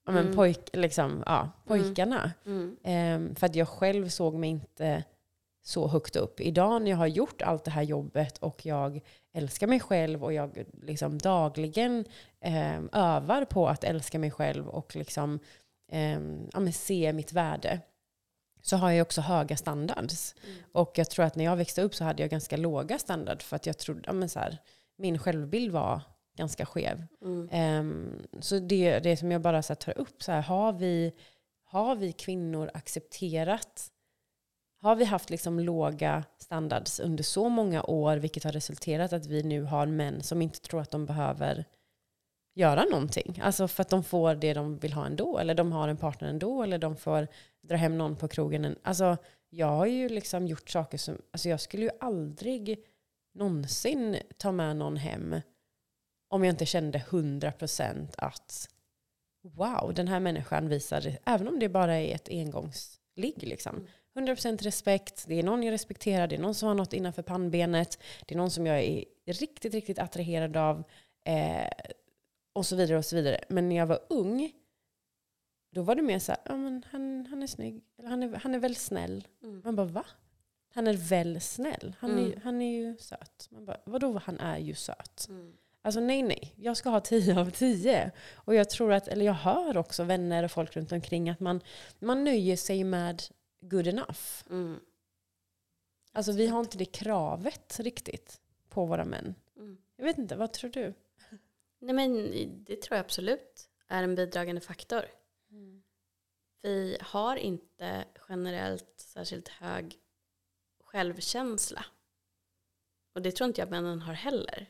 ja, 0.05 0.11
men 0.11 0.23
mm. 0.23 0.35
pojk, 0.35 0.69
liksom, 0.73 1.23
ja, 1.25 1.51
pojkarna. 1.65 2.31
Mm. 2.45 2.77
Mm. 2.83 3.29
Eh, 3.29 3.35
för 3.35 3.45
att 3.45 3.55
jag 3.55 3.67
själv 3.67 4.09
såg 4.09 4.33
mig 4.33 4.49
inte 4.49 5.03
så 5.63 5.87
högt 5.87 6.15
upp. 6.15 6.39
Idag 6.39 6.81
när 6.81 6.91
jag 6.91 6.97
har 6.97 7.07
gjort 7.07 7.41
allt 7.41 7.63
det 7.63 7.71
här 7.71 7.83
jobbet 7.83 8.37
och 8.37 8.65
jag 8.65 9.01
älskar 9.33 9.67
mig 9.67 9.79
själv 9.79 10.23
och 10.23 10.33
jag 10.33 10.65
liksom 10.81 11.17
dagligen 11.17 12.05
eh, 12.41 12.79
övar 12.91 13.45
på 13.45 13.67
att 13.67 13.83
älska 13.83 14.19
mig 14.19 14.31
själv 14.31 14.67
och 14.67 14.95
liksom, 14.95 15.39
eh, 15.91 16.19
ja, 16.53 16.71
se 16.71 17.13
mitt 17.13 17.33
värde 17.33 17.81
så 18.61 18.77
har 18.77 18.91
jag 18.91 19.05
också 19.05 19.21
höga 19.21 19.57
standards. 19.57 20.35
Mm. 20.43 20.57
Och 20.71 20.91
jag 20.95 21.09
tror 21.09 21.25
att 21.25 21.35
när 21.35 21.45
jag 21.45 21.55
växte 21.55 21.81
upp 21.81 21.95
så 21.95 22.03
hade 22.03 22.23
jag 22.23 22.29
ganska 22.29 22.57
låga 22.57 22.99
standard 22.99 23.41
för 23.41 23.55
att 23.55 23.65
jag 23.65 23.77
trodde, 23.77 24.01
ja, 24.05 24.13
men 24.13 24.29
så 24.29 24.39
här, 24.39 24.57
min 24.97 25.19
självbild 25.19 25.71
var 25.71 26.01
ganska 26.37 26.65
skev. 26.65 27.03
Mm. 27.21 27.79
Um, 27.79 28.27
så 28.39 28.59
det, 28.59 28.99
det 28.99 29.17
som 29.17 29.31
jag 29.31 29.41
bara 29.41 29.63
så 29.63 29.75
tar 29.75 29.97
upp, 29.97 30.23
så 30.23 30.31
här, 30.31 30.41
har, 30.41 30.73
vi, 30.73 31.13
har 31.63 31.95
vi 31.95 32.11
kvinnor 32.11 32.71
accepterat 32.73 33.91
har 34.81 34.95
vi 34.95 35.05
haft 35.05 35.29
liksom 35.29 35.59
låga 35.59 36.23
standards 36.37 36.99
under 36.99 37.23
så 37.23 37.49
många 37.49 37.83
år, 37.83 38.17
vilket 38.17 38.43
har 38.43 38.51
resulterat 38.51 39.13
att 39.13 39.25
vi 39.25 39.43
nu 39.43 39.63
har 39.63 39.85
män 39.85 40.23
som 40.23 40.41
inte 40.41 40.61
tror 40.61 40.81
att 40.81 40.91
de 40.91 41.05
behöver 41.05 41.65
göra 42.55 42.83
någonting. 42.83 43.39
Alltså 43.43 43.67
för 43.67 43.81
att 43.81 43.89
de 43.89 44.03
får 44.03 44.35
det 44.35 44.53
de 44.53 44.77
vill 44.77 44.93
ha 44.93 45.05
ändå, 45.05 45.37
eller 45.37 45.55
de 45.55 45.71
har 45.71 45.87
en 45.87 45.97
partner 45.97 46.29
ändå, 46.29 46.63
eller 46.63 46.77
de 46.77 46.95
får 46.97 47.27
dra 47.61 47.75
hem 47.75 47.97
någon 47.97 48.15
på 48.15 48.27
krogen. 48.27 48.75
Alltså, 48.83 49.17
jag 49.49 49.67
har 49.67 49.85
ju 49.85 50.09
liksom 50.09 50.47
gjort 50.47 50.69
saker 50.69 50.97
som, 50.97 51.21
alltså 51.31 51.49
jag 51.49 51.61
skulle 51.61 51.83
ju 51.83 51.91
aldrig 51.99 52.83
någonsin 53.33 54.17
ta 54.37 54.51
med 54.51 54.75
någon 54.75 54.97
hem 54.97 55.35
om 56.29 56.43
jag 56.43 56.53
inte 56.53 56.65
kände 56.65 56.99
100% 56.99 58.07
att 58.17 58.69
wow, 59.43 59.93
den 59.93 60.07
här 60.07 60.19
människan 60.19 60.69
visar, 60.69 61.17
även 61.25 61.47
om 61.47 61.59
det 61.59 61.69
bara 61.69 61.95
är 61.95 62.15
ett 62.15 62.29
engångsligg 62.29 63.43
liksom. 63.43 63.87
100% 64.15 64.63
respekt, 64.63 65.25
det 65.27 65.39
är 65.39 65.43
någon 65.43 65.63
jag 65.63 65.71
respekterar, 65.71 66.27
det 66.27 66.35
är 66.35 66.39
någon 66.39 66.55
som 66.55 66.67
har 66.67 66.75
något 66.75 66.93
innanför 66.93 67.21
pannbenet, 67.21 67.99
det 68.25 68.35
är 68.35 68.37
någon 68.37 68.51
som 68.51 68.65
jag 68.65 68.83
är 68.83 69.05
riktigt, 69.25 69.73
riktigt 69.73 69.99
attraherad 69.99 70.57
av. 70.57 70.83
Eh, 71.23 71.69
och 72.53 72.65
så 72.65 72.75
vidare 72.75 72.97
och 72.97 73.05
så 73.05 73.15
vidare. 73.15 73.43
Men 73.47 73.69
när 73.69 73.75
jag 73.75 73.85
var 73.85 73.99
ung, 74.09 74.51
då 75.71 75.81
var 75.81 75.95
det 75.95 76.01
mer 76.01 76.19
så 76.19 76.31
här, 76.31 76.41
ja, 76.45 76.55
men 76.55 76.85
han, 76.91 77.25
han 77.29 77.43
är 77.43 77.47
snygg, 77.47 77.83
eller 77.97 78.09
han 78.09 78.23
är, 78.23 78.35
han 78.35 78.55
är 78.55 78.59
väl 78.59 78.75
snäll. 78.75 79.27
Mm. 79.43 79.61
Man 79.65 79.75
bara, 79.75 79.87
va? 79.87 80.05
Han 80.73 80.87
är 80.87 80.93
väl 80.93 81.41
snäll? 81.41 81.95
Han, 81.99 82.11
mm. 82.11 82.25
är, 82.25 82.41
han 82.43 82.61
är 82.61 82.71
ju 82.71 82.97
söt. 82.97 83.47
Man 83.51 83.65
bara, 83.65 83.77
vadå, 83.85 84.21
han 84.25 84.39
är 84.39 84.57
ju 84.57 84.75
söt? 84.75 85.27
Mm. 85.29 85.53
Alltså 85.81 85.99
nej, 85.99 86.23
nej. 86.23 86.53
Jag 86.55 86.77
ska 86.77 86.89
ha 86.89 86.99
tio 86.99 87.39
av 87.39 87.49
tio. 87.49 88.11
Och 88.33 88.55
jag 88.55 88.69
tror 88.69 88.93
att, 88.93 89.07
eller 89.07 89.25
jag 89.25 89.33
hör 89.33 89.77
också 89.77 90.03
vänner 90.03 90.43
och 90.43 90.51
folk 90.51 90.75
runt 90.75 90.91
omkring 90.91 91.29
att 91.29 91.39
man, 91.39 91.61
man 91.99 92.23
nöjer 92.23 92.55
sig 92.55 92.83
med 92.83 93.23
good 93.61 93.87
enough. 93.87 94.19
Mm. 94.49 94.79
Alltså 96.11 96.31
vi 96.31 96.47
har 96.47 96.59
inte 96.59 96.77
det 96.77 96.85
kravet 96.85 97.79
riktigt 97.79 98.41
på 98.69 98.85
våra 98.85 99.05
män. 99.05 99.35
Mm. 99.57 99.77
Jag 99.95 100.05
vet 100.05 100.17
inte, 100.17 100.35
vad 100.35 100.53
tror 100.53 100.69
du? 100.69 100.93
Nej 101.79 101.95
men 101.95 102.31
det 102.63 102.81
tror 102.81 102.95
jag 102.97 103.05
absolut 103.05 103.69
är 103.87 104.03
en 104.03 104.15
bidragande 104.15 104.61
faktor. 104.61 105.05
Mm. 105.51 105.83
Vi 106.61 106.97
har 107.01 107.35
inte 107.35 108.05
generellt 108.29 108.93
särskilt 108.97 109.47
hög 109.47 109.99
självkänsla. 110.79 111.85
Och 113.13 113.21
det 113.21 113.31
tror 113.31 113.47
inte 113.47 113.61
jag 113.61 113.69
männen 113.69 114.01
har 114.01 114.13
heller. 114.13 114.69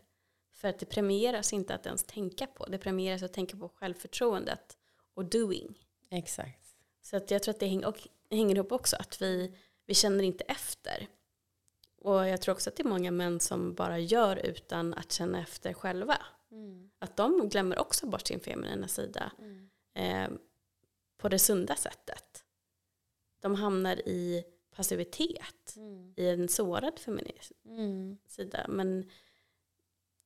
För 0.52 0.68
att 0.68 0.80
det 0.80 0.86
premieras 0.86 1.54
inte 1.54 1.76
att 1.76 1.86
ens 1.86 2.04
tänka 2.04 2.48
på. 2.48 2.66
Det 2.66 2.78
premieras 2.78 3.24
att 3.24 3.34
tänka 3.34 3.58
på 3.58 3.70
självförtroendet 3.70 4.78
och 5.14 5.26
doing. 5.26 5.88
Exakt. 6.10 6.76
Så 7.02 7.18
att 7.18 7.32
jag 7.32 7.44
tror 7.44 7.54
att 7.54 7.60
det 7.60 7.68
hänger, 7.68 7.88
och, 7.88 8.08
hänger 8.38 8.56
ihop 8.56 8.72
också. 8.72 8.96
Att 9.00 9.22
vi, 9.22 9.56
vi 9.86 9.94
känner 9.94 10.24
inte 10.24 10.44
efter. 10.44 11.08
Och 11.98 12.28
jag 12.28 12.42
tror 12.42 12.56
också 12.56 12.70
att 12.70 12.76
det 12.76 12.84
är 12.84 12.88
många 12.90 13.12
män 13.12 13.40
som 13.40 13.74
bara 13.74 14.00
gör 14.00 14.36
utan 14.46 14.94
att 14.94 15.12
känna 15.12 15.42
efter 15.42 15.74
själva. 15.74 16.18
Mm. 16.52 16.92
Att 17.00 17.18
de 17.18 17.50
glömmer 17.50 17.80
också 17.80 18.08
bort 18.08 18.28
sin 18.28 18.40
feminina 18.40 18.88
sida. 18.88 19.32
Mm. 19.40 19.70
Eh, 19.94 20.38
på 21.18 21.30
det 21.30 21.40
sunda 21.40 21.76
sättet. 21.76 22.44
De 23.42 23.56
hamnar 23.56 23.96
i 24.08 24.44
passivitet, 24.76 25.74
Mm. 25.76 26.14
i 26.18 26.28
en 26.30 26.48
sårad 26.48 27.00
feminism 27.00 27.54
Mm. 27.66 28.18
sida. 28.28 28.66
Men 28.70 29.10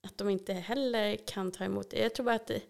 att 0.03 0.17
de 0.17 0.29
inte 0.29 0.53
heller 0.53 1.15
kan 1.15 1.51
ta 1.51 1.63
emot 1.63 1.89
det. 1.89 1.99
Jag 1.99 2.15
tror 2.15 2.25
bara 2.25 2.35
att 2.35 2.47
det, 2.47 2.61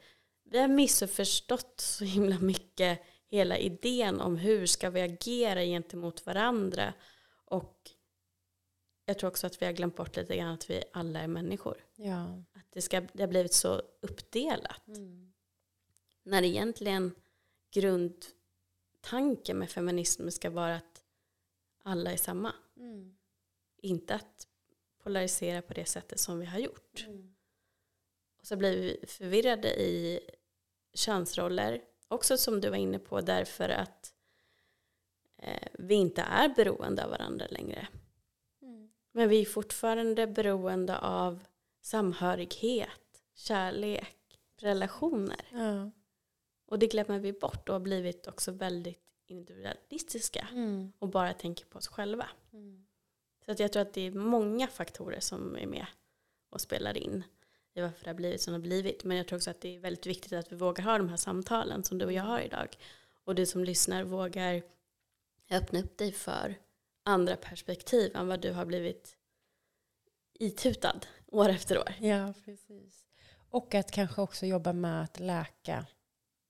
vi 0.43 0.57
har 0.59 0.67
missförstått 0.67 1.79
så 1.81 2.03
himla 2.03 2.39
mycket 2.39 2.99
hela 3.35 3.57
idén 3.57 4.21
om 4.21 4.37
hur 4.37 4.65
ska 4.65 4.89
vi 4.89 5.01
agera 5.01 5.63
gentemot 5.63 6.25
varandra. 6.25 6.93
Och 7.45 7.91
jag 9.05 9.19
tror 9.19 9.29
också 9.29 9.47
att 9.47 9.61
vi 9.61 9.65
har 9.65 9.73
glömt 9.73 9.95
bort 9.95 10.15
lite 10.15 10.37
grann 10.37 10.53
att 10.53 10.69
vi 10.69 10.83
alla 10.93 11.19
är 11.19 11.27
människor. 11.27 11.85
Ja. 11.95 12.43
Att 12.53 12.65
det, 12.71 12.81
ska, 12.81 13.01
det 13.13 13.23
har 13.23 13.27
blivit 13.27 13.53
så 13.53 13.81
uppdelat. 14.01 14.87
Mm. 14.87 15.33
När 16.23 16.43
egentligen 16.43 17.15
grundtanken 17.71 19.59
med 19.59 19.69
feminism 19.69 20.29
ska 20.29 20.49
vara 20.49 20.75
att 20.75 21.03
alla 21.83 22.11
är 22.11 22.17
samma. 22.17 22.53
Mm. 22.77 23.17
Inte 23.77 24.15
att 24.15 24.47
polarisera 25.03 25.61
på 25.61 25.73
det 25.73 25.85
sättet 25.85 26.19
som 26.19 26.39
vi 26.39 26.45
har 26.45 26.59
gjort. 26.59 27.05
Mm. 27.07 27.35
Och 28.39 28.47
så 28.47 28.55
blir 28.55 28.77
vi 28.77 29.07
förvirrade 29.07 29.81
i 29.81 30.19
könsroller. 30.93 31.81
Också 32.07 32.37
som 32.37 32.61
du 32.61 32.69
var 32.69 32.77
inne 32.77 32.99
på 32.99 33.21
därför 33.21 33.69
att 33.69 34.13
eh, 35.37 35.67
vi 35.73 35.95
inte 35.95 36.21
är 36.21 36.49
beroende 36.49 37.03
av 37.03 37.09
varandra 37.09 37.45
längre. 37.49 37.87
Mm. 38.61 38.89
Men 39.11 39.29
vi 39.29 39.41
är 39.41 39.45
fortfarande 39.45 40.27
beroende 40.27 40.99
av 40.99 41.45
samhörighet, 41.81 43.23
kärlek, 43.33 44.39
relationer. 44.57 45.45
Ja. 45.51 45.91
Och 46.65 46.79
det 46.79 46.87
glömmer 46.87 47.19
vi 47.19 47.33
bort 47.33 47.69
och 47.69 47.75
har 47.75 47.79
blivit 47.79 48.27
också 48.27 48.51
väldigt 48.51 49.01
individualistiska 49.27 50.47
Mm. 50.51 50.93
och 50.99 51.09
bara 51.09 51.33
tänker 51.33 51.65
på 51.65 51.77
oss 51.77 51.87
själva. 51.87 52.27
Mm. 52.53 52.85
Så 53.45 53.51
att 53.51 53.59
jag 53.59 53.71
tror 53.71 53.81
att 53.81 53.93
det 53.93 54.01
är 54.01 54.11
många 54.11 54.67
faktorer 54.67 55.19
som 55.19 55.55
är 55.55 55.65
med 55.67 55.85
och 56.49 56.61
spelar 56.61 56.97
in 56.97 57.23
i 57.75 57.81
varför 57.81 58.03
det 58.03 58.09
har 58.09 58.15
blivit 58.15 58.41
som 58.41 58.53
det 58.53 58.57
har 58.59 58.61
blivit. 58.61 59.03
Men 59.03 59.17
jag 59.17 59.27
tror 59.27 59.37
också 59.37 59.49
att 59.49 59.61
det 59.61 59.75
är 59.75 59.79
väldigt 59.79 60.05
viktigt 60.05 60.33
att 60.33 60.51
vi 60.51 60.55
vågar 60.55 60.83
ha 60.83 60.97
de 60.97 61.09
här 61.09 61.17
samtalen 61.17 61.83
som 61.83 61.97
du 61.97 62.05
och 62.05 62.13
jag 62.13 62.23
har 62.23 62.39
idag. 62.39 62.77
Och 63.23 63.35
du 63.35 63.45
som 63.45 63.63
lyssnar 63.63 64.03
vågar 64.03 64.61
öppna 65.49 65.79
upp 65.79 65.97
dig 65.97 66.11
för 66.11 66.55
andra 67.03 67.35
perspektiv 67.35 68.15
än 68.15 68.27
vad 68.27 68.41
du 68.41 68.51
har 68.51 68.65
blivit 68.65 69.17
itutad 70.33 70.99
år 71.27 71.49
efter 71.49 71.77
år. 71.79 71.93
Ja, 71.99 72.33
precis. 72.45 73.05
Och 73.49 73.75
att 73.75 73.91
kanske 73.91 74.21
också 74.21 74.45
jobba 74.45 74.73
med 74.73 75.03
att 75.03 75.19
läka 75.19 75.85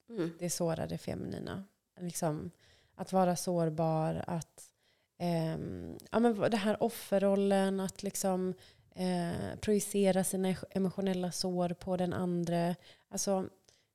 Mm. 0.09 0.33
det 0.39 0.49
sårade 0.49 0.97
feminina. 0.97 1.63
Liksom, 1.99 2.51
att 2.95 3.13
vara 3.13 3.35
sårbar, 3.35 4.23
att 4.27 4.69
ehm, 5.17 5.97
ja, 6.11 6.19
men 6.19 6.51
det 6.51 6.57
här 6.57 6.83
offerrollen, 6.83 7.79
att 7.79 8.03
liksom 8.03 8.53
eh, 8.95 9.59
projicera 9.61 10.23
sina 10.23 10.55
emotionella 10.71 11.31
sår 11.31 11.69
på 11.69 11.97
den 11.97 12.13
andra. 12.13 12.75
Alltså, 13.09 13.49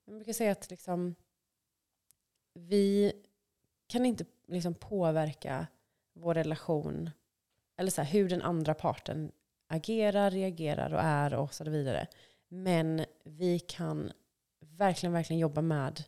jag 0.04 0.14
brukar 0.14 0.32
säga 0.32 0.52
att 0.52 0.70
liksom, 0.70 1.14
vi 2.54 3.12
kan 3.86 4.06
inte 4.06 4.24
liksom 4.48 4.74
påverka 4.74 5.66
vår 6.14 6.34
relation, 6.34 7.10
eller 7.76 7.90
så 7.90 8.02
här, 8.02 8.12
hur 8.12 8.28
den 8.28 8.42
andra 8.42 8.74
parten 8.74 9.32
agerar, 9.68 10.30
reagerar 10.30 10.94
och 10.94 11.00
är 11.00 11.34
och 11.34 11.54
så 11.54 11.64
vidare. 11.64 12.06
Men 12.48 13.04
vi 13.24 13.58
kan 13.58 14.12
verkligen, 14.60 15.12
verkligen 15.12 15.40
jobba 15.40 15.62
med 15.62 16.04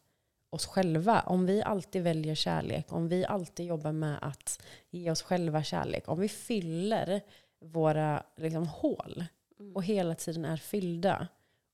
oss 0.50 0.66
själva. 0.66 1.20
Om 1.20 1.46
vi 1.46 1.62
alltid 1.62 2.02
väljer 2.02 2.34
kärlek, 2.34 2.92
om 2.92 3.08
vi 3.08 3.24
alltid 3.24 3.66
jobbar 3.66 3.92
med 3.92 4.18
att 4.22 4.62
ge 4.90 5.10
oss 5.10 5.22
själva 5.22 5.62
kärlek, 5.62 6.08
om 6.08 6.20
vi 6.20 6.28
fyller 6.28 7.20
våra 7.62 8.22
liksom, 8.36 8.66
hål 8.66 9.24
Mm. 9.60 9.76
och 9.76 9.84
hela 9.84 10.14
tiden 10.14 10.44
är 10.44 10.56
fyllda 10.56 11.28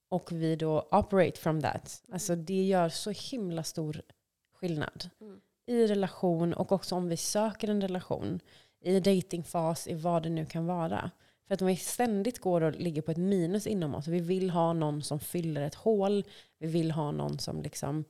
och 0.09 0.33
vi 0.33 0.57
då 0.57 0.89
operate 0.91 1.41
from 1.41 1.63
that. 1.63 2.03
Alltså 2.13 2.37
det 2.37 2.67
gör 2.67 2.89
så 2.89 3.11
himla 3.11 3.63
stor 3.63 4.03
skillnad 4.55 5.11
Mm. 5.21 5.41
i 5.67 5.87
relation 5.87 6.55
och 6.55 6.73
också 6.73 6.95
om 6.95 7.09
vi 7.09 7.17
söker 7.17 7.69
en 7.69 7.81
relation 7.81 8.41
i 8.81 9.01
datingfas, 9.01 9.87
i 9.89 9.95
vad 9.95 10.23
det 10.23 10.29
nu 10.29 10.47
kan 10.47 10.67
vara. 10.67 11.11
För 11.47 11.55
att 11.55 11.63
om 11.63 11.69
vi 11.69 11.77
ständigt 11.77 12.39
går 12.39 12.61
och 12.61 12.73
ligger 12.75 13.03
på 13.03 13.11
ett 13.11 13.17
minus 13.17 13.67
inom 13.67 13.95
oss, 13.95 14.07
vi 14.07 14.21
vill 14.21 14.51
ha 14.51 14.73
någon 14.73 15.03
som 15.03 15.21
fyller 15.21 15.61
ett 15.63 15.75
hål, 15.75 16.25
vi 16.59 16.67
vill 16.67 16.91
ha 16.91 17.11
någon 17.11 17.39
som 17.39 17.63
liksom, 17.63 18.05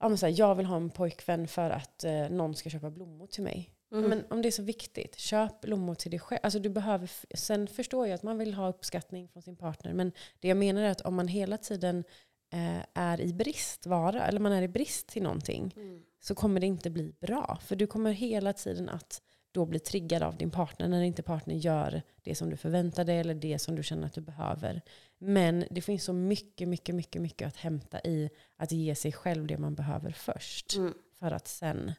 ja 0.00 0.08
men 0.08 0.18
så 0.18 0.26
här, 0.26 0.34
jag 0.38 0.54
vill 0.54 0.66
ha 0.66 0.76
en 0.76 0.90
pojkvän 0.90 1.48
för 1.48 1.70
att 1.70 2.04
eh, 2.04 2.28
någon 2.30 2.54
ska 2.54 2.70
köpa 2.70 2.90
blommor 2.90 3.26
till 3.26 3.42
mig. 3.42 3.70
Mm. 3.92 4.10
Men 4.10 4.24
om 4.30 4.42
det 4.42 4.48
är 4.48 4.52
så 4.52 4.62
viktigt, 4.62 5.18
köp 5.18 5.60
blommor 5.60 5.94
till 5.94 6.10
dig 6.10 6.20
själv. 6.20 6.40
Alltså 6.42 6.58
du 6.58 6.68
behöver, 6.68 7.10
sen 7.36 7.66
förstår 7.66 8.06
jag 8.06 8.14
att 8.14 8.22
man 8.22 8.38
vill 8.38 8.54
ha 8.54 8.68
uppskattning 8.68 9.28
från 9.28 9.42
sin 9.42 9.56
partner, 9.56 9.92
men 9.92 10.12
det 10.40 10.48
jag 10.48 10.56
menar 10.56 10.82
är 10.82 10.90
att 10.90 11.00
om 11.00 11.14
man 11.14 11.28
hela 11.28 11.56
tiden 11.58 12.04
eh, 12.52 12.84
är 12.94 13.20
i 13.20 13.32
bristvara, 13.32 14.26
eller 14.26 14.40
man 14.40 14.52
är 14.52 14.62
i 14.62 14.68
brist 14.68 15.06
till 15.06 15.22
någonting, 15.22 15.72
Mm. 15.76 16.02
så 16.20 16.34
kommer 16.34 16.60
det 16.60 16.66
inte 16.66 16.90
bli 16.90 17.12
bra. 17.20 17.58
För 17.62 17.76
du 17.76 17.86
kommer 17.86 18.12
hela 18.12 18.52
tiden 18.52 18.88
att 18.88 19.22
då 19.52 19.66
bli 19.66 19.78
triggad 19.78 20.22
av 20.22 20.36
din 20.36 20.50
partner 20.50 20.88
när 20.88 21.02
inte 21.02 21.22
partnern 21.22 21.58
gör 21.58 22.02
det 22.22 22.34
som 22.34 22.50
du 22.50 22.56
förväntar 22.56 23.04
dig 23.04 23.18
eller 23.18 23.34
det 23.34 23.58
som 23.58 23.76
du 23.76 23.82
känner 23.82 24.06
att 24.06 24.12
du 24.14 24.20
behöver. 24.20 24.82
Men 25.18 25.64
det 25.70 25.80
finns 25.80 26.04
så 26.04 26.12
mycket, 26.12 26.68
mycket, 26.68 26.94
mycket, 26.94 27.22
mycket 27.22 27.48
att 27.48 27.56
hämta 27.56 28.00
i 28.00 28.30
att 28.56 28.72
ge 28.72 28.94
sig 28.94 29.12
själv 29.12 29.46
det 29.46 29.58
man 29.58 29.74
behöver 29.74 30.10
först. 30.12 30.76
Mm. 30.76 30.94
För 31.18 31.30
att 31.30 31.48
sen 31.48 31.92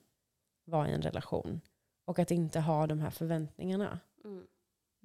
vara 0.65 0.89
i 0.89 0.93
en 0.93 1.01
relation. 1.01 1.61
Och 2.11 2.19
att 2.19 2.31
inte 2.31 2.59
ha 2.59 2.87
de 2.87 2.99
här 2.99 3.09
förväntningarna. 3.09 3.99
Mm. 4.23 4.47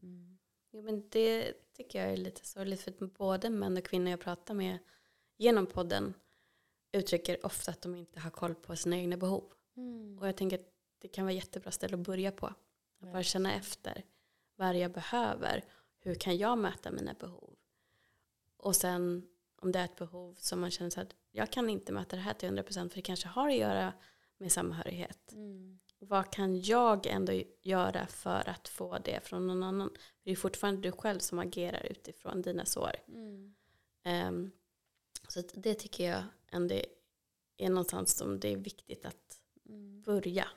Mm. 0.03 0.39
Jo, 0.71 0.83
men 0.83 1.09
det 1.09 1.53
tycker 1.73 2.03
jag 2.03 2.13
är 2.13 2.17
lite 2.17 2.47
sorgligt 2.47 2.81
för 2.81 3.07
både 3.07 3.51
män 3.51 3.77
och 3.77 3.85
kvinnor 3.85 4.11
jag 4.11 4.21
pratar 4.21 4.55
med 4.55 4.79
genom 5.37 5.67
podden 5.67 6.15
uttrycker 6.93 7.47
ofta 7.47 7.71
att 7.71 7.81
de 7.81 7.95
inte 7.95 8.21
har 8.21 8.31
koll 8.31 8.55
på 8.55 8.77
sina 8.77 8.97
egna 8.97 9.17
behov. 9.17 9.45
Och 10.21 10.29
jag 10.29 10.37
tänker 10.37 10.59
att 10.59 10.67
det 10.99 11.09
kan 11.09 11.25
vara 11.25 11.35
jättebra 11.35 11.71
ställe 11.71 11.95
att 11.95 12.07
börja 12.07 12.33
på. 12.33 12.47
Att 13.01 13.13
bara 13.13 13.23
känna 13.23 13.55
efter 13.55 14.05
vad 14.57 14.69
är 14.69 14.75
jag 14.75 14.93
behöver. 14.93 15.65
Hur 15.99 16.15
kan 16.15 16.37
jag 16.37 16.59
möta 16.59 16.91
mina 16.91 17.15
behov? 17.15 17.55
Och 18.57 18.77
sen 18.77 19.29
om 19.63 19.73
det 19.73 19.79
är 19.79 19.85
ett 19.85 19.97
behov 19.97 20.35
som 20.39 20.61
man 20.61 20.71
känner 20.71 20.91
så 20.91 21.01
att 21.01 21.15
jag 21.31 21.53
kan 21.53 21.71
inte 21.71 21.93
möta 21.93 22.17
det 22.17 22.23
här 22.23 22.35
till 22.35 22.49
100% 22.49 22.89
för 22.89 22.97
det 22.97 23.03
kanske 23.03 23.29
har 23.29 23.49
att 23.49 23.57
göra 23.57 23.93
med 24.39 24.53
samhörighet. 24.53 25.33
Mm. 25.33 25.79
Vad 25.99 26.33
kan 26.33 26.61
jag 26.61 27.07
ändå 27.07 27.43
göra 27.63 28.07
för 28.07 28.49
att 28.49 28.69
få 28.69 28.99
det 28.99 29.21
från 29.25 29.47
någon 29.47 29.63
annan? 29.63 29.91
Det 30.23 30.31
är 30.31 30.37
fortfarande 30.37 30.81
du 30.81 30.93
själv 30.93 31.19
som 31.19 31.39
agerar 31.39 31.87
utifrån 31.91 32.43
dina 32.43 32.65
sår. 32.65 32.93
Mm. 33.09 33.55
Ehm, 34.05 34.51
så 35.29 35.43
det 35.55 35.75
tycker 35.75 36.11
jag 36.11 36.23
ändå 36.53 36.75
är 37.57 37.69
någonstans 37.69 38.17
som 38.17 38.41
det 38.41 38.53
är 38.53 38.57
viktigt 38.57 39.05
att 39.07 39.41
Mm. 39.69 40.03
börja. 40.03 40.49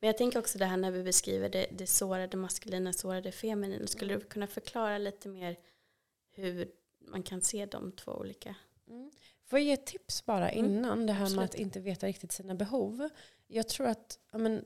Men 0.00 0.06
jag 0.06 0.18
tänker 0.18 0.38
också 0.38 0.58
det 0.58 0.64
här 0.64 0.76
när 0.76 0.90
vi 0.90 1.02
beskriver 1.02 1.48
det, 1.48 1.66
det 1.72 1.86
sårade 1.86 2.36
maskulina, 2.36 2.92
sårade 2.92 3.32
feminina. 3.32 3.86
Skulle 3.86 4.14
du 4.14 4.20
kunna 4.20 4.46
förklara 4.46 4.98
lite 4.98 5.28
mer 5.28 5.56
hur 6.30 6.70
man 6.98 7.22
kan 7.22 7.40
se 7.40 7.66
de 7.66 7.92
två 7.92 8.12
olika? 8.12 8.54
Mm. 8.88 9.10
Får 9.44 9.58
jag 9.58 9.66
ge 9.66 9.72
ett 9.72 9.86
tips 9.86 10.24
bara 10.26 10.50
Mm, 10.50 10.64
innan 10.70 11.06
det 11.06 11.12
här 11.12 11.20
med 11.20 11.26
absolut. 11.26 11.50
att 11.50 11.54
inte 11.54 11.80
veta 11.80 12.06
riktigt 12.06 12.32
sina 12.32 12.54
behov? 12.54 13.08
Jag 13.46 13.68
tror 13.68 13.86
att, 13.86 14.18
ja, 14.30 14.38
men, 14.38 14.64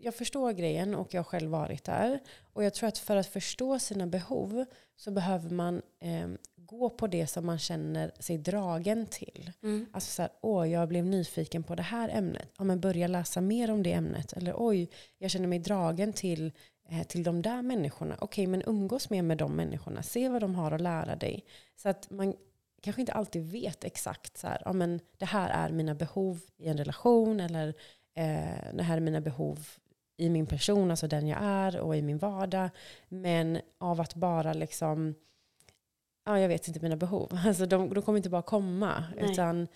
jag 0.00 0.14
förstår 0.14 0.52
grejen 0.52 0.94
och 0.94 1.14
jag 1.14 1.18
har 1.18 1.24
själv 1.24 1.50
varit 1.50 1.84
där. 1.84 2.20
Och 2.52 2.64
jag 2.64 2.74
tror 2.74 2.88
att 2.88 2.98
för 2.98 3.16
att 3.16 3.26
förstå 3.26 3.78
sina 3.78 4.06
behov 4.06 4.64
så 4.96 5.10
behöver 5.10 5.50
man 5.50 5.82
eh, 6.00 6.28
gå 6.56 6.90
på 6.90 7.06
det 7.06 7.26
som 7.26 7.46
man 7.46 7.58
känner 7.58 8.12
sig 8.18 8.38
dragen 8.38 9.06
till. 9.06 9.52
Alltså 9.92 10.10
så 10.10 10.22
här, 10.22 10.30
åh, 10.40 10.70
jag 10.70 10.88
blev 10.88 11.06
nyfiken 11.06 11.62
på 11.62 11.74
det 11.74 11.82
här 11.82 12.08
ämnet. 12.08 12.48
Ja, 12.58 12.64
men 12.64 12.80
börja 12.80 13.06
läsa 13.08 13.40
mer 13.40 13.70
om 13.70 13.82
det 13.82 13.92
ämnet. 13.92 14.32
Eller 14.32 14.54
oj, 14.56 14.90
jag 15.18 15.30
känner 15.30 15.48
mig 15.48 15.58
dragen 15.58 16.12
till, 16.12 16.52
eh, 16.88 17.02
till 17.02 17.22
de 17.22 17.42
där 17.42 17.62
människorna. 17.62 18.16
Okej, 18.20 18.46
men 18.46 18.62
umgås 18.66 19.10
mer 19.10 19.22
med 19.22 19.38
de 19.38 19.56
människorna. 19.56 20.02
Se 20.02 20.28
vad 20.28 20.42
de 20.42 20.54
har 20.54 20.72
att 20.72 20.80
lära 20.80 21.16
dig. 21.16 21.44
Så 21.76 21.88
att 21.88 22.10
man 22.10 22.34
kanske 22.82 23.02
inte 23.02 23.12
alltid 23.12 23.52
vet 23.52 23.84
exakt 23.84 24.38
så 24.38 24.46
här, 24.46 24.62
ja, 24.64 24.72
men 24.72 25.00
det 25.18 25.24
här 25.24 25.50
är 25.50 25.72
mina 25.72 25.94
behov 25.94 26.40
i 26.56 26.68
en 26.68 26.76
relation. 26.76 27.40
Eller 27.40 27.68
eh, 28.14 28.74
det 28.74 28.82
här 28.82 28.96
är 28.96 29.00
mina 29.00 29.20
behov 29.20 29.68
i 30.16 30.28
min 30.28 30.46
person, 30.46 30.90
alltså 30.90 31.08
den 31.08 31.26
jag 31.26 31.38
är 31.42 31.80
och 31.80 31.96
i 31.96 32.02
min 32.02 32.18
vardag. 32.18 32.70
Men 33.08 33.60
av 33.78 34.00
att 34.00 34.14
bara 34.14 34.52
liksom 34.52 35.14
ja, 36.26 36.40
jag 36.40 36.48
vet 36.48 36.68
inte 36.68 36.80
mina 36.80 36.96
behov. 36.96 37.30
Alltså 37.46 37.66
de, 37.66 37.94
de 37.94 38.02
kommer 38.02 38.16
inte 38.16 38.30
bara 38.30 38.42
komma. 38.42 39.04
Nej. 39.16 39.30
Utan 39.30 39.68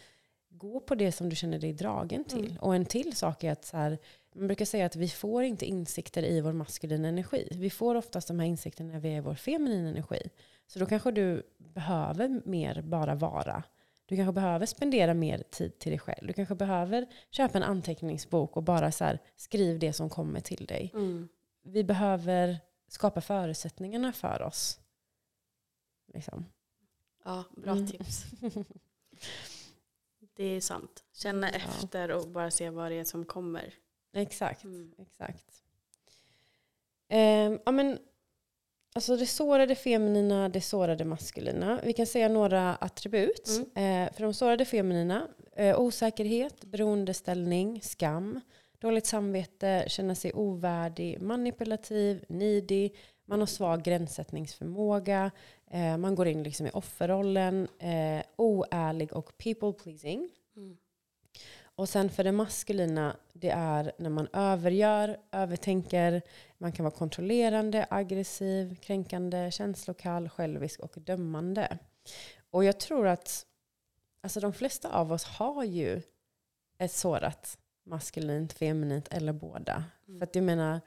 gå 0.48 0.80
på 0.80 0.94
det 0.94 1.12
som 1.12 1.28
du 1.28 1.36
känner 1.36 1.58
dig 1.58 1.72
dragen 1.72 2.24
till. 2.24 2.46
Mm. 2.46 2.56
Och 2.56 2.74
en 2.74 2.84
till 2.84 3.16
sak 3.16 3.44
är 3.44 3.52
att 3.52 3.64
så 3.64 3.76
här, 3.76 3.98
man 4.34 4.46
brukar 4.46 4.64
säga 4.64 4.86
att 4.86 4.96
vi 4.96 5.08
får 5.08 5.42
inte 5.42 5.66
insikter 5.66 6.22
i 6.22 6.40
vår 6.40 6.52
maskulina 6.52 7.08
energi. 7.08 7.48
Vi 7.50 7.70
får 7.70 7.94
oftast 7.94 8.28
de 8.28 8.40
här 8.40 8.46
insikterna 8.46 8.92
när 8.92 9.00
vi 9.00 9.08
är 9.08 9.16
i 9.16 9.20
vår 9.20 9.34
feminina 9.34 9.88
energi. 9.88 10.30
Så 10.66 10.78
då 10.78 10.86
kanske 10.86 11.10
du 11.10 11.42
behöver 11.58 12.40
mer 12.44 12.82
bara 12.82 13.14
vara. 13.14 13.62
Du 14.10 14.16
kanske 14.16 14.32
behöver 14.32 14.66
spendera 14.66 15.14
mer 15.14 15.42
tid 15.50 15.78
till 15.78 15.90
dig 15.90 15.98
själv. 15.98 16.26
Du 16.26 16.32
kanske 16.32 16.54
behöver 16.54 17.06
köpa 17.30 17.58
en 17.58 17.64
anteckningsbok 17.64 18.56
och 18.56 18.62
bara 18.62 18.92
så 18.92 19.04
här, 19.04 19.18
skriv 19.36 19.78
det 19.78 19.92
som 19.92 20.10
kommer 20.10 20.40
till 20.40 20.66
dig. 20.66 20.90
Mm. 20.94 21.28
Vi 21.62 21.84
behöver 21.84 22.58
skapa 22.88 23.20
förutsättningarna 23.20 24.12
för 24.12 24.42
oss. 24.42 24.80
Liksom. 26.14 26.46
Ja, 27.24 27.44
bra 27.56 27.72
Mm. 27.72 27.86
tips. 27.86 28.24
Det 30.36 30.44
är 30.44 30.60
sant. 30.60 31.04
Känna 31.12 31.50
Ja. 31.50 31.56
efter 31.56 32.10
och 32.10 32.28
bara 32.28 32.50
se 32.50 32.70
vad 32.70 32.90
det 32.90 32.94
är 32.94 33.04
som 33.04 33.24
kommer. 33.24 33.74
Exakt. 34.12 34.64
Mm. 34.64 34.94
Exakt. 34.98 35.62
Ehm, 37.08 37.58
ja, 37.66 37.72
men, 37.72 37.98
alltså 38.94 39.16
det 39.16 39.26
sårade 39.26 39.74
feminina, 39.74 40.48
det 40.48 40.60
sårade 40.60 41.04
maskulina. 41.04 41.80
Vi 41.84 41.92
kan 41.92 42.06
säga 42.06 42.28
några 42.28 42.74
attribut. 42.74 43.48
Eh, 43.74 44.12
för 44.12 44.22
de 44.22 44.34
sårade 44.34 44.64
feminina, 44.64 45.28
eh, 45.56 45.80
osäkerhet, 45.80 46.64
beroendeställning, 46.64 47.80
skam, 47.82 48.40
dåligt 48.78 49.06
samvete, 49.06 49.84
känna 49.86 50.14
sig 50.14 50.32
ovärdig, 50.34 51.22
manipulativ, 51.22 52.24
needy, 52.28 52.90
man 53.24 53.40
har 53.40 53.46
svag 53.46 53.82
gränssättningsförmåga, 53.82 55.30
eh, 55.70 55.96
man 55.96 56.14
går 56.14 56.26
in 56.26 56.42
liksom 56.42 56.66
i 56.66 56.70
offerrollen, 56.70 57.68
eh, 57.78 58.22
oärlig 58.36 59.12
och 59.12 59.38
people 59.38 59.72
pleasing. 59.72 60.30
Mm. 60.56 60.76
Och 61.80 61.88
sen 61.88 62.10
för 62.10 62.24
det 62.24 62.32
maskulina, 62.32 63.16
det 63.32 63.50
är 63.50 63.92
när 63.98 64.10
man 64.10 64.28
övergör, 64.32 65.16
övertänker, 65.32 66.22
man 66.58 66.72
kan 66.72 66.84
vara 66.84 66.94
kontrollerande, 66.94 67.86
aggressiv, 67.90 68.74
kränkande, 68.74 69.50
känslokall, 69.50 70.28
självisk 70.28 70.80
och 70.80 70.92
dömande. 70.96 71.78
Och 72.50 72.64
jag 72.64 72.80
tror 72.80 73.06
att 73.06 73.46
alltså 74.22 74.40
de 74.40 74.52
flesta 74.52 74.88
av 74.88 75.12
oss 75.12 75.24
har 75.24 75.64
ju 75.64 76.02
ett 76.78 76.92
sårat 76.92 77.58
maskulint, 77.86 78.52
feminint 78.52 79.08
eller 79.10 79.32
båda. 79.32 79.84
Mm. 80.08 80.20
För 80.20 80.26
att 80.26 80.34
jag 80.34 80.44
menar, 80.44 80.80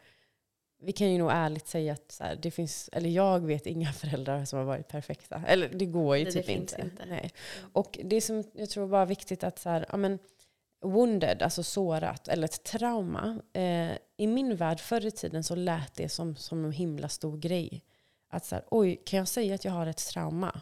vi 0.82 0.91
kan 0.91 1.12
ju 1.12 1.18
nog 1.18 1.32
ärligt 1.32 1.68
säga 1.68 1.94
att 1.94 2.18
här, 2.20 2.36
det 2.36 2.52
finns, 2.52 2.89
eller 2.94 3.10
jag 3.10 3.39
vet 3.39 3.66
inga 3.66 3.94
föräldrar 3.94 4.46
som 4.46 4.60
har 4.60 4.66
varit 4.66 4.88
perfekta. 4.88 5.41
Eller 5.48 5.70
det 5.70 5.86
går 5.86 6.18
ju 6.18 6.24
Nej, 6.24 6.34
typ 6.34 6.50
inte. 6.50 6.82
inte. 6.82 7.06
Nej. 7.06 7.32
Och 7.74 8.00
det 8.04 8.22
som 8.22 8.44
jag 8.54 8.70
tror 8.70 8.88
var 8.88 9.06
viktigt 9.06 9.44
att 9.44 9.60
så 9.60 9.70
här, 9.70 9.86
ja 9.89 9.98
men, 9.98 10.20
wounded, 10.84 11.42
alltså 11.42 11.64
sårat, 11.64 12.28
eller 12.28 12.46
ett 12.46 12.64
trauma. 12.64 13.42
Eh, 13.54 13.92
I 14.18 14.28
min 14.28 14.56
värld 14.56 14.80
förr 14.80 15.06
i 15.06 15.12
tiden 15.12 15.44
så 15.44 15.56
lät 15.56 15.96
det 15.96 16.10
som, 16.10 16.36
som 16.36 16.66
en 16.66 16.72
himla 16.72 17.10
stor 17.10 17.38
grej. 17.38 17.84
Att 18.30 18.46
så 18.46 18.56
här, 18.56 18.66
oj, 18.72 19.02
kan 19.06 19.18
jag 19.18 19.28
säga 19.28 19.56
att 19.56 19.66
jag 19.66 19.72
har 19.72 19.88
ett 19.88 20.08
trauma? 20.08 20.62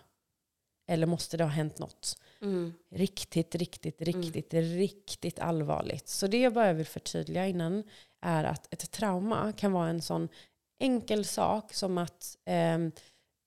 Eller 0.88 1.07
måste 1.07 1.38
det 1.38 1.43
ha 1.43 1.51
hänt 1.51 1.80
något 1.80 2.17
Mm. 2.41 2.74
riktigt, 2.91 3.55
riktigt, 3.55 4.01
riktigt, 4.01 4.53
riktigt 4.53 5.39
allvarligt? 5.39 6.07
Så 6.07 6.28
det 6.28 6.41
jag 6.41 6.53
bara 6.53 6.74
vill 6.74 6.86
förtydliga 6.86 7.47
innan 7.47 7.84
är 8.22 8.43
att 8.43 8.74
ett 8.74 8.91
trauma 8.91 9.53
kan 9.57 9.72
vara 9.72 9.89
en 9.89 10.01
sån 10.01 10.30
enkel 10.80 11.26
sak 11.26 11.74
som 11.74 11.97
att 11.97 12.38
ehm, 12.45 12.91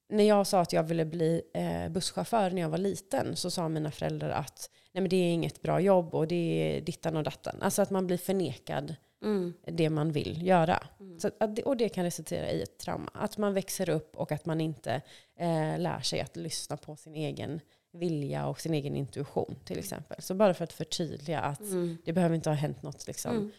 när 0.08 0.24
jag 0.24 0.46
sa 0.46 0.60
att 0.60 0.72
jag 0.72 0.82
ville 0.82 1.04
bli 1.04 1.42
eh, 1.54 1.88
busschaufför 1.88 2.50
när 2.50 2.62
jag 2.62 2.68
var 2.68 2.78
liten 2.78 3.36
så 3.36 3.50
sa 3.50 3.68
mina 3.68 3.90
föräldrar 3.90 4.30
att 4.30 4.70
nej 4.94 5.00
men 5.02 5.08
det 5.08 5.16
är 5.16 5.32
inget 5.32 5.62
bra 5.62 5.80
jobb 5.80 6.14
och 6.14 6.26
det 6.28 6.34
är 6.76 6.80
dittan 6.80 7.16
och 7.16 7.22
dattan. 7.22 7.56
Alltså 7.60 7.82
att 7.82 7.90
man 7.90 8.06
blir 8.06 8.16
förnekad 8.16 8.94
Mm. 9.22 9.54
det 9.66 9.90
man 9.90 10.12
vill 10.12 10.46
göra. 10.46 10.82
Mm. 11.00 11.20
Så 11.20 11.28
att, 11.40 11.58
och 11.58 11.76
det 11.76 11.88
kan 11.88 12.04
resultera 12.04 12.50
i 12.50 12.62
ett 12.62 12.78
trauma. 12.78 13.10
Att 13.14 13.38
man 13.38 13.54
växer 13.54 13.88
upp 13.90 14.16
och 14.16 14.32
att 14.32 14.46
man 14.46 14.60
inte 14.60 14.92
eh, 15.36 15.78
lär 15.78 16.00
sig 16.00 16.20
att 16.20 16.36
lyssna 16.36 16.76
på 16.76 16.96
sin 16.96 17.14
egen 17.14 17.60
vilja 17.92 18.46
och 18.46 18.60
sin 18.60 18.74
egen 18.74 18.96
intuition 18.96 19.56
till 19.64 19.78
exempel. 19.78 20.22
Så 20.22 20.34
bara 20.34 20.54
för 20.54 20.64
att 20.64 20.72
förtydliga 20.72 21.40
att 21.40 21.60
Mm. 21.60 21.98
det 22.04 22.12
behöver 22.12 22.34
inte 22.34 22.50
ha 22.50 22.54
hänt 22.54 22.82
något 22.82 23.06
liksom, 23.06 23.30
Mm. 23.36 23.50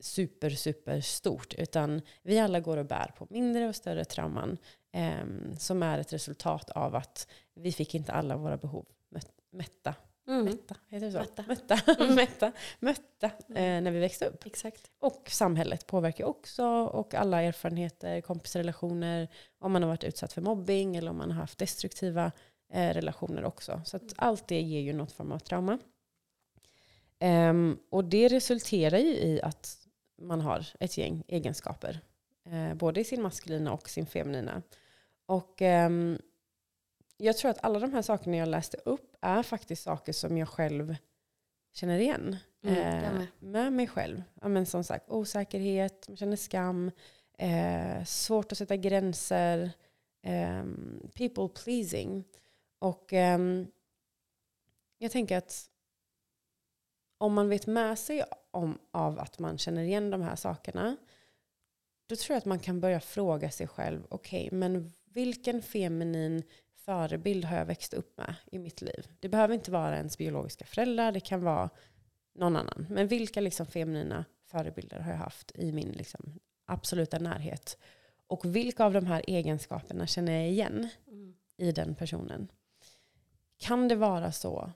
super, 0.00 0.50
super 0.50 1.00
stort. 1.00 1.54
Utan 1.54 2.02
vi 2.22 2.38
alla 2.38 2.60
går 2.60 2.76
och 2.76 2.86
bär 2.86 3.10
på 3.18 3.26
mindre 3.30 3.68
och 3.68 3.76
större 3.76 4.04
trauman. 4.04 4.58
Eh, 4.92 5.54
som 5.58 5.82
är 5.82 5.98
ett 5.98 6.12
resultat 6.12 6.70
av 6.70 6.94
att 6.94 7.26
vi 7.54 7.72
fick 7.72 7.94
inte 7.94 8.12
alla 8.12 8.36
våra 8.36 8.56
behov 8.56 8.86
mät- 9.14 9.30
mätta. 9.52 9.94
Mm. 10.28 10.44
Mätta, 10.44 10.74
heter 10.88 11.06
det 11.06 11.12
så? 11.12 11.18
Mätta. 11.18 11.44
Mätta, 11.48 11.78
Mm. 12.04 12.14
mätta, 12.14 12.52
mötta 12.80 13.26
eh, 13.26 13.80
när 13.82 13.90
vi 13.90 13.98
växte 14.00 14.26
upp. 14.26 14.46
Exakt. 14.46 14.90
Och 14.98 15.28
samhället 15.30 15.86
påverkar 15.86 16.24
också. 16.24 16.64
Och 16.68 17.14
alla 17.14 17.42
erfarenheter, 17.42 18.20
kompisrelationer, 18.20 19.28
om 19.58 19.72
man 19.72 19.82
har 19.82 19.88
varit 19.88 20.04
utsatt 20.04 20.32
för 20.32 20.40
mobbing 20.42 20.96
eller 20.96 21.10
om 21.10 21.16
man 21.16 21.30
har 21.30 21.40
haft 21.40 21.58
destruktiva 21.58 22.32
eh, 22.72 22.94
relationer 22.94 23.44
också. 23.44 23.82
Så 23.84 23.96
att 23.96 24.12
allt 24.16 24.48
det 24.48 24.60
ger 24.60 24.80
ju 24.80 24.92
något 24.92 25.12
form 25.12 25.32
av 25.32 25.38
trauma. 25.38 25.78
Ehm, 27.18 27.78
och 27.90 28.04
det 28.04 28.28
resulterar 28.28 28.98
ju 28.98 29.14
i 29.14 29.40
att 29.42 29.78
man 30.22 30.40
har 30.40 30.66
ett 30.80 30.98
gäng 30.98 31.24
egenskaper. 31.28 32.00
Eh, 32.50 32.74
både 32.74 33.00
i 33.00 33.04
sin 33.04 33.22
maskulina 33.22 33.72
och 33.72 33.88
sin 33.88 34.06
feminina. 34.06 34.62
Och 35.26 35.62
ehm, 35.62 36.18
jag 37.18 37.36
tror 37.36 37.50
att 37.50 37.64
alla 37.64 37.78
de 37.78 37.92
här 37.92 38.02
sakerna 38.02 38.36
jag 38.36 38.48
läste 38.48 38.76
upp 38.84 39.16
är 39.20 39.42
faktiskt 39.42 39.82
saker 39.82 40.12
som 40.12 40.38
jag 40.38 40.48
själv 40.48 40.96
känner 41.72 41.98
igen. 41.98 42.36
Mm, 42.62 42.78
eh, 42.78 43.26
med. 43.38 43.72
mig 43.72 43.86
själv. 43.86 44.22
Ja, 44.40 44.48
men 44.48 44.66
som 44.66 44.84
sagt, 44.84 45.08
osäkerhet, 45.08 46.08
man 46.08 46.16
känner 46.16 46.36
skam, 46.36 46.90
eh, 47.38 48.04
svårt 48.04 48.52
att 48.52 48.58
sätta 48.58 48.76
gränser, 48.76 49.70
ehm, 50.22 51.10
people 51.14 51.48
pleasing. 51.48 52.24
Och 52.78 53.12
ehm, 53.12 53.66
jag 54.98 55.10
tänker 55.12 55.36
att 55.36 55.70
om 57.18 57.34
man 57.34 57.48
vet 57.48 57.66
med 57.66 57.98
sig 57.98 58.24
om, 58.50 58.78
av 58.90 59.18
att 59.18 59.38
man 59.38 59.58
känner 59.58 59.82
igen 59.82 60.10
de 60.10 60.22
här 60.22 60.36
sakerna, 60.36 60.96
då 62.06 62.16
tror 62.16 62.34
jag 62.34 62.38
att 62.38 62.44
man 62.44 62.58
kan 62.58 62.80
börja 62.80 63.00
fråga 63.00 63.50
sig 63.50 63.68
själv, 63.68 64.06
okej, 64.08 64.48
men 64.52 64.92
vilken 65.04 65.62
feminin 65.62 66.42
förebild 66.88 67.44
har 67.44 67.56
jag 67.56 67.64
växt 67.66 67.94
upp 67.94 68.18
med 68.18 68.34
i 68.46 68.58
mitt 68.58 68.82
liv? 68.82 69.08
Det 69.20 69.28
behöver 69.28 69.54
inte 69.54 69.70
vara 69.70 69.96
ens 69.96 70.18
biologiska 70.18 70.64
föräldrar, 70.64 71.12
det 71.12 71.20
kan 71.20 71.42
vara 71.44 71.70
någon 72.34 72.56
annan. 72.56 72.86
Men 72.90 73.08
vilka 73.08 73.40
liksom 73.40 73.66
feminina 73.66 74.24
förebilder 74.44 75.00
har 75.00 75.10
jag 75.10 75.18
haft 75.18 75.52
i 75.54 75.72
min 75.72 75.92
liksom 75.92 76.40
absoluta 76.66 77.18
närhet? 77.18 77.78
Och 78.26 78.44
vilka 78.44 78.84
av 78.84 78.92
de 78.92 79.06
här 79.06 79.24
egenskaperna 79.26 80.06
känner 80.06 80.32
jag 80.32 80.48
igen 80.48 80.88
Mm. 81.06 81.34
i 81.56 81.72
den 81.72 81.94
personen? 81.94 82.48
Kan 83.56 83.88
det 83.88 83.96
vara 83.96 84.32
så 84.32 84.72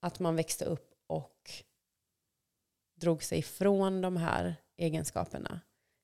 att 0.00 0.20
man 0.20 0.36
växte 0.36 0.64
upp 0.64 0.94
och 1.06 1.50
drog 2.94 3.22
sig 3.22 3.38
ifrån 3.38 4.00
de 4.00 4.16
här 4.16 4.56
egenskaperna? 4.76 5.60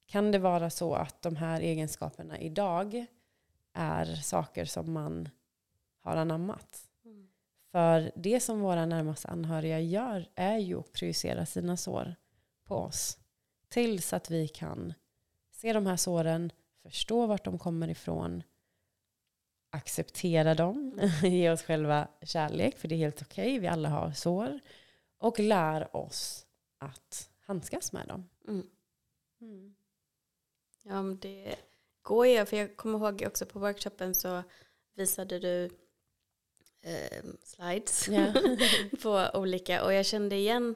Kan 0.07 0.33
det 0.33 0.39
vara 0.39 0.71
så 0.71 0.95
att 0.95 1.23
de 1.23 1.37
här 1.37 1.61
egenskaperna 1.61 2.41
idag 2.41 3.07
är 3.77 4.15
saker 4.15 4.65
som 4.65 4.93
man 4.93 5.29
har 5.99 6.17
anammat? 6.17 6.89
Mm. 7.05 7.29
För 7.71 8.13
det 8.17 8.41
som 8.41 8.61
våra 8.61 8.87
närmaste 8.87 9.29
anhöriga 9.29 9.81
gör 9.81 10.29
är 10.35 10.59
ju 10.59 10.79
att 10.79 10.93
projicera 10.93 11.47
sina 11.47 11.77
sår 11.77 12.15
på 12.65 12.75
oss. 12.75 13.19
Tills 13.69 14.13
att 14.13 14.31
vi 14.31 14.49
kan 14.49 14.95
se 15.51 15.73
de 15.73 15.87
här 15.87 15.97
såren, 15.97 16.53
förstå 16.83 17.27
vart 17.27 17.45
de 17.45 17.59
kommer 17.59 17.89
ifrån, 17.89 18.43
acceptera 19.71 20.55
dem, 20.55 21.01
ge 21.23 21.51
oss 21.51 21.63
själva 21.63 22.09
kärlek, 22.23 22.79
för 22.79 22.89
det 22.89 22.95
är 22.95 22.99
helt 22.99 23.23
okej, 23.23 23.59
vi 23.59 23.67
alla 23.67 23.89
har 23.89 24.13
sår. 24.13 24.61
Och 25.19 25.39
lär 25.39 25.97
oss 25.97 26.47
att 26.79 27.31
handskas 27.41 27.93
med 27.93 28.09
dem. 28.09 28.29
Mm. 28.49 28.67
Mm. 29.41 29.77
Ja, 30.83 31.03
men 31.03 31.19
det 31.19 31.57
går 32.07 32.27
ju. 32.27 32.47
För 32.47 32.57
jag 32.57 32.77
kommer 32.77 32.99
ihåg 32.99 33.23
också 33.27 33.47
på 33.47 33.59
workshopen 33.59 34.15
så 34.15 34.43
visade 34.95 35.39
du 35.39 35.65
eh, 36.83 37.25
slides 37.43 38.09
Ja. 38.09 38.33
på 39.03 39.39
olika. 39.39 39.85
Och 39.85 39.93
jag 39.93 40.07
kände 40.07 40.37
igen 40.37 40.75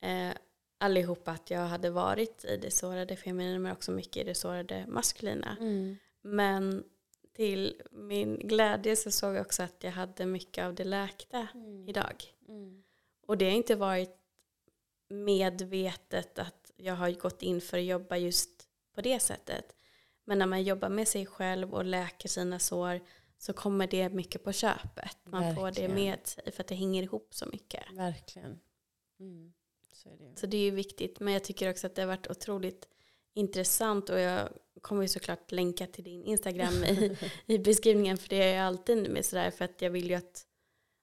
eh, 0.00 0.30
allihopa 0.78 1.30
att 1.30 1.50
jag 1.50 1.66
hade 1.66 1.90
varit 1.90 2.44
i 2.44 2.56
det 2.56 2.70
sårade 2.70 3.16
feminina 3.16 3.58
men 3.58 3.72
också 3.72 3.92
mycket 3.92 4.16
i 4.16 4.24
det 4.24 4.34
sårade 4.34 4.84
maskulina. 4.88 5.56
Mm. 5.60 5.96
Men 6.22 6.84
till 7.32 7.82
min 7.90 8.38
glädje 8.38 8.96
så 8.96 9.10
såg 9.10 9.34
jag 9.34 9.40
också 9.40 9.62
att 9.62 9.84
jag 9.84 9.90
hade 9.90 10.26
mycket 10.26 10.64
av 10.64 10.74
det 10.74 10.84
läkta 10.84 11.48
idag. 11.88 12.24
Mm. 12.48 12.82
Och 13.26 13.38
det 13.38 13.44
har 13.44 13.52
inte 13.52 13.74
varit 13.74 14.16
medvetet 15.08 16.38
att 16.38 16.70
jag 16.76 16.94
har 16.94 17.10
gått 17.10 17.42
in 17.42 17.60
för 17.60 17.78
att 17.78 17.84
jobba 17.84 18.16
just 18.16 18.68
på 18.94 19.00
det 19.00 19.20
sättet. 19.20 19.75
Men 20.28 20.38
när 20.38 20.46
man 20.46 20.62
jobbar 20.62 20.88
med 20.88 21.08
sig 21.08 21.26
själv 21.26 21.74
och 21.74 21.84
läker 21.84 22.28
sina 22.28 22.58
sår 22.58 23.00
så 23.38 23.52
kommer 23.52 23.86
det 23.86 24.08
mycket 24.08 24.44
på 24.44 24.52
köpet. 24.52 25.16
Man 25.24 25.54
får 25.54 25.60
det 25.60 25.66
Verkligen. 25.66 25.94
med 25.94 26.26
sig 26.26 26.52
för 26.52 26.60
att 26.60 26.66
det 26.66 26.74
hänger 26.74 27.02
ihop 27.02 27.28
så 27.34 27.46
mycket. 27.46 27.82
Verkligen. 27.92 28.60
Mm. 29.20 29.52
Så 29.92 30.08
är 30.08 30.16
det. 30.16 30.40
Så 30.40 30.46
det 30.46 30.56
är 30.56 30.62
ju 30.62 30.70
viktigt. 30.70 31.20
Men 31.20 31.32
jag 31.32 31.44
tycker 31.44 31.70
också 31.70 31.86
att 31.86 31.94
det 31.94 32.02
har 32.02 32.06
varit 32.06 32.30
otroligt 32.30 32.88
intressant 33.34 34.10
och 34.10 34.20
jag 34.20 34.48
kommer 34.80 35.02
ju 35.02 35.08
såklart 35.08 35.52
länka 35.52 35.86
till 35.86 36.04
din 36.04 36.24
Instagram 36.24 36.84
i, 36.84 37.16
i 37.46 37.58
beskrivningen 37.58 38.18
för 38.18 38.28
det 38.28 38.42
är 38.42 38.56
jag 38.56 38.66
alltid 38.66 39.10
med 39.10 39.24
sådär 39.24 39.50
för 39.50 39.64
att 39.64 39.82
jag 39.82 39.90
vill 39.90 40.10
ju 40.10 40.14
att 40.14 40.46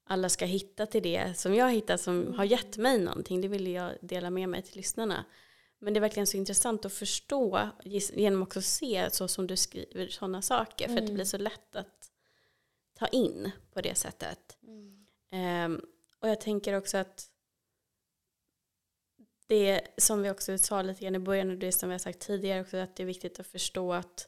alla 0.06 0.30
ska 0.30 0.46
hitta 0.46 0.86
till 0.86 1.04
det 1.04 1.38
som 1.38 1.56
jag 1.56 1.72
hittat 1.72 2.02
som 2.02 2.34
har 2.34 2.46
gett 2.46 2.78
mig 2.78 3.00
någonting. 3.00 3.42
Det 3.42 3.48
vill 3.48 3.68
jag 3.68 3.92
dela 4.02 4.30
med 4.30 4.50
mig 4.50 4.62
till 4.62 4.78
lyssnarna. 4.78 5.26
Men 5.84 5.94
det 5.94 5.98
är 5.98 6.02
verkligen 6.02 6.28
så 6.28 6.38
intressant 6.38 6.86
att 6.86 6.94
förstå 6.94 7.70
genom 7.84 8.44
också 8.44 8.60
att 8.60 8.66
se 8.66 9.10
så 9.12 9.28
som 9.28 9.48
du 9.48 9.58
skriver 9.58 10.08
sådana 10.08 10.42
saker. 10.42 10.86
Mm. 10.86 10.96
För 10.96 11.04
att 11.04 11.08
det 11.08 11.14
blir 11.14 11.26
så 11.26 11.38
lätt 11.38 11.76
att 11.76 12.12
ta 12.94 13.08
in 13.08 13.52
på 13.72 13.82
det 13.82 13.96
sättet. 13.96 14.58
Mm. 14.64 15.72
Um, 15.72 15.82
och 16.20 16.30
jag 16.30 16.42
tänker 16.42 16.74
också 16.74 16.98
att 16.98 17.30
det 19.48 19.82
som 19.98 20.22
vi 20.22 20.30
också 20.30 20.58
sa 20.58 20.82
lite 20.82 21.04
grann 21.04 21.16
i 21.16 21.20
början 21.20 21.50
och 21.50 21.58
det 21.58 21.72
som 21.72 21.90
vi 21.90 21.94
har 21.94 22.00
sagt 22.00 22.20
tidigare 22.20 22.62
också 22.62 22.78
att 22.78 22.96
det 22.96 23.04
är 23.04 23.08
viktigt 23.08 23.40
att 23.40 23.48
förstå 23.48 23.94
att 23.94 24.28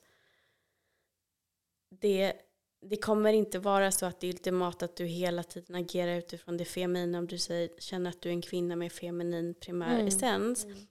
det, 1.90 2.34
det 2.82 2.98
kommer 2.98 3.34
inte 3.34 3.60
vara 3.60 3.92
så 3.92 4.06
att 4.06 4.20
det 4.20 4.28
är 4.28 4.32
ultimat 4.32 4.84
att 4.84 4.96
du 4.96 5.06
hela 5.06 5.44
tiden 5.44 5.76
agerar 5.76 6.18
utifrån 6.18 6.58
det 6.58 6.66
feminina 6.66 7.20
om 7.20 7.28
du 7.28 7.38
säger, 7.38 7.70
känner 7.80 8.10
att 8.10 8.22
du 8.22 8.30
är 8.30 8.34
en 8.34 8.42
kvinna 8.42 8.76
med 8.76 8.92
feminin 8.92 9.54
primär 9.54 9.94
mm. 9.94 10.08
essens. 10.08 10.66
Mm. 10.66 10.88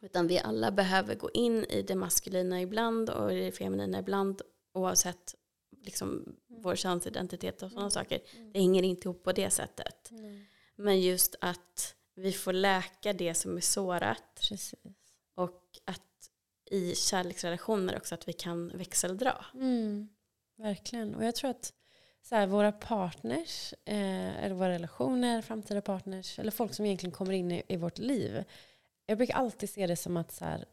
Utan 0.00 0.26
vi 0.26 0.38
alla 0.38 0.70
behöver 0.70 1.14
gå 1.14 1.30
in 1.30 1.64
i 1.64 1.82
det 1.82 1.94
maskulina 1.94 2.60
ibland 2.60 3.10
och 3.10 3.28
det 3.28 3.52
feminina 3.52 3.98
ibland 3.98 4.42
oavsett 4.74 5.34
liksom, 5.84 6.08
mm. 6.08 6.62
vår 6.62 6.76
könsidentitet 6.76 7.62
och 7.62 7.70
sådana 7.70 7.80
mm. 7.80 7.90
saker. 7.90 8.20
Mm. 8.36 8.52
Det 8.52 8.58
hänger 8.58 8.82
inte 8.82 9.08
ihop 9.08 9.24
på 9.24 9.32
det 9.32 9.50
sättet. 9.50 10.10
Men 10.76 11.00
just 11.00 11.34
att 11.40 11.94
vi 12.14 12.32
får 12.32 12.52
läka 12.52 13.12
det 13.12 13.34
som 13.34 13.56
är 13.56 13.60
sårat. 13.60 14.40
Precis. 14.48 14.74
Och 15.34 15.62
att 15.84 16.30
i 16.70 16.94
kärleksrelationer 16.94 17.96
också 17.96 18.14
att 18.14 18.28
vi 18.28 18.32
kan 18.32 18.68
växeldra. 18.68 19.44
Mm, 19.54 20.08
verkligen. 20.56 21.14
Och 21.14 21.24
jag 21.24 21.34
tror 21.34 21.50
att 21.50 21.72
så 22.22 22.34
här, 22.34 22.46
våra 22.46 22.72
partners, 22.72 23.74
eh, 23.84 24.44
eller 24.44 24.54
våra 24.54 24.68
relationer, 24.68 25.42
framtida 25.42 25.80
partners, 25.80 26.38
eller 26.38 26.50
folk 26.50 26.74
som 26.74 26.84
egentligen 26.84 27.12
kommer 27.12 27.32
in 27.32 27.52
i, 27.52 27.62
i 27.68 27.76
vårt 27.76 27.98
liv. 27.98 28.44
Jag 29.10 29.18
brukar 29.18 29.34
alltid 29.34 29.70
se 29.70 29.86
det 29.86 29.96
som 29.96 30.16
att 30.16 30.32
så 30.32 30.44
här, 30.44 30.64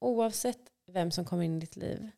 oavsett 0.00 0.60
vem 0.86 1.10
som 1.10 1.24
kommer 1.24 1.44
in 1.44 1.56
i 1.56 1.60
ditt 1.60 1.76
liv 1.76 2.10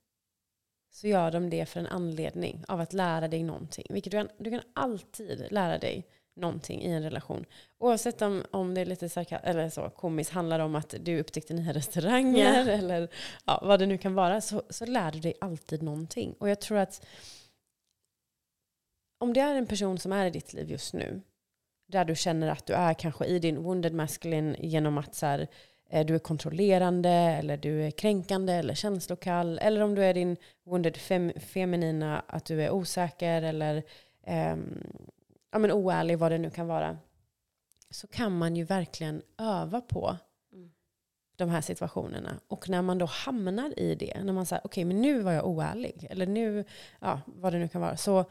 så 0.91 1.07
gör 1.07 1.31
de 1.31 1.51
det 1.51 1.67
för 1.67 1.81
en 1.81 1.87
anledning 1.87 2.65
av 2.69 2.81
att 2.81 2.93
lära 2.93 3.29
dig 3.29 3.43
någonting. 3.43 3.87
Vilket 3.91 4.11
du 4.11 4.19
kan, 4.19 4.29
du 4.39 4.51
kan 4.51 4.61
alltid 4.75 5.47
lära 5.51 5.79
dig 5.79 6.07
någonting 6.35 6.83
i 6.83 6.91
en 6.91 7.03
relation. 7.03 7.45
Oavsett 7.79 8.23
om, 8.23 8.45
om 8.51 8.75
det 8.75 8.81
är 8.81 8.87
lite 8.87 9.09
sarka, 9.09 9.39
eller 9.39 9.71
så, 9.71 9.91
komiskt 9.91 10.31
handlar 10.31 10.59
om 10.59 10.75
att 10.75 10.95
du 11.01 11.21
upptäckte 11.21 11.55
nya 11.55 11.73
restauranger 11.73 12.67
yeah. 12.67 12.79
eller 12.79 13.09
ja, 13.45 13.61
vad 13.63 13.79
det 13.79 13.87
nu 13.87 13.99
kan 13.99 14.15
vara 14.15 14.41
så, 14.41 14.63
så 14.71 14.87
lär 14.87 15.13
du 15.13 15.21
dig 15.21 15.35
alltid 15.41 15.83
någonting. 15.83 16.35
Och 16.39 16.49
jag 16.49 16.61
tror 16.61 16.79
att 16.79 17.07
om 19.19 19.33
det 19.33 19.41
är 19.41 19.55
en 19.55 19.67
person 19.67 19.99
som 19.99 20.13
är 20.13 20.27
i 20.27 20.31
ditt 20.31 20.53
liv 20.53 20.71
just 20.71 20.95
nu 20.95 21.21
där 21.93 22.05
du 22.05 22.17
känner 22.17 22.49
att 22.49 22.67
du 22.67 22.73
är 22.73 22.95
kanske 22.95 23.25
i 23.25 23.39
din 23.39 23.63
wounded 23.63 23.95
masculine 23.95 24.57
genom 24.59 24.99
att 24.99 25.15
så 25.15 25.27
här, 25.27 25.49
eh, 25.91 26.07
du 26.07 26.15
är 26.15 26.19
kontrollerande 26.19 27.11
eller 27.11 27.57
du 27.57 27.83
är 27.83 27.91
kränkande 27.91 28.53
eller 28.53 28.75
känslokall. 28.75 29.59
Eller 29.59 29.81
om 29.81 29.95
du 29.95 30.05
är 30.05 30.15
din 30.15 30.37
wounded 30.65 30.97
fem, 30.97 31.33
feminina, 31.37 32.23
att 32.27 32.45
du 32.45 32.63
är 32.63 32.71
osäker 32.71 33.43
eller 33.43 33.77
um, 34.27 34.83
ja, 35.53 35.59
men 35.59 35.73
oärlig, 35.73 36.19
vad 36.19 36.33
det 36.33 36.39
nu 36.39 36.51
kan 36.51 36.67
vara, 36.67 36.99
så 37.91 38.07
kan 38.07 38.39
man 38.39 38.57
ju 38.57 38.65
verkligen 38.65 39.23
öva 39.39 39.81
på 39.81 40.17
mm. 40.53 40.71
de 41.37 41.51
här 41.51 41.61
situationerna. 41.61 42.41
Och 42.49 42.69
när 42.69 42.83
man 42.83 42.99
då 42.99 43.07
hamnar 43.07 43.79
i 43.79 43.95
det, 43.95 44.23
när 44.25 44.33
man 44.33 44.47
säger 44.47 44.61
okej 44.61 44.69
okay, 44.69 44.85
men 44.85 45.03
nu 45.03 45.21
var 45.21 45.33
jag 45.33 45.47
oärlig, 45.47 46.07
eller 46.11 46.27
nu, 46.27 46.65
ja 47.01 47.21
vad 47.27 47.53
det 47.53 47.59
nu 47.59 47.69
kan 47.69 47.81
vara, 47.81 47.97
så 47.97 48.25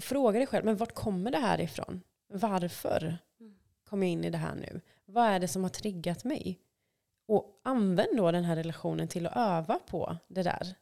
fråga 0.00 0.38
dig 0.38 0.46
själv, 0.46 0.64
men 0.64 0.76
vart 0.76 0.92
kommer 0.92 1.30
det 1.30 1.38
här 1.38 1.60
ifrån? 1.60 2.02
Varför 2.28 3.18
mm. 3.40 3.54
kom 3.84 4.02
jag 4.02 4.12
in 4.12 4.24
i 4.24 4.30
det 4.30 4.38
här 4.38 4.54
nu? 4.54 4.80
Vad 5.04 5.24
är 5.24 5.40
det 5.40 5.48
som 5.48 5.62
har 5.62 5.70
triggat 5.70 6.24
mig? 6.24 6.60
Och 7.28 7.60
använd 7.62 8.16
då 8.16 8.32
den 8.32 8.44
här 8.44 8.56
relationen 8.56 9.08
till 9.08 9.26
att 9.26 9.36
öva 9.36 9.78
på 9.78 10.16
det 10.28 10.42
där. 10.42 10.74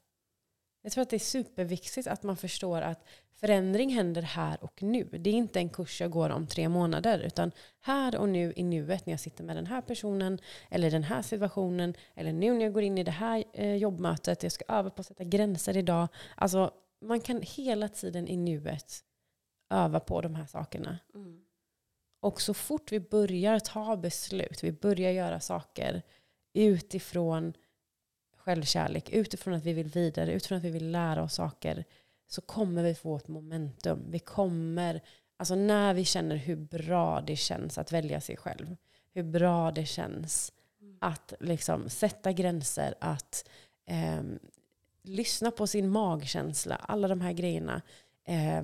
Jag 0.82 0.92
tror 0.92 1.02
att 1.02 1.10
det 1.10 1.16
är 1.16 1.20
superviktigt 1.20 2.06
att 2.06 2.22
man 2.22 2.36
förstår 2.36 2.82
att 2.82 3.04
förändring 3.40 3.94
händer 3.94 4.22
här 4.22 4.64
och 4.64 4.82
nu. 4.82 5.04
Det 5.04 5.30
är 5.30 5.34
inte 5.34 5.58
en 5.58 5.68
kurs 5.68 6.00
jag 6.00 6.10
går 6.10 6.30
om 6.30 6.46
tre 6.46 6.68
månader, 6.68 7.18
utan 7.18 7.52
här 7.80 8.16
och 8.16 8.28
nu 8.28 8.52
i 8.56 8.62
nuet 8.62 9.06
när 9.06 9.12
jag 9.12 9.20
sitter 9.20 9.44
med 9.44 9.56
den 9.56 9.66
här 9.66 9.80
personen, 9.80 10.38
eller 10.70 10.90
den 10.90 11.02
här 11.02 11.22
situationen, 11.22 11.94
eller 12.14 12.32
nu 12.32 12.54
när 12.54 12.64
jag 12.64 12.72
går 12.72 12.82
in 12.82 12.98
i 12.98 13.04
det 13.04 13.10
här 13.10 13.44
eh, 13.52 13.76
jobbmötet, 13.76 14.42
jag 14.42 14.52
ska 14.52 14.64
öva 14.68 14.90
på 14.90 15.00
att 15.00 15.06
sätta 15.06 15.24
gränser 15.24 15.76
idag. 15.76 16.08
Alltså, 16.34 16.70
man 17.00 17.20
kan 17.20 17.40
hela 17.42 17.88
tiden 17.88 18.28
i 18.28 18.36
nuet 18.36 19.04
öva 19.74 20.00
på 20.00 20.20
de 20.20 20.34
här 20.34 20.46
sakerna. 20.46 20.98
Mm. 21.14 21.40
Och 22.20 22.40
så 22.40 22.54
fort 22.54 22.92
vi 22.92 23.00
börjar 23.00 23.58
ta 23.58 23.96
beslut, 23.96 24.64
vi 24.64 24.72
börjar 24.72 25.10
göra 25.10 25.40
saker 25.40 26.02
utifrån 26.52 27.52
självkärlek, 28.36 29.10
utifrån 29.10 29.54
att 29.54 29.64
vi 29.64 29.72
vill 29.72 29.88
vidare, 29.88 30.32
utifrån 30.32 30.58
att 30.58 30.64
vi 30.64 30.70
vill 30.70 30.90
lära 30.90 31.22
oss 31.22 31.34
saker, 31.34 31.84
så 32.26 32.40
kommer 32.40 32.82
vi 32.82 32.94
få 32.94 33.16
ett 33.16 33.28
momentum. 33.28 34.04
Vi 34.10 34.18
kommer, 34.18 35.00
alltså 35.36 35.54
när 35.54 35.94
vi 35.94 36.04
känner 36.04 36.36
hur 36.36 36.56
bra 36.56 37.20
det 37.20 37.36
känns 37.36 37.78
att 37.78 37.92
välja 37.92 38.20
sig 38.20 38.36
själv, 38.36 38.76
hur 39.12 39.22
bra 39.22 39.70
det 39.70 39.86
känns 39.86 40.52
mm. 40.80 40.96
att 41.00 41.34
liksom 41.40 41.88
sätta 41.88 42.32
gränser, 42.32 42.94
att 43.00 43.48
eh, 43.86 44.22
lyssna 45.02 45.50
på 45.50 45.66
sin 45.66 45.90
magkänsla, 45.90 46.76
alla 46.76 47.08
de 47.08 47.20
här 47.20 47.32
grejerna, 47.32 47.82
eh, 48.24 48.62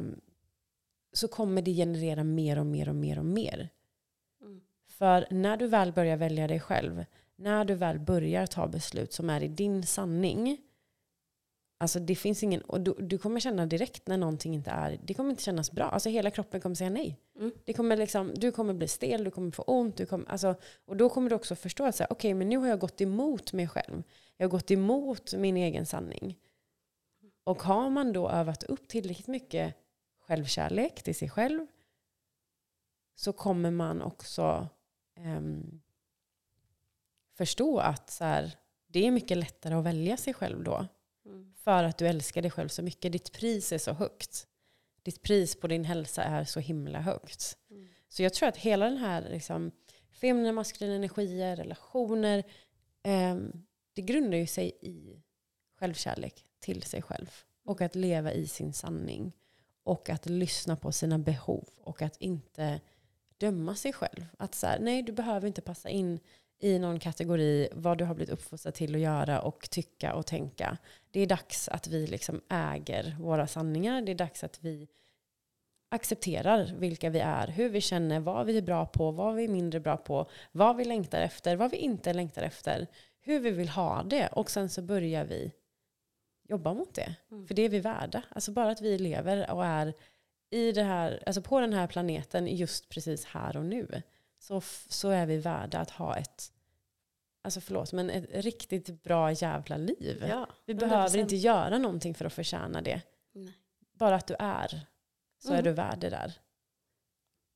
så 1.12 1.28
kommer 1.28 1.62
det 1.62 1.74
generera 1.74 2.24
mer 2.24 2.58
och 2.58 2.66
mer 2.66 2.88
och 2.88 2.94
mer 2.94 3.18
och 3.18 3.24
mer. 3.24 3.68
Mm. 4.42 4.61
För 4.88 5.26
när 5.30 5.56
du 5.56 5.66
väl 5.66 5.92
börjar 5.92 6.16
välja 6.16 6.48
dig 6.48 6.61
själv, 6.61 7.04
när 7.36 7.64
du 7.64 7.74
väl 7.74 7.98
börjar 7.98 8.46
ta 8.46 8.68
beslut 8.68 9.12
som 9.12 9.30
är 9.30 9.42
i 9.42 9.48
din 9.48 9.86
sanning, 9.86 10.58
Alltså 11.82 12.00
det 12.00 12.16
finns 12.16 12.42
ingen, 12.42 12.61
och 12.61 12.80
du, 12.80 12.94
du, 12.98 13.18
kommer 13.18 13.40
känna 13.40 13.66
direkt 13.66 14.06
när 14.06 14.16
någonting 14.16 14.54
inte 14.54 14.70
är, 14.70 15.00
det 15.04 15.14
kommer 15.14 15.30
inte 15.30 15.42
kännas 15.42 15.72
bra. 15.72 15.84
Alltså 15.84 16.08
hela 16.08 16.30
kroppen 16.30 16.61
kommer 16.61 16.74
säga 16.74 16.90
nej. 16.90 17.18
Mm. 17.38 17.52
Det 17.64 17.72
kommer 17.72 17.96
liksom, 17.96 18.32
du 18.34 18.52
kommer 18.52 18.74
bli 18.74 18.88
stel, 18.88 19.24
du 19.24 19.30
kommer 19.30 19.50
få 19.50 19.62
ont. 19.62 19.96
Du 19.96 20.06
kommer, 20.06 20.30
alltså, 20.30 20.54
och 20.84 20.96
då 20.96 21.08
kommer 21.08 21.30
du 21.30 21.36
också 21.36 21.54
förstå 21.54 21.84
att 21.84 21.94
okej, 21.94 22.06
okay, 22.11 22.34
men 22.34 22.48
nu 22.48 22.56
har 22.56 22.68
jag 22.68 22.78
gått 22.78 23.00
emot 23.00 23.52
mig 23.52 23.68
själv. 23.68 24.02
Jag 24.36 24.46
har 24.46 24.50
gått 24.50 24.70
emot 24.70 25.34
min 25.34 25.56
egen 25.56 25.86
sanning. 25.86 26.38
Och 27.44 27.62
har 27.62 27.90
man 27.90 28.12
då 28.12 28.30
övat 28.30 28.62
upp 28.62 28.88
tillräckligt 28.88 29.26
mycket 29.26 29.74
självkärlek 30.31 31.03
till 31.03 31.14
sig 31.14 31.31
själv 31.31 31.66
så 33.14 33.33
kommer 33.33 33.70
man 33.70 34.03
också 34.03 34.68
um, 35.18 35.83
förstå 37.37 37.78
att 37.78 38.11
så 38.11 38.24
här, 38.24 38.57
det 38.87 39.07
är 39.07 39.11
mycket 39.11 39.37
lättare 39.37 39.74
att 39.74 39.85
välja 39.85 40.16
sig 40.16 40.35
själv 40.35 40.64
då. 40.64 40.87
Mm. 41.26 41.55
För 41.57 41.85
att 41.85 41.99
du 41.99 42.09
älskar 42.09 42.43
dig 42.43 42.51
själv 42.51 42.68
så 42.68 42.83
mycket. 42.83 43.12
Ditt 43.12 43.33
pris 43.33 43.72
är 43.72 43.78
så 43.78 43.93
högt. 43.93 44.47
Ditt 45.03 45.22
pris 45.22 45.61
på 45.61 45.66
din 45.66 45.85
hälsa 45.85 46.22
är 46.22 46.45
så 46.45 46.61
himla 46.61 47.01
högt. 47.01 47.59
Mm. 47.70 47.89
Så 48.09 48.22
jag 48.22 48.35
tror 48.35 48.49
att 48.49 48.57
hela 48.57 48.85
den 48.85 48.99
här 48.99 49.28
liksom, 49.31 49.70
feminina 50.11 50.53
maskulina 50.53 50.97
energier, 50.97 51.57
relationer, 51.57 52.39
eh, 53.03 53.37
det 53.93 54.03
grundar 54.03 54.39
ju 54.39 54.47
sig 54.47 54.78
i 54.81 55.22
självkärlek 55.78 56.45
till 56.61 56.83
sig 56.83 57.03
själv. 57.03 57.31
Och 57.64 57.81
att 57.81 57.95
leva 57.95 58.33
i 58.33 58.47
sin 58.47 58.72
sanning. 58.72 59.33
Och 59.85 60.11
att 60.11 60.26
lyssna 60.26 60.76
på 60.76 60.93
sina 60.93 61.18
behov. 61.18 61.68
Och 61.81 62.03
att 62.03 62.16
inte 62.16 62.81
döma 63.39 63.74
sig 63.74 63.93
själv. 63.93 64.26
Att 64.39 64.55
så 64.55 64.66
här, 64.66 64.78
nej 64.78 65.03
du 65.03 65.12
behöver 65.12 65.47
inte 65.47 65.61
passa 65.61 65.89
in 65.89 66.20
i 66.61 66.78
någon 66.78 67.01
kategori 67.01 67.68
vad 67.72 67.99
du 67.99 68.05
har 68.05 68.14
blivit 68.14 68.33
uppfostrad 68.33 68.74
till 68.74 68.95
att 68.95 69.01
göra 69.01 69.41
och 69.41 69.70
tycka 69.70 70.14
och 70.14 70.26
tänka. 70.26 70.78
Det 71.11 71.20
är 71.20 71.26
dags 71.26 71.68
att 71.68 71.87
vi 71.87 72.07
liksom 72.07 72.41
äger 72.49 73.16
våra 73.20 73.47
sanningar. 73.47 74.03
Det 74.03 74.12
är 74.12 74.16
dags 74.16 74.45
att 74.45 74.64
vi 74.64 74.89
accepterar 75.91 76.74
vilka 76.78 77.11
vi 77.11 77.18
är, 77.18 77.49
hur 77.49 77.68
vi 77.68 77.81
känner, 77.81 78.20
vad 78.20 78.47
vi 78.47 78.59
är 78.59 78.62
bra 78.62 78.87
på, 78.87 79.11
vad 79.11 79.35
vi 79.35 79.45
är 79.45 79.49
mindre 79.49 79.81
bra 79.81 79.97
på, 79.97 80.31
vad 80.53 80.76
vi 80.76 80.85
längtar 80.85 81.20
efter, 81.20 81.57
vad 81.57 81.70
vi 81.70 81.76
inte 81.76 82.12
längtar 82.12 82.43
efter, 82.43 82.87
hur 83.20 83.41
vi 83.41 83.51
vill 83.51 83.68
ha 83.68 84.03
det. 84.03 84.28
Och 84.28 84.51
sen 84.51 84.68
så 84.68 84.83
börjar 84.83 85.24
vi 85.24 85.53
jobba 86.51 86.74
mot 86.74 86.94
det. 86.94 87.14
Mm. 87.30 87.46
För 87.46 87.55
det 87.55 87.62
är 87.62 87.68
vi 87.68 87.80
värda. 87.80 88.22
Alltså 88.28 88.53
bara 88.53 88.70
att 88.70 88.80
vi 88.80 88.98
lever 88.98 89.51
och 89.51 89.64
är 89.64 89.94
i 90.51 90.72
det 90.72 90.82
här, 90.82 91.22
alltså 91.26 91.42
på 91.42 91.61
den 91.61 91.72
här 91.72 91.86
planeten 91.86 92.46
just 92.46 92.88
precis 92.88 93.24
här 93.24 93.57
och 93.57 93.64
nu 93.64 94.03
så, 94.38 94.61
så 94.88 95.11
är 95.11 95.26
vi 95.26 95.36
värda 95.36 95.78
att 95.78 95.90
ha 95.90 96.16
ett, 96.16 96.53
alltså 97.42 97.61
förlåt, 97.61 97.92
men 97.92 98.11
ett 98.11 98.26
riktigt 98.30 99.03
bra 99.03 99.32
jävla 99.32 99.76
liv. 99.76 100.24
Ja, 100.28 100.48
vi 100.66 100.74
behöver 100.74 101.18
inte 101.18 101.36
göra 101.36 101.78
någonting 101.78 102.14
för 102.14 102.24
att 102.24 102.32
förtjäna 102.32 102.82
det. 102.82 103.03
Nej. 103.32 103.53
Bara 103.92 104.14
att 104.14 104.26
du 104.26 104.36
är, 104.38 104.80
så 105.38 105.48
mm. 105.48 105.59
är 105.59 105.62
du 105.62 105.72
värd 105.72 105.98
det 105.98 106.11
där. 106.11 106.32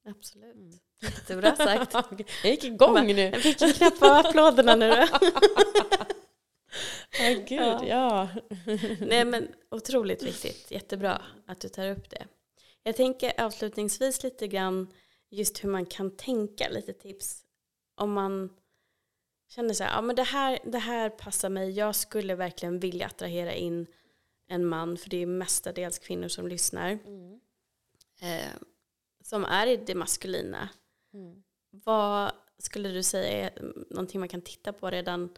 Absolut. 0.09 0.55
Mm. 0.55 0.79
Jättebra 1.01 1.57
sagt. 1.57 1.93
jag 2.43 2.51
gick 2.51 2.65
igång 2.65 3.07
nu. 3.07 3.23
Jag 3.23 3.43
fick 3.43 3.59
knappt 3.59 4.01
på 4.01 4.07
applåderna 4.07 4.77
nu. 4.77 4.93
Ja, 7.21 7.29
gud, 7.49 7.59
ja. 7.59 7.85
ja. 7.89 8.29
Nej 9.01 9.25
men 9.25 9.49
otroligt 9.71 10.23
viktigt. 10.23 10.71
Jättebra 10.71 11.23
att 11.47 11.61
du 11.61 11.69
tar 11.69 11.91
upp 11.91 12.11
det. 12.11 12.27
Jag 12.83 12.97
tänker 12.97 13.41
avslutningsvis 13.41 14.23
lite 14.23 14.49
grann 14.49 14.93
just 15.31 15.65
hur 15.65 15.69
man 15.69 15.87
kan 15.87 16.17
tänka, 16.17 16.69
lite 16.69 16.93
tips. 16.93 17.45
Om 17.95 18.13
man 18.13 18.51
känner 19.49 19.75
så 19.75 19.85
här, 19.85 19.91
ja 19.97 20.03
men 20.03 20.17
det 20.17 20.23
här, 20.23 20.59
det 20.65 20.79
här 20.79 21.11
passar 21.11 21.49
mig, 21.49 21.71
jag 21.71 21.95
skulle 21.95 22.35
verkligen 22.35 22.79
vilja 22.81 23.07
attrahera 23.07 23.55
in 23.55 23.87
en 24.49 24.67
man, 24.67 24.97
för 24.97 25.11
det 25.11 25.17
är 25.23 25.27
mestadels 25.27 25.99
kvinnor 25.99 26.29
som 26.29 26.49
lyssnar, 26.49 26.91
Mm. 26.91 27.41
eh, 28.21 28.53
som 29.25 29.45
är 29.45 29.67
i 29.67 29.77
det 29.77 29.95
maskulina. 29.95 30.69
Mm. 31.15 31.43
Vad 31.71 32.33
skulle 32.59 32.89
du 32.89 33.03
säga 33.03 33.29
är 33.47 33.63
någonting 33.91 34.21
man 34.21 34.29
kan 34.29 34.43
titta 34.43 34.73
på 34.73 34.91
redan, 34.91 35.37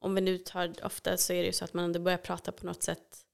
om 0.00 0.14
vi 0.14 0.20
nu 0.20 0.38
tar, 0.38 0.74
ofta 0.84 1.16
så 1.16 1.32
är 1.32 1.40
det 1.40 1.46
ju 1.46 1.52
så 1.52 1.64
att 1.64 1.74
man 1.74 1.84
ändå 1.84 2.00
börjar 2.00 2.18
prata 2.18 2.52
på 2.52 2.66
något 2.66 2.82
sätt 2.82 3.24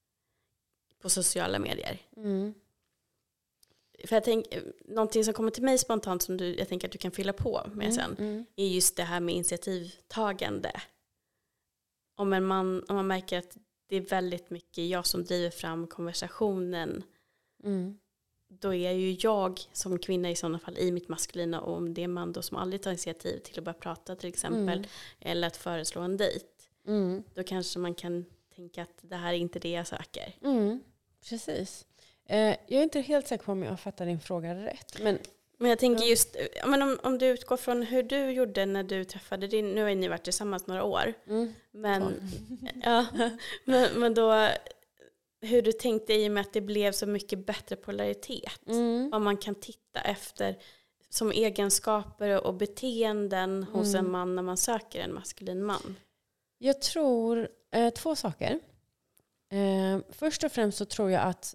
på 1.03 1.09
sociala 1.11 1.59
medier. 1.59 1.99
Mm. 2.17 2.55
För 4.05 4.17
jag 4.17 4.25
tänker, 4.25 4.73
någonting 4.85 5.25
som 5.25 5.35
kommer 5.35 5.51
till 5.51 5.63
mig 5.63 5.79
spontant 5.79 6.23
som 6.23 6.37
du, 6.37 6.57
jag 6.57 6.69
tänker 6.69 6.89
att 6.89 6.93
du 6.93 6.99
kan 6.99 7.11
fylla 7.11 7.33
på 7.33 7.71
med 7.75 7.95
sen, 7.95 8.17
Mm. 8.19 8.45
är 8.57 8.67
just 8.67 8.97
det 8.97 9.03
här 9.03 9.21
med 9.21 9.35
initiativtagande. 9.35 10.73
Om, 12.17 12.33
en 12.33 12.45
man, 12.45 12.85
om 12.89 12.97
man 12.97 13.07
märker 13.07 13.39
att 13.39 13.57
det 13.89 13.97
är 13.97 14.01
väldigt 14.01 14.51
mycket 14.51 14.87
jag 14.89 15.07
som 15.07 15.25
driver 15.25 15.51
fram 15.51 15.87
konversationen, 15.87 17.03
Mm. 17.65 17.99
då 18.49 18.75
är 18.75 18.93
ju 18.93 19.17
jag 19.21 19.61
som 19.73 19.99
kvinna 19.99 20.31
i 20.31 20.37
sådana 20.37 20.59
fall 20.59 20.79
i 20.79 20.93
mitt 20.93 21.09
maskulina 21.09 21.61
och 21.61 21.77
om 21.77 21.95
det 21.95 22.03
är 22.03 22.09
man 22.09 22.33
då 22.33 22.43
som 22.43 22.57
aldrig 22.57 22.83
tar 22.83 22.91
initiativ 22.91 23.39
till 23.39 23.59
att 23.59 23.65
börja 23.65 23.79
prata 23.79 24.17
till 24.17 24.29
exempel, 24.29 24.79
Mm. 24.79 24.85
eller 25.21 25.47
att 25.47 25.57
föreslå 25.57 26.01
en 26.03 26.17
dejt, 26.17 26.47
Mm. 26.87 27.23
då 27.35 27.43
kanske 27.43 27.79
man 27.79 27.95
kan 27.95 28.25
tänka 28.55 28.83
att 28.83 28.99
det 29.03 29.17
här 29.17 29.33
är 29.33 29.37
inte 29.39 29.59
det 29.59 29.71
jag 29.71 29.87
söker. 29.87 30.35
Mm. 30.45 30.81
Precis. 31.29 31.87
Eh, 32.27 32.57
jag 32.67 32.79
är 32.79 32.83
inte 32.83 33.01
helt 33.01 33.27
säker 33.27 33.45
på 33.45 33.53
om 33.53 33.63
jag 33.63 33.81
fattar 33.81 34.07
din 34.07 34.21
fråga 34.21 34.55
rätt. 34.55 35.03
Men 35.03 35.19
Men 35.59 35.71
jag 35.71 35.79
tänker 35.79 36.05
just, 36.05 36.37
ja, 36.57 36.67
men 36.67 36.83
om, 36.83 36.99
om 37.03 37.19
du 37.19 37.27
utgår 37.27 37.57
från 37.57 37.83
hur 37.83 38.03
du 38.03 38.31
gjorde 38.31 38.67
när 38.67 38.83
du 38.83 39.05
träffade 39.05 39.47
din, 39.47 39.75
nu 39.75 39.83
har 39.83 39.95
ni 39.95 40.09
varit 40.09 40.25
tillsammans 40.25 40.67
några 40.67 40.85
år, 40.85 41.13
mm. 41.27 41.55
men, 41.71 42.31
ja, 42.83 43.07
men, 43.65 44.01
men 44.01 44.15
då 44.15 44.49
hur 45.41 45.63
du 45.63 45.73
tänkte 45.73 46.15
i 46.15 46.29
och 46.29 46.33
med 46.33 46.41
att 46.41 46.53
det 46.53 46.61
blev 46.61 46.93
så 46.93 47.07
mycket 47.07 47.47
bättre 47.47 47.77
polaritet. 47.77 48.69
Mm. 48.69 49.11
Vad 49.11 49.21
man 49.21 49.37
kan 49.37 49.55
titta 49.55 50.01
efter 50.01 50.57
som 51.09 51.31
egenskaper 51.33 52.47
och 52.47 52.55
beteenden 52.55 53.63
hos 53.65 53.95
Mm. 53.95 54.07
en 54.07 54.13
man 54.13 54.37
när 54.37 54.43
man 54.43 54.57
söker 54.57 55.01
en 55.01 55.15
maskulin 55.15 55.65
man. 55.65 55.97
Jag 56.59 56.81
tror 56.81 57.49
eh, 57.71 57.91
två 57.91 58.17
saker. 58.17 58.59
Eh, 59.51 60.01
först 60.11 60.45
och 60.45 60.53
främst 60.53 60.79
så 60.79 60.85
tror 60.85 61.11
jag 61.11 61.23
att 61.23 61.55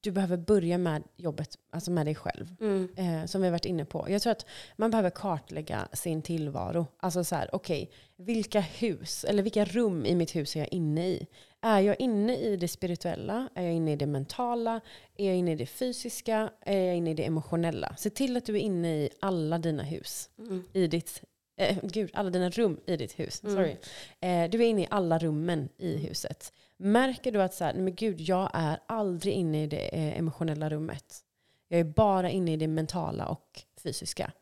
du 0.00 0.10
behöver 0.10 0.36
börja 0.36 0.78
med 0.78 1.02
jobbet, 1.16 1.58
alltså 1.70 1.90
med 1.90 2.06
dig 2.06 2.14
själv. 2.14 2.54
Mm. 2.60 2.88
Eh, 2.96 3.26
som 3.26 3.40
vi 3.40 3.46
har 3.46 3.52
varit 3.52 3.64
inne 3.64 3.84
på. 3.84 4.06
Jag 4.10 4.22
tror 4.22 4.30
att 4.30 4.46
man 4.76 4.90
behöver 4.90 5.10
kartlägga 5.10 5.88
sin 5.92 6.22
tillvaro. 6.22 6.86
Alltså 6.96 7.24
så 7.24 7.34
här, 7.34 7.50
okej, 7.52 7.90
vilka 8.16 8.60
hus, 8.60 9.24
eller 9.24 9.42
vilka 9.42 9.64
rum 9.64 10.06
i 10.06 10.14
mitt 10.14 10.36
hus 10.36 10.56
är 10.56 10.60
jag 10.60 10.72
inne 10.72 11.08
i? 11.08 11.26
Är 11.60 11.80
jag 11.80 12.00
inne 12.00 12.36
i 12.36 12.56
det 12.56 12.68
spirituella? 12.68 13.48
Är 13.54 13.62
jag 13.62 13.72
inne 13.72 13.92
i 13.92 13.96
det 13.96 14.06
mentala? 14.06 14.80
Är 15.16 15.26
jag 15.26 15.36
inne 15.36 15.52
i 15.52 15.56
det 15.56 15.66
fysiska? 15.66 16.50
Är 16.60 16.78
jag 16.78 16.96
inne 16.96 17.10
i 17.10 17.14
det 17.14 17.26
emotionella? 17.26 17.94
Se 17.98 18.10
till 18.10 18.36
att 18.36 18.46
du 18.46 18.54
är 18.54 18.60
inne 18.60 18.96
i 18.96 19.08
alla 19.20 19.58
dina 19.58 19.82
hus. 19.82 20.30
Mm. 20.38 20.64
I 20.72 20.86
ditt, 20.86 21.22
eh, 21.56 21.78
gud, 21.82 22.10
alla 22.12 22.30
dina 22.30 22.50
rum 22.50 22.80
i 22.86 22.96
ditt 22.96 23.18
hus. 23.18 23.42
Mm. 23.44 23.56
Sorry. 23.56 23.76
Eh, 24.20 24.50
du 24.50 24.58
är 24.64 24.68
inne 24.68 24.82
i 24.82 24.86
alla 24.90 25.18
rummen 25.18 25.68
i 25.76 25.96
huset. 25.96 26.52
Märker 26.76 27.32
du 27.32 27.42
att 27.42 27.54
så 27.54 27.64
här, 27.64 27.74
men 27.74 27.94
gud, 27.94 28.20
jag 28.20 28.50
är 28.54 28.80
aldrig 28.86 29.34
inne 29.34 29.62
i 29.62 29.66
det 29.66 29.88
eh, 29.96 30.18
emotionella 30.18 30.70
rummet. 30.70 31.24
Jag 31.68 31.80
är 31.80 31.84
bara 31.84 32.30
inne 32.30 32.52
i 32.52 32.56
det 32.56 32.68
mentala 32.68 33.26
och 33.26 33.62
fysiska. 33.82 34.32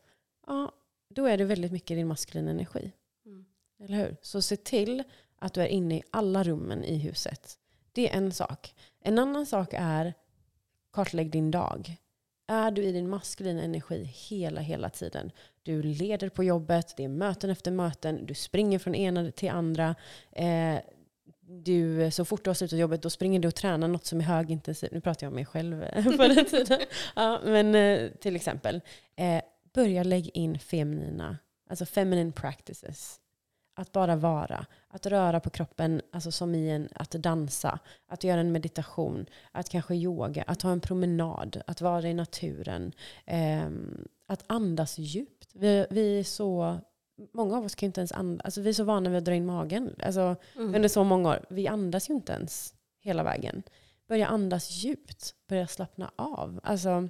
Ja, 0.47 0.71
då 1.09 1.25
är 1.25 1.37
det 1.37 1.45
väldigt 1.45 1.71
mycket 1.71 1.97
din 1.97 2.07
maskulina 2.07 2.51
energi. 2.51 2.91
Mm. 3.25 3.45
Eller 3.79 3.97
hur? 3.97 4.17
Så 4.21 4.41
se 4.41 4.55
till 4.55 5.03
att 5.39 5.53
du 5.53 5.61
är 5.61 5.67
inne 5.67 5.97
i 5.97 6.03
alla 6.09 6.43
rummen 6.43 6.83
i 6.83 6.97
huset. 6.97 7.57
Det 7.91 8.09
är 8.09 8.17
en 8.17 8.31
sak. 8.31 8.75
En 8.99 9.19
annan 9.19 9.45
sak 9.45 9.73
är 9.77 10.13
kartlägg 10.91 11.31
din 11.31 11.51
dag. 11.51 11.97
Är 12.47 12.71
du 12.71 12.83
i 12.83 12.91
din 12.91 13.09
maskulina 13.09 13.63
energi 13.63 14.03
hela, 14.03 14.61
hela 14.61 14.89
tiden? 14.89 15.31
Du 15.63 15.83
leder 15.83 16.29
på 16.29 16.43
jobbet, 16.43 16.93
det 16.97 17.03
är 17.03 17.07
möten 17.07 17.49
efter 17.49 17.71
möten, 17.71 18.25
du 18.25 18.33
springer 18.33 18.79
från 18.79 18.95
ena 18.95 19.31
till 19.31 19.49
andra. 19.49 19.95
Eh, 20.31 20.79
du, 21.47 22.11
så 22.11 22.25
fort 22.25 22.43
du 22.43 22.49
har 22.49 22.55
slutat 22.55 22.79
jobbet 22.79 23.01
då 23.01 23.09
springer 23.09 23.39
du 23.39 23.47
och 23.47 23.55
tränar 23.55 23.87
något 23.87 24.05
som 24.05 24.19
är 24.19 24.23
högintensivt. 24.23 24.91
Nu 24.91 25.01
pratar 25.01 25.25
jag 25.25 25.31
om 25.31 25.35
mig 25.35 25.45
själv 25.45 25.83
eh, 25.83 26.03
på 26.03 26.27
den 26.27 26.45
tiden. 26.45 26.79
Ja, 27.15 27.41
men 27.43 27.75
eh, 27.75 28.09
till 28.11 28.35
exempel, 28.35 28.81
eh, 29.15 29.41
börja 29.73 30.03
lägga 30.03 30.31
in 30.33 30.59
feminina, 30.59 31.37
alltså 31.69 31.85
feminine 31.85 32.31
practices. 32.31 33.19
Att 33.77 33.91
bara 33.91 34.15
vara, 34.15 34.65
att 34.87 35.05
röra 35.05 35.39
på 35.39 35.49
kroppen, 35.49 36.01
alltså 36.11 36.31
som 36.31 36.55
i 36.55 36.69
en, 36.69 36.89
att 36.95 37.11
dansa, 37.11 37.79
att 38.07 38.23
göra 38.23 38.39
en 38.39 38.51
meditation, 38.51 39.25
att 39.51 39.69
kanske 39.69 39.95
yoga, 39.95 40.43
att 40.47 40.61
ha 40.61 40.71
en 40.71 40.79
promenad, 40.79 41.61
att 41.67 41.81
vara 41.81 42.01
i 42.09 42.13
naturen, 42.13 42.91
ehm, 43.25 44.07
att 44.27 44.43
andas 44.47 44.97
djupt. 44.97 45.49
Vi, 45.53 45.85
vi 45.89 46.19
är 46.19 46.23
så, 46.23 46.77
många 47.33 47.57
av 47.57 47.65
oss 47.65 47.75
kan 47.75 47.87
inte 47.87 48.01
ens 48.01 48.11
andas, 48.11 48.45
alltså 48.45 48.61
vi 48.61 48.69
är 48.69 48.73
så 48.73 48.83
vana 48.83 49.09
vid 49.09 49.17
att 49.17 49.25
dra 49.25 49.33
in 49.35 49.45
magen. 49.45 49.95
Alltså, 50.03 50.35
Mm. 50.55 50.75
under 50.75 50.89
så 50.89 51.03
många 51.03 51.29
år. 51.29 51.45
Vi 51.49 51.67
andas 51.67 52.09
ju 52.09 52.13
inte 52.13 52.33
ens 52.33 52.73
hela 53.01 53.23
vägen. 53.23 53.63
Börja 54.07 54.27
andas 54.27 54.71
djupt. 54.71 55.35
Börja 55.47 55.67
slappna 55.67 56.11
av. 56.15 56.59
Alltså, 56.63 57.09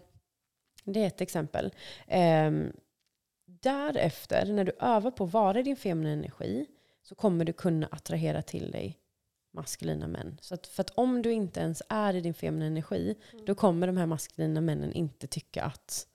det 0.84 1.03
är 1.03 1.07
ett 1.07 1.22
exempel. 1.22 1.74
Ehm, 2.07 2.72
därefter, 3.66 4.45
när 4.45 4.63
du 4.63 4.72
övar 4.80 5.11
på 5.11 5.24
att 5.24 5.34
vara 5.34 5.59
i 5.59 5.63
din 5.63 5.76
feminina 5.76 6.13
energi, 6.13 6.66
så 7.03 7.16
kommer 7.16 7.45
du 7.45 7.53
kunna 7.53 7.88
attrahera 7.91 8.41
till 8.41 8.72
dig 8.72 8.99
maskulina 9.53 10.07
män. 10.07 10.38
Så 10.41 10.53
att, 10.53 10.68
för 10.68 10.82
att 10.82 10.89
om 10.89 11.22
du 11.22 11.32
inte 11.32 11.59
ens 11.59 11.82
är 11.89 12.13
i 12.16 12.22
din 12.22 12.34
feminina 12.34 12.66
energi, 12.66 13.16
då 13.45 13.55
kommer 13.55 13.88
de 13.88 13.97
här 13.97 14.05
maskulina 14.05 14.61
männen 14.61 14.93
inte 14.93 15.28
tycka 15.28 15.63
att 15.63 16.07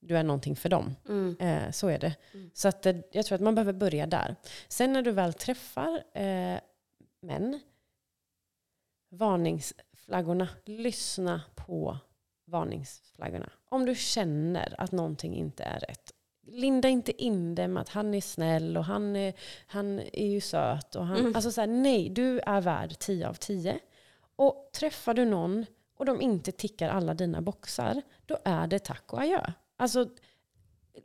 du 0.00 0.16
är 0.16 0.22
någonting 0.22 0.56
för 0.56 0.68
dem. 0.68 0.96
Mm. 1.08 1.36
Eh, 1.40 1.70
så 1.70 1.88
är 1.88 1.98
det. 1.98 2.14
Mm. 2.34 2.50
Så 2.54 2.68
att, 2.68 2.86
eh, 2.86 2.96
jag 3.12 3.26
tror 3.26 3.36
att 3.36 3.42
man 3.42 3.54
behöver 3.54 3.72
börja 3.72 4.06
där. 4.06 4.36
Sen 4.68 4.92
när 4.92 5.02
du 5.02 5.10
väl 5.10 5.32
träffar 5.32 6.04
eh, 6.12 6.58
män, 7.20 7.60
varningsflaggorna, 9.10 10.48
lyssna 10.64 11.42
på 11.54 11.98
varningsflaggorna. 12.44 13.50
Om 13.68 13.86
du 13.86 13.94
känner 13.94 14.74
att 14.78 14.92
någonting 14.92 15.34
inte 15.34 15.64
är 15.64 15.80
rätt. 15.80 16.11
Linda 16.46 16.88
inte 16.88 17.22
in 17.22 17.54
det 17.54 17.68
med 17.68 17.80
att 17.80 17.88
han 17.88 18.14
är 18.14 18.20
snäll 18.20 18.76
och 18.76 18.84
han 18.84 19.16
är, 19.16 19.34
han 19.66 20.00
är 20.12 20.26
ju 20.26 20.40
söt. 20.40 20.94
Och 20.94 21.06
han, 21.06 21.18
Mm. 21.18 21.36
Alltså 21.36 21.52
så 21.52 21.60
här, 21.60 21.68
nej, 21.68 22.08
du 22.08 22.40
är 22.40 22.60
värd 22.60 22.98
10 22.98 23.28
av 23.28 23.34
10. 23.34 23.78
Och 24.36 24.70
träffar 24.72 25.14
du 25.14 25.24
någon 25.24 25.66
och 25.98 26.06
de 26.06 26.20
inte 26.20 26.52
tickar 26.52 26.88
alla 26.88 27.14
dina 27.14 27.42
boxar, 27.42 28.02
då 28.26 28.38
är 28.44 28.66
det 28.66 28.78
tack 28.78 29.12
och 29.12 29.20
adjö. 29.20 29.52
Alltså, 29.76 30.06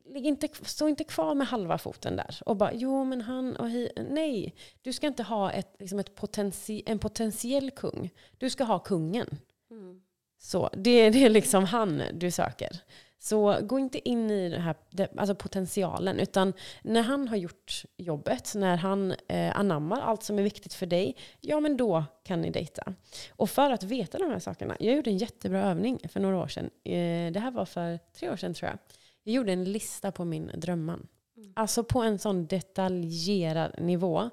ligg 0.05 0.25
inte, 0.25 0.47
stå 0.61 0.88
inte 0.88 1.03
kvar 1.03 1.35
med 1.35 1.47
halva 1.47 1.77
foten 1.77 2.15
där 2.15 2.39
och 2.45 2.57
bara 2.57 2.73
jo 2.73 3.03
men 3.03 3.21
han 3.21 3.55
och 3.55 3.69
hi, 3.69 3.89
Nej, 4.09 4.55
du 4.81 4.93
ska 4.93 5.07
inte 5.07 5.23
ha 5.23 5.51
ett, 5.51 5.75
liksom 5.79 5.99
ett 5.99 6.15
potenti, 6.15 6.83
en 6.85 6.99
potentiell 6.99 7.71
kung. 7.71 8.09
Du 8.38 8.49
ska 8.49 8.63
ha 8.63 8.79
kungen. 8.79 9.38
Mm. 9.71 10.01
Så 10.39 10.69
det, 10.73 11.09
det 11.09 11.25
är 11.25 11.29
liksom 11.29 11.65
han 11.65 12.03
du 12.13 12.31
söker. 12.31 12.81
Så 13.20 13.59
gå 13.61 13.80
inte 13.80 14.09
in 14.09 14.32
i 14.32 14.49
den 14.49 14.61
här 14.61 14.76
alltså 15.18 15.36
potentialen, 15.36 16.20
utan 16.20 16.53
när 16.82 17.01
han 17.01 17.28
har 17.28 17.38
gjort 17.38 17.84
jobbet, 17.97 18.51
när 18.55 18.78
han 18.78 19.13
eh, 19.28 19.59
anammar 19.59 20.01
allt 20.01 20.24
som 20.24 20.39
är 20.39 20.43
viktigt 20.43 20.74
för 20.74 20.86
dig, 20.86 21.15
ja 21.41 21.59
men 21.59 21.78
då 21.78 22.03
kan 22.24 22.41
ni 22.41 22.49
dejta. 22.49 22.93
Och 23.32 23.49
för 23.49 23.72
att 23.72 23.84
veta 23.84 24.18
de 24.18 24.32
här 24.32 24.39
sakerna, 24.39 24.78
jag 24.80 24.95
gjorde 24.95 25.09
en 25.09 25.18
jättebra 25.18 25.61
övning 25.61 25.99
för 26.09 26.20
några 26.20 26.38
år 26.38 26.47
sedan. 26.47 26.70
Eh, 26.84 27.32
det 27.32 27.39
här 27.39 27.51
var 27.51 27.65
för 27.65 27.99
tre 28.20 28.30
år 28.30 28.36
sedan 28.36 28.53
tror 28.53 28.70
jag. 28.70 28.80
Jag 29.24 29.34
gjorde 29.34 29.51
en 29.53 29.63
lista 29.63 30.11
på 30.11 30.26
min 30.26 30.51
drömman. 30.55 31.07
Mm. 31.38 31.53
Alltså 31.55 31.84
på 31.84 32.01
en 32.01 32.20
sån 32.20 32.47
detaljerad 32.47 33.72
nivå. 33.78 34.30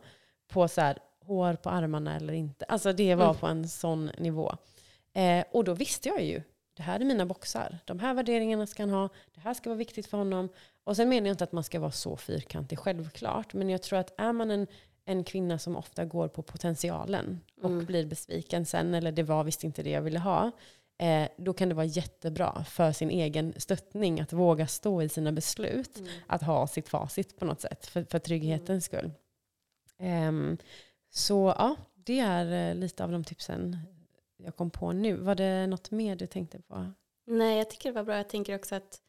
På 0.48 0.68
så 0.68 0.80
här, 0.80 0.98
hår 1.26 1.54
på 1.54 1.70
armarna 1.70 2.16
eller 2.16 2.32
inte. 2.32 2.64
Alltså 2.64 2.92
det 2.92 3.14
var 3.14 3.24
Mm. 3.24 3.36
på 3.36 3.46
en 3.46 3.68
sån 3.68 4.10
nivå. 4.18 4.54
Eh, 5.12 5.44
och 5.52 5.64
då 5.64 5.74
visste 5.74 6.08
jag 6.08 6.22
ju, 6.22 6.42
det 6.74 6.82
här 6.82 7.00
är 7.00 7.04
mina 7.04 7.26
boxar. 7.26 7.78
De 7.84 7.98
här 7.98 8.14
värderingarna 8.14 8.66
ska 8.66 8.82
han 8.82 8.90
ha. 8.90 9.08
Det 9.34 9.40
här 9.40 9.54
ska 9.54 9.70
vara 9.70 9.78
viktigt 9.78 10.06
för 10.06 10.18
honom. 10.18 10.48
Och 10.84 10.96
sen 10.96 11.08
menar 11.08 11.26
jag 11.26 11.34
inte 11.34 11.44
att 11.44 11.52
man 11.52 11.64
ska 11.64 11.80
vara 11.80 11.90
så 11.90 12.16
fyrkantig, 12.16 12.78
självklart. 12.78 13.54
Men 13.54 13.70
jag 13.70 13.82
tror 13.82 13.98
att 13.98 14.20
är 14.20 14.32
man 14.32 14.50
en, 14.50 14.66
en 15.04 15.24
kvinna 15.24 15.58
som 15.58 15.76
ofta 15.76 16.04
går 16.04 16.28
på 16.28 16.42
potentialen 16.42 17.40
och 17.62 17.70
Mm. 17.70 17.84
blir 17.84 18.06
besviken 18.06 18.66
sen, 18.66 18.94
eller 18.94 19.12
det 19.12 19.22
var 19.22 19.44
visst 19.44 19.64
inte 19.64 19.82
det 19.82 19.90
jag 19.90 20.02
ville 20.02 20.18
ha. 20.18 20.50
Eh, 20.98 21.28
då 21.36 21.52
kan 21.52 21.68
det 21.68 21.74
vara 21.74 21.86
jättebra 21.86 22.64
för 22.64 22.92
sin 22.92 23.10
egen 23.10 23.54
stöttning 23.56 24.20
att 24.20 24.32
våga 24.32 24.66
stå 24.66 25.02
i 25.02 25.08
sina 25.08 25.32
beslut. 25.32 25.98
Mm. 25.98 26.10
Att 26.26 26.42
ha 26.42 26.66
sitt 26.66 26.88
facit 26.88 27.36
på 27.38 27.44
något 27.44 27.60
sätt, 27.60 27.86
för, 27.86 28.04
för 28.04 28.18
trygghetens 28.18 28.84
skull. 28.84 29.10
Ehm, 29.98 30.58
så 31.10 31.54
ja, 31.58 31.76
det 31.94 32.20
är 32.20 32.70
eh, 32.70 32.74
lite 32.74 33.04
av 33.04 33.12
de 33.12 33.24
tipsen 33.24 33.78
jag 34.44 34.56
kom 34.56 34.70
på 34.70 34.92
nu. 34.92 35.14
Var 35.16 35.34
det 35.34 35.66
något 35.66 35.90
mer 35.90 36.16
du 36.16 36.26
tänkte 36.26 36.58
på? 36.60 36.92
Nej, 37.26 37.58
jag 37.58 37.70
tycker 37.70 37.88
det 37.88 37.94
var 37.94 38.04
bra. 38.04 38.16
Jag 38.16 38.28
tänker 38.28 38.54
också 38.54 38.74
att 38.74 39.00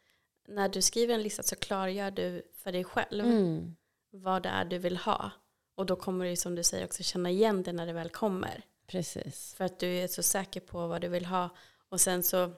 när 0.47 0.69
du 0.69 0.81
skriver 0.81 1.13
en 1.13 1.21
lista 1.23 1.43
så 1.43 1.55
klargör 1.55 2.11
du 2.11 2.43
för 2.55 2.71
dig 2.71 2.83
själv 2.83 3.25
Mm. 3.25 3.75
vad 4.11 4.43
det 4.43 4.49
är 4.49 4.65
du 4.65 4.77
vill 4.77 4.97
ha. 4.97 5.31
Och 5.75 5.85
då 5.85 5.95
kommer 5.95 6.25
du 6.25 6.35
som 6.35 6.55
du 6.55 6.63
säger 6.63 6.85
också 6.85 7.03
känna 7.03 7.29
igen 7.29 7.63
det 7.63 7.73
när 7.73 7.85
det 7.85 7.93
väl 7.93 8.09
kommer. 8.09 8.61
Precis. 8.87 9.53
För 9.53 9.65
att 9.65 9.79
du 9.79 9.87
är 9.87 10.07
så 10.07 10.23
säker 10.23 10.59
på 10.59 10.87
vad 10.87 11.01
du 11.01 11.07
vill 11.07 11.25
ha. 11.25 11.49
Och 11.89 12.01
sen 12.01 12.23
så, 12.23 12.51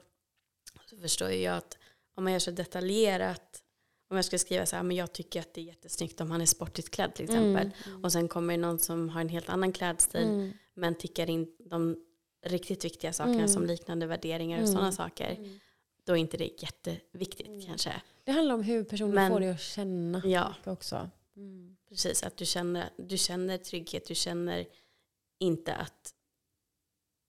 så 0.90 0.96
förstår 0.96 1.30
jag 1.30 1.56
att 1.56 1.78
om 2.14 2.24
man 2.24 2.32
gör 2.32 2.40
så 2.40 2.50
detaljerat, 2.50 3.62
om 4.10 4.16
jag 4.16 4.24
skulle 4.24 4.38
skriva 4.38 4.66
så 4.66 4.76
här, 4.76 4.82
men 4.82 4.96
jag 4.96 5.12
tycker 5.12 5.40
att 5.40 5.54
det 5.54 5.60
är 5.60 5.64
jättesnyggt 5.64 6.20
om 6.20 6.30
han 6.30 6.40
är 6.40 6.46
sportigt 6.46 6.90
klädd 6.90 7.14
till 7.14 7.24
exempel. 7.24 7.70
Och 8.02 8.12
sen 8.12 8.28
kommer 8.28 8.54
det 8.54 8.60
någon 8.60 8.78
som 8.78 9.08
har 9.08 9.20
en 9.20 9.28
helt 9.28 9.48
annan 9.48 9.72
klädstil 9.72 10.22
Mm. 10.26 10.52
men 10.74 10.94
tickar 10.94 11.30
in 11.30 11.56
de 11.70 12.04
riktigt 12.42 12.84
viktiga 12.84 13.12
sakerna 13.12 13.34
Mm. 13.36 13.48
som 13.48 13.66
liknande 13.66 14.06
värderingar 14.06 14.58
och 14.58 14.62
Mm. 14.64 14.74
sådana 14.74 14.92
saker. 14.92 15.58
Då 16.04 16.12
är 16.12 16.16
inte 16.16 16.36
det 16.36 16.62
jätteviktigt 16.62 17.66
kanske. 17.66 18.02
Det 18.24 18.32
handlar 18.32 18.54
om 18.54 18.62
hur 18.62 18.84
personen 18.84 19.14
Men- 19.14 19.32
får 19.32 19.40
dig 19.40 19.50
att 19.50 19.60
känna 19.60 20.22
Ja, 20.24 20.48
mycket 20.56 20.66
också. 20.68 21.10
Mm. 21.36 21.76
precis. 21.88 22.22
Att 22.22 22.36
du 22.36 22.46
känner, 22.46 22.90
du 22.96 23.18
känner 23.18 23.58
trygghet, 23.58 24.06
du 24.06 24.14
känner 24.14 24.66
inte 25.38 25.74
att 25.74 26.14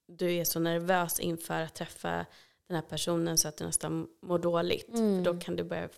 du 0.07 0.33
är 0.35 0.43
så 0.43 0.59
nervös 0.59 1.19
inför 1.19 1.61
att 1.61 1.75
träffa 1.75 2.25
den 2.67 2.75
här 2.75 2.81
personen 2.81 3.37
så 3.37 3.47
att 3.47 3.57
du 3.57 3.65
nästan 3.65 4.07
mår 4.21 4.39
dåligt. 4.39 4.89
Mm. 4.89 5.23
För 5.25 5.33
då 5.33 5.39
kan 5.39 5.55
du 5.55 5.63
börja 5.63 5.89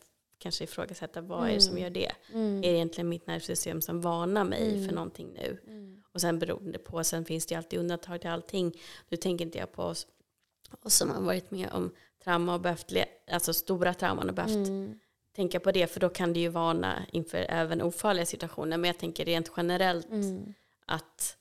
kanske 0.41 0.63
ifrågasätta 0.63 1.21
vad 1.21 1.49
är 1.49 1.53
det 1.53 1.61
som 1.61 1.71
Mm. 1.77 1.83
gör 1.83 1.89
det? 1.89 2.11
Mm. 2.33 2.57
Är 2.57 2.61
det 2.61 2.67
egentligen 2.67 3.09
mitt 3.09 3.27
nervsystem 3.27 3.81
som 3.81 4.01
varnar 4.01 4.43
mig 4.43 4.73
Mm. 4.73 4.87
för 4.87 4.95
någonting 4.95 5.33
nu? 5.33 5.57
Mm. 5.67 6.03
Och 6.13 6.21
sen 6.21 6.39
beroende 6.39 6.77
på, 6.79 7.03
sen 7.03 7.25
finns 7.25 7.45
det 7.45 7.53
ju 7.53 7.57
alltid 7.57 7.79
undantag 7.79 8.21
till 8.21 8.29
allting. 8.29 8.81
Nu 9.09 9.17
tänker 9.17 9.45
inte 9.45 9.57
jag 9.57 9.71
på 9.71 9.83
oss, 9.83 10.07
oss 10.83 10.95
som 10.95 11.09
har 11.11 11.21
varit 11.21 11.51
med 11.51 11.69
om 11.73 11.91
trauma 12.23 12.53
och 12.53 12.61
behövt, 12.61 12.93
alltså 13.31 13.53
stora 13.53 13.93
trauman 13.93 14.29
och 14.29 14.35
behövt 14.35 14.67
Mm. 14.67 14.99
tänka 15.35 15.59
på 15.59 15.71
det. 15.71 15.87
För 15.87 15.99
då 15.99 16.09
kan 16.09 16.33
det 16.33 16.39
ju 16.39 16.47
varna 16.49 17.05
inför 17.11 17.37
även 17.49 17.81
ofarliga 17.81 18.25
situationer. 18.25 18.77
Men 18.77 18.87
jag 18.87 18.97
tänker 18.97 19.25
rent 19.25 19.51
generellt 19.57 20.09
Mm. 20.09 20.53
att 20.85 21.37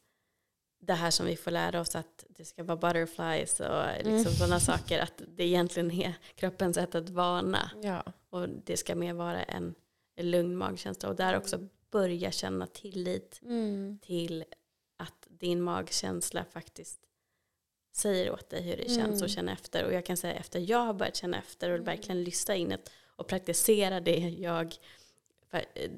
det 0.83 0.93
här 0.95 1.11
som 1.11 1.27
vi 1.27 1.37
får 1.37 1.51
lära 1.51 1.81
oss 1.81 1.97
att 1.97 2.25
det 2.29 2.45
ska 2.45 2.63
vara 2.65 2.77
butterflies 2.77 3.61
och 3.61 3.85
liksom 3.97 4.13
Mm. 4.13 4.25
sådana 4.25 4.61
saker. 4.79 4.99
Att 4.99 5.23
det 5.37 5.45
egentligen 5.45 5.91
är 5.91 6.15
kroppens 6.35 6.77
sätt 6.77 6.95
att 6.95 7.09
varna. 7.11 7.71
Ja. 7.83 8.03
Och 8.31 8.49
det 8.49 8.77
ska 8.77 8.95
mer 8.95 9.13
vara 9.15 9.43
en, 9.43 9.75
lugn 10.17 10.57
magkänsla. 10.57 11.09
Och 11.09 11.17
där 11.17 11.37
också 11.37 11.69
börja 11.91 12.31
känna 12.31 12.67
tillit 12.67 13.41
Mm. 13.43 13.99
till 14.03 14.45
att 14.97 15.27
din 15.29 15.63
magkänsla 15.63 16.45
faktiskt 16.45 17.01
säger 17.93 18.31
åt 18.31 18.51
dig 18.51 18.63
hur 18.63 18.77
det 18.77 18.89
känns 18.89 18.99
Mm. 19.13 19.23
och 19.23 19.31
känna 19.31 19.53
efter. 19.53 19.85
Och 19.85 19.93
jag 19.93 20.07
kan 20.07 20.17
säga 20.17 20.35
efter 20.35 20.61
jag 20.61 20.79
har 20.79 20.95
börjat 20.95 21.17
känna 21.17 21.39
efter 21.39 21.71
och 21.71 21.87
verkligen 21.89 22.23
lyssna 22.25 22.57
in 22.57 22.69
det 22.69 22.79
och 23.17 23.27
praktisera 23.27 24.01
det 24.01 24.19
jag 24.19 24.75
eh, 25.53 25.91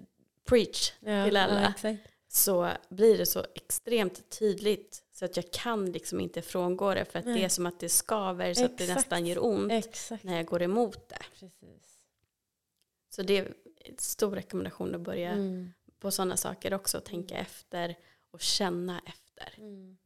preach 0.45 0.93
Ja, 1.01 1.25
till 1.25 1.37
alla 1.37 1.63
Ja, 1.63 1.69
exakt. 1.71 2.03
så 2.29 2.71
blir 2.89 3.19
det 3.19 3.27
så 3.27 3.45
extremt 3.55 4.31
tydligt 4.39 5.03
så 5.13 5.25
att 5.25 5.37
jag 5.37 5.51
kan 5.51 5.93
liksom 5.93 6.21
inte 6.21 6.43
frångå 6.43 6.95
det 6.95 7.05
för 7.05 7.19
att 7.19 7.25
Nej. 7.25 7.35
det 7.39 7.45
är 7.45 7.49
som 7.49 7.67
att 7.67 7.81
det 7.81 7.89
skaver 7.89 8.55
så 8.55 8.65
att 8.65 8.79
det 8.79 8.85
Exakt. 8.85 8.97
nästan 8.99 9.27
gör 9.27 9.45
ont 9.45 9.73
Exakt. 9.73 10.25
när 10.25 10.37
jag 10.37 10.47
går 10.47 10.63
emot 10.63 11.09
det. 11.09 11.19
Precis. 11.41 11.92
Så 13.15 13.23
det 13.23 13.39
är 13.39 13.55
en 13.85 13.99
stor 13.99 14.31
rekommendation 14.37 14.95
att 14.95 15.01
börja 15.01 15.31
Mm. 15.31 15.73
på 15.99 16.11
sådana 16.11 16.37
saker 16.37 16.75
också. 16.75 17.01
Tänka 17.01 17.37
efter 17.37 17.99
och 18.31 18.41
känna 18.41 19.01
efter. 19.07 19.55
Mm. 19.63 19.97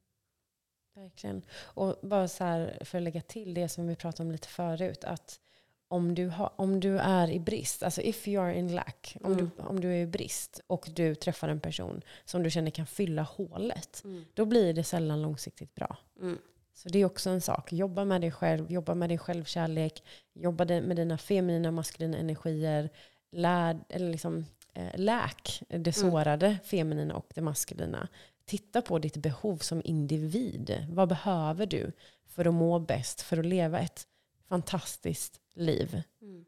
Verkligen. 0.95 1.43
Och 1.63 1.97
bara 2.03 2.29
så 2.29 2.45
här 2.45 2.79
för 2.85 2.99
att 2.99 3.05
lägga 3.05 3.21
till 3.21 3.55
det 3.55 3.69
som 3.69 3.89
vi 3.89 3.97
pratade 3.97 4.27
om 4.27 4.33
lite 4.33 4.49
förut. 4.49 5.05
Att 5.05 5.41
om 5.89 6.15
du, 6.15 6.27
har, 6.29 6.53
om 6.57 6.81
du 6.81 6.99
är 6.99 7.31
i 7.31 7.41
brist, 7.41 7.83
alltså 7.83 8.01
if 8.03 8.29
you 8.29 8.45
are 8.45 8.55
in 8.59 8.75
lack, 8.75 9.17
om, 9.21 9.33
Mm. 9.33 9.51
du, 9.57 9.63
om 9.63 9.81
du 9.81 9.89
är 9.93 10.03
i 10.03 10.07
brist 10.07 10.61
och 10.67 10.89
du 10.95 11.15
träffar 11.15 11.49
en 11.49 11.61
person 11.61 12.03
som 12.25 12.43
du 12.43 12.51
känner 12.51 12.71
kan 12.71 12.87
fylla 12.87 13.23
hålet, 13.23 14.03
Mm. 14.05 14.25
då 14.35 14.45
blir 14.45 14.73
det 14.75 14.85
sällan 14.85 15.23
långsiktigt 15.23 15.75
bra. 15.75 15.97
Mm. 16.21 16.39
Så 16.77 16.89
det 16.89 16.99
är 16.99 17.05
också 17.05 17.31
en 17.31 17.41
sak. 17.41 17.73
Jobba 17.73 18.05
med 18.05 18.21
dig 18.21 18.31
själv, 18.31 18.73
jobba 18.73 18.95
med 18.95 19.09
din 19.09 19.19
självkärlek, 19.19 20.03
jobba 20.35 20.65
med 20.65 20.97
dina 20.97 21.19
feminina 21.19 21.71
maskulina 21.71 22.19
energier. 22.19 22.91
Lär, 23.31 23.81
eller 23.89 24.11
liksom, 24.11 24.47
eh, 24.75 24.91
läk 24.95 25.63
det 25.69 25.93
sårade 25.93 26.59
feminina 26.65 27.17
och 27.17 27.33
det 27.35 27.41
maskulina. 27.41 28.09
Titta 28.45 28.83
på 28.83 28.99
ditt 28.99 29.17
behov 29.17 29.57
som 29.59 29.83
individ. 29.85 30.87
Vad 30.91 31.09
behöver 31.09 31.67
du 31.67 31.93
för 32.27 32.45
att 32.45 32.55
må 32.55 32.79
bäst, 32.79 33.21
för 33.21 33.37
att 33.39 33.47
leva 33.47 33.81
ett 33.81 34.07
fantastiskt 34.49 35.41
liv 35.55 36.03
Mm. 36.23 36.45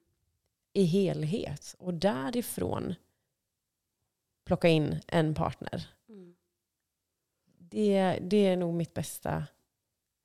i 0.73 0.85
helhet? 0.85 1.75
Och 1.79 1.95
därifrån 1.95 2.95
plocka 4.45 4.69
in 4.69 5.01
en 5.07 5.35
partner. 5.35 5.89
Mm. 6.09 6.35
Det, 7.59 8.19
det 8.23 8.47
är 8.47 8.57
nog 8.57 8.75
mitt 8.75 8.95
bästa, 8.95 9.47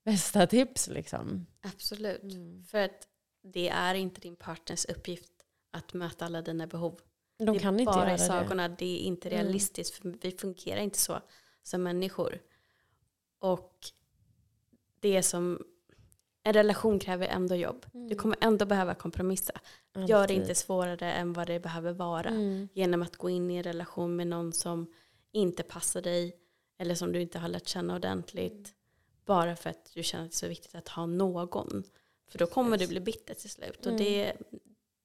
bästa 0.06 0.48
tips. 0.48 0.88
Liksom. 0.88 1.46
Absolut. 1.62 2.24
Mm. 2.24 2.64
För 2.64 2.78
att 2.78 3.08
det 3.44 3.70
är 3.70 3.96
inte 3.96 4.22
din 4.22 4.36
partners 4.36 4.86
uppgift 4.86 5.32
att 5.72 5.94
möta 5.94 6.26
alla 6.26 6.42
dina 6.42 6.68
behov. 6.68 7.00
De 7.38 7.46
det 7.46 7.52
är 7.52 7.60
kan 7.60 7.80
inte 7.80 7.92
bara 7.92 8.14
i 8.14 8.18
sagorna. 8.20 8.68
Det. 8.70 8.86
är 8.86 9.00
inte 9.00 9.30
Mm. 9.30 9.44
realistiskt. 9.44 9.96
För 9.96 10.16
vi 10.22 10.32
fungerar 10.32 10.82
inte 10.82 11.00
så 11.00 11.22
som 11.64 11.84
människor. 11.84 12.42
Och 13.40 13.78
det 15.00 15.24
som 15.24 15.66
en 16.44 16.54
relation 16.54 17.00
kräver 17.00 17.28
ändå 17.28 17.56
jobb. 17.56 17.86
det. 17.94 18.08
Du 18.10 18.16
kommer 18.16 18.38
ändå 18.42 18.66
behöva 18.66 18.96
kompromissa. 18.96 19.54
Mm. 19.96 20.08
Gör 20.08 20.18
det 20.18 20.22
Alltid. 20.24 20.38
inte 20.38 20.56
svårare 20.56 21.12
än 21.14 21.34
vad 21.34 21.48
det 21.48 21.60
behöver 21.60 21.94
vara. 21.94 22.30
Mm. 22.30 22.68
Genom 22.74 23.02
att 23.02 23.18
gå 23.18 23.30
in 23.30 23.52
i 23.52 23.56
en 23.56 23.64
relation 23.64 24.16
med 24.16 24.28
någon 24.28 24.54
som 24.54 24.94
inte 25.32 25.64
passar 25.64 26.02
dig. 26.02 26.38
Eller 26.78 26.96
som 26.96 27.12
du 27.12 27.22
inte 27.22 27.40
har 27.40 27.48
lärt 27.50 27.68
känna 27.68 27.96
ordentligt. 27.96 28.74
Bara 29.26 29.56
för 29.56 29.70
att 29.70 29.92
du 29.94 30.04
känner 30.04 30.26
att 30.26 30.32
det 30.32 30.36
är 30.36 30.38
så 30.38 30.48
viktigt 30.48 30.76
att 30.76 30.88
ha 30.88 31.06
någon. 31.06 31.84
För 32.28 32.40
då 32.40 32.46
kommer 32.48 32.72
du 32.72 32.78
Precis. 32.78 32.90
bli 32.90 33.00
bitter 33.00 33.34
till 33.34 33.50
slut. 33.50 33.86
Mm. 33.86 33.94
Och 33.96 34.02
det 34.02 34.24
är 34.26 34.38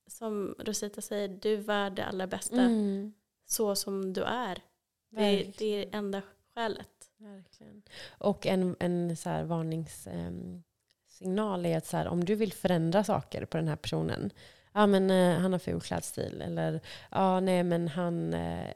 som 0.06 0.54
Rosita 0.58 1.00
säger, 1.00 1.28
du 1.28 1.52
är 1.52 1.56
värd 1.56 1.92
det 1.92 2.04
allra 2.04 2.26
bästa. 2.26 2.60
Mm. 2.60 3.12
Så 3.46 3.74
som 3.76 4.12
du 4.12 4.22
är. 4.22 4.62
Det, 5.10 5.20
är- 5.24 5.36
det 5.38 5.44
Verkligen. 5.44 5.88
är 5.94 5.98
enda 5.98 6.22
skälet. 6.54 7.10
Verkligen. 7.16 7.82
Och 8.10 8.46
en, 8.46 8.76
en 8.80 9.16
så 9.16 9.28
här 9.28 9.44
varningssignal 9.44 11.66
är 11.66 11.76
att 11.78 11.86
så 11.86 11.96
här, 11.96 12.08
om 12.08 12.24
du 12.24 12.34
vill 12.34 12.52
förändra 12.52 13.04
saker 13.04 13.44
på 13.44 13.56
den 13.56 13.68
här 13.68 13.76
personen. 13.76 14.30
Ja 14.72 14.86
men 14.86 15.10
eh, 15.10 15.38
han 15.38 15.52
har 15.52 15.58
ful 15.58 15.80
klädstil. 15.80 16.42
Eller 16.42 16.80
ja 17.10 17.40
nej 17.40 17.62
men 17.64 17.88
han 17.88 18.34
eh, 18.34 18.72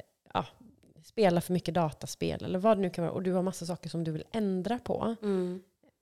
spelar 1.12 1.40
för 1.40 1.52
mycket 1.52 1.74
dataspel. 1.74 2.44
Eller 2.44 2.58
vad 2.58 2.76
det 2.76 2.80
nu 2.80 2.90
kan 2.90 3.04
vara. 3.04 3.14
Och 3.14 3.22
du 3.22 3.32
har 3.32 3.42
massa 3.42 3.66
saker 3.66 3.88
som 3.88 4.04
du 4.04 4.12
vill 4.12 4.24
ändra 4.32 4.78
på. 4.78 5.16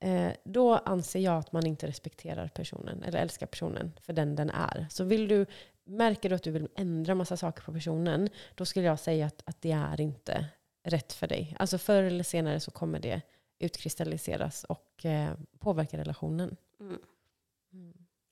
Eh, 0.00 0.32
då 0.44 0.74
anser 0.74 1.20
jag 1.20 1.38
att 1.38 1.52
man 1.52 1.66
inte 1.66 1.86
respekterar 1.86 2.48
personen. 2.48 3.02
Eller 3.02 3.18
älskar 3.18 3.46
personen 3.46 3.92
för 4.02 4.12
den 4.12 4.36
den 4.36 4.50
är. 4.50 4.86
Så 4.90 5.04
vill 5.04 5.28
du, 5.28 5.46
märker 5.84 6.28
du 6.28 6.34
att 6.34 6.42
du 6.42 6.50
vill 6.50 6.68
ändra 6.76 7.14
massa 7.14 7.36
saker 7.36 7.62
på 7.62 7.72
personen. 7.72 8.28
Då 8.54 8.64
skulle 8.64 8.86
jag 8.86 8.98
säga 8.98 9.26
att, 9.26 9.42
att 9.44 9.62
det 9.62 9.72
är 9.72 10.00
inte 10.00 10.46
rätt 10.84 11.12
för 11.12 11.26
dig. 11.26 11.56
Alltså 11.58 11.78
förr 11.78 12.02
eller 12.02 12.24
senare 12.24 12.60
så 12.60 12.70
kommer 12.70 13.00
det 13.00 13.22
utkristalliseras 13.58 14.64
och 14.64 15.04
eh, 15.04 15.34
påverka 15.58 15.98
relationen. 15.98 16.56
Mm. 16.80 16.98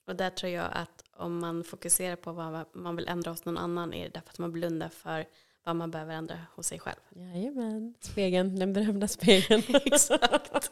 Och 0.07 0.15
där 0.15 0.29
tror 0.29 0.51
jag 0.51 0.69
att 0.71 1.03
om 1.11 1.39
man 1.39 1.63
fokuserar 1.63 2.15
på 2.15 2.31
vad 2.31 2.65
man 2.73 2.95
vill 2.95 3.07
ändra 3.07 3.31
hos 3.31 3.45
någon 3.45 3.57
annan 3.57 3.93
är 3.93 4.03
det 4.03 4.09
därför 4.13 4.29
att 4.29 4.39
man 4.39 4.51
blundar 4.51 4.89
för 4.89 5.25
vad 5.69 5.75
man 5.75 5.91
behöver 5.91 6.13
ändra 6.13 6.37
hos 6.55 6.67
sig 6.67 6.79
själv. 6.79 6.99
Jajamän. 7.15 7.93
Spegeln, 7.99 8.59
den 8.59 8.73
berömda 8.73 9.07
spegeln. 9.07 9.63
Exakt. 9.85 10.71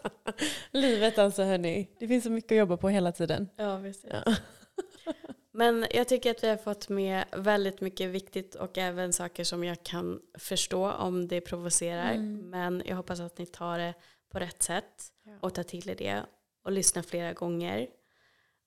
Livet 0.71 1.17
alltså 1.17 1.43
hörni. 1.43 1.89
Det 1.99 2.07
finns 2.07 2.23
så 2.23 2.29
mycket 2.29 2.51
att 2.51 2.57
jobba 2.57 2.77
på 2.77 2.89
hela 2.89 3.11
tiden. 3.11 3.49
Ja, 3.55 3.79
precis. 3.81 4.05
Ja. 4.11 4.35
Men 5.51 5.85
jag 5.91 6.07
tycker 6.07 6.31
att 6.31 6.43
vi 6.43 6.49
har 6.49 6.57
fått 6.57 6.89
med 6.89 7.25
väldigt 7.37 7.81
mycket 7.81 8.09
viktigt 8.09 8.55
och 8.55 8.77
även 8.77 9.13
saker 9.13 9.43
som 9.43 9.63
jag 9.63 9.83
kan 9.83 10.21
förstå 10.37 10.91
om 10.91 11.27
det 11.27 11.41
provocerar. 11.41 12.11
Mm. 12.11 12.49
Men 12.49 12.83
jag 12.85 12.95
hoppas 12.95 13.19
att 13.19 13.37
ni 13.37 13.45
tar 13.45 13.77
det 13.79 13.93
på 14.31 14.39
rätt 14.39 14.63
sätt 14.63 15.11
och 15.41 15.53
tar 15.53 15.63
till 15.63 15.89
er 15.89 15.95
det 15.95 16.23
och 16.63 16.71
lyssnar 16.71 17.03
flera 17.03 17.33
gånger. 17.33 17.79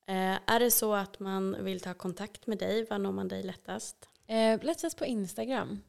Eh, 0.06 0.38
är 0.46 0.60
det 0.60 0.70
så 0.70 0.94
att 0.94 1.20
man 1.20 1.64
vill 1.64 1.80
ta 1.80 1.94
kontakt 1.94 2.46
med 2.46 2.58
dig, 2.58 2.86
var 2.90 2.98
når 2.98 3.12
man 3.12 3.28
dig 3.28 3.42
lättast? 3.42 4.08
Eh, 4.26 4.64
lättast 4.64 4.98
på 4.98 5.06
Instagram. 5.06 5.80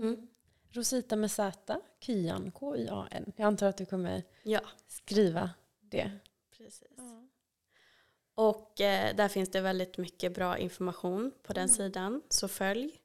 Mm. 0.00 0.26
Rosita 0.72 1.16
med 1.16 1.30
Z, 1.30 1.80
Kyan, 2.00 2.50
K-Y-A-N. 2.50 3.32
Jag 3.36 3.46
antar 3.46 3.66
att 3.66 3.76
du 3.76 3.86
kommer 3.86 4.22
Ja, 4.42 4.60
skriva 4.88 5.50
det. 5.80 6.10
precis. 6.58 6.88
Och 8.34 8.80
eh, 8.80 9.16
där 9.16 9.28
finns 9.28 9.50
det 9.50 9.60
väldigt 9.60 9.98
mycket 9.98 10.34
bra 10.34 10.58
information 10.58 11.32
på 11.42 11.52
den 11.52 11.64
Mm. 11.64 11.74
sidan, 11.76 12.22
så 12.28 12.48
följ. 12.48 12.96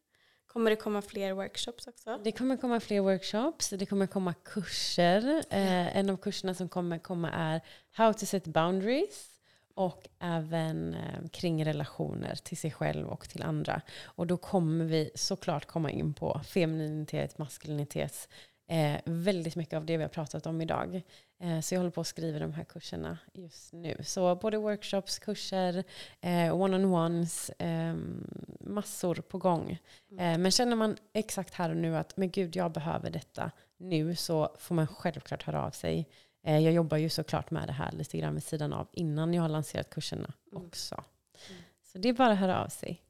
Kommer 0.47 0.69
det 0.69 0.75
komma 0.75 1.01
fler 1.01 1.33
workshops 1.33 1.87
också? 1.87 2.19
Det 2.23 2.31
kommer 2.31 2.57
komma 2.57 2.79
fler 2.79 2.99
workshops, 3.01 3.69
det 3.69 3.85
kommer 3.85 4.07
komma 4.07 4.33
kurser. 4.33 5.43
Eh, 5.49 5.97
en 5.97 6.09
av 6.09 6.17
kurserna 6.17 6.53
som 6.53 6.69
kommer 6.69 6.99
komma 6.99 7.31
är 7.31 7.61
How 7.91 8.13
to 8.13 8.25
set 8.25 8.43
boundaries 8.47 9.29
och 9.75 10.07
även 10.19 10.93
eh, 10.93 11.27
kring 11.31 11.65
relationer 11.65 12.35
till 12.35 12.57
sig 12.57 12.71
själv 12.71 13.07
och 13.07 13.29
till 13.29 13.43
andra. 13.43 13.81
Och 14.03 14.27
då 14.27 14.37
kommer 14.37 14.85
vi 14.85 15.11
såklart 15.15 15.65
komma 15.65 15.91
in 15.91 16.13
på 16.13 16.41
femininitet, 16.43 17.37
maskulinitet, 17.37 18.29
eh, 18.69 19.01
väldigt 19.05 19.55
mycket 19.55 19.73
av 19.73 19.85
det 19.85 19.97
vi 19.97 20.03
har 20.03 20.09
pratat 20.09 20.45
om 20.45 20.61
idag. 20.61 21.01
Eh, 21.39 21.59
så 21.59 21.75
jag 21.75 21.79
håller 21.79 21.91
på 21.91 22.01
att 22.01 22.07
skriva 22.07 22.39
de 22.39 22.53
här 22.53 22.63
kurserna 22.63 23.17
just 23.33 23.73
nu. 23.73 23.97
Så 24.03 24.35
både 24.35 24.57
workshops, 24.57 25.19
kurser, 25.19 25.83
eh, 26.21 26.61
one-on-ones, 26.61 27.51
ehm, 27.59 28.27
massor 28.59 29.15
på 29.15 29.37
gång. 29.37 29.79
Mm. 30.11 30.33
Eh, 30.33 30.37
men 30.37 30.51
känner 30.51 30.75
man 30.75 30.97
exakt 31.13 31.53
här 31.53 31.69
och 31.69 31.77
nu 31.77 31.97
att 31.97 32.17
men 32.17 32.31
gud, 32.31 32.55
jag 32.55 32.71
behöver 32.71 33.09
detta 33.09 33.51
nu 33.77 34.15
så 34.15 34.55
får 34.59 34.75
man 34.75 34.87
självklart 34.87 35.43
höra 35.43 35.65
av 35.65 35.71
sig. 35.71 36.07
Eh, 36.45 36.59
jag 36.59 36.73
jobbar 36.73 36.97
ju 36.97 37.09
såklart 37.09 37.51
med 37.51 37.67
det 37.67 37.73
här 37.73 37.91
lite 37.91 38.17
grann 38.17 38.33
vid 38.33 38.43
sidan 38.43 38.73
av 38.73 38.87
innan 38.91 39.33
jag 39.33 39.41
har 39.41 39.49
lanserat 39.49 39.89
kurserna 39.89 40.33
mm. 40.51 40.65
också. 40.65 41.03
Mm. 41.49 41.61
Så 41.83 41.97
det 41.97 42.09
är 42.09 42.13
bara 42.13 42.31
att 42.31 42.39
höra 42.39 42.63
av 42.63 42.67
sig. 42.67 43.01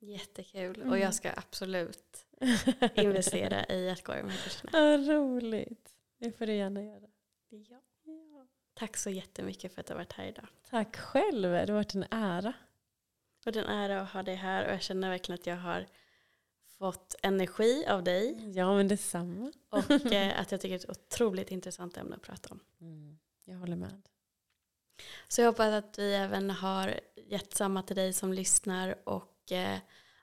Jättekul. 0.00 0.76
Mm. 0.76 0.90
Och 0.90 0.98
jag 0.98 1.14
ska 1.14 1.30
absolut 1.36 2.26
investera 2.94 3.66
i 3.66 3.90
att 3.90 4.02
gå 4.02 4.12
de 4.12 4.28
här 4.28 4.44
kurserna. 4.44 4.70
Ja, 4.72 5.14
roligt. 5.14 5.90
Det 6.18 6.32
får 6.32 6.46
du 6.46 6.54
gärna 6.54 6.82
göra. 6.82 7.08
Ja. 7.48 7.80
ja. 8.04 8.46
Tack 8.74 8.96
så 8.96 9.10
jättemycket 9.10 9.74
för 9.74 9.80
att 9.80 9.86
du 9.86 9.92
har 9.92 9.98
varit 9.98 10.12
här 10.12 10.26
idag. 10.26 10.46
Tack 10.70 10.96
själv. 10.96 11.52
Det 11.52 11.58
har 11.58 11.72
varit 11.72 11.94
en 11.94 12.04
ära. 12.10 12.52
Det 13.44 13.44
har 13.44 13.52
varit 13.52 13.68
en 13.68 13.74
ära 13.74 14.00
att 14.00 14.10
ha 14.10 14.22
dig 14.22 14.34
här 14.34 14.66
och 14.66 14.72
jag 14.72 14.82
känner 14.82 15.10
verkligen 15.10 15.40
att 15.40 15.46
jag 15.46 15.56
har 15.56 15.86
fått 16.80 17.14
energi 17.22 17.86
av 17.86 18.04
dig. 18.04 18.52
Ja, 18.54 18.76
men 18.76 18.88
detsamma. 18.88 19.52
Och 19.70 20.12
eh, 20.12 20.40
att 20.40 20.52
jag 20.52 20.60
tycker 20.60 20.78
det 20.78 20.84
är 20.84 20.90
ett 20.90 20.98
otroligt 20.98 21.50
intressant 21.50 21.96
ämne 21.96 22.16
att 22.16 22.22
prata 22.22 22.48
om. 22.50 22.60
Mm, 22.80 23.18
jag 23.44 23.56
håller 23.56 23.76
med. 23.76 24.02
Så 25.28 25.40
jag 25.40 25.46
hoppas 25.46 25.72
att 25.84 25.98
vi 25.98 26.14
även 26.14 26.50
har 26.50 27.00
gett 27.16 27.54
samma 27.54 27.82
till 27.82 27.96
dig 27.96 28.12
som 28.12 28.32
lyssnar 28.32 29.08
och 29.08 29.52
eh, 29.52 29.78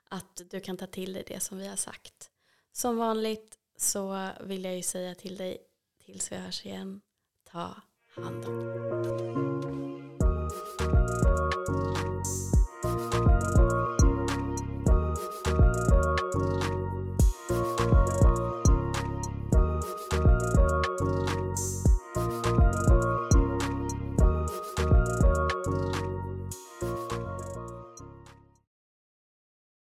att 0.08 0.42
du 0.50 0.60
kan 0.60 0.76
ta 0.76 0.86
till 0.86 1.12
dig 1.12 1.24
det 1.26 1.40
som 1.40 1.58
vi 1.58 1.66
har 1.66 1.76
sagt. 1.76 2.30
Som 2.72 2.96
vanligt 2.96 3.58
så 3.76 4.30
vill 4.40 4.64
jag 4.64 4.76
ju 4.76 4.82
säga 4.82 5.14
till 5.14 5.36
dig 5.36 5.58
tills 6.04 6.32
vi 6.32 6.36
hörs 6.36 6.66
igen, 6.66 7.00
ta 7.44 7.74
hand 8.14 8.44
om 8.44 8.58
dig. 9.02 9.57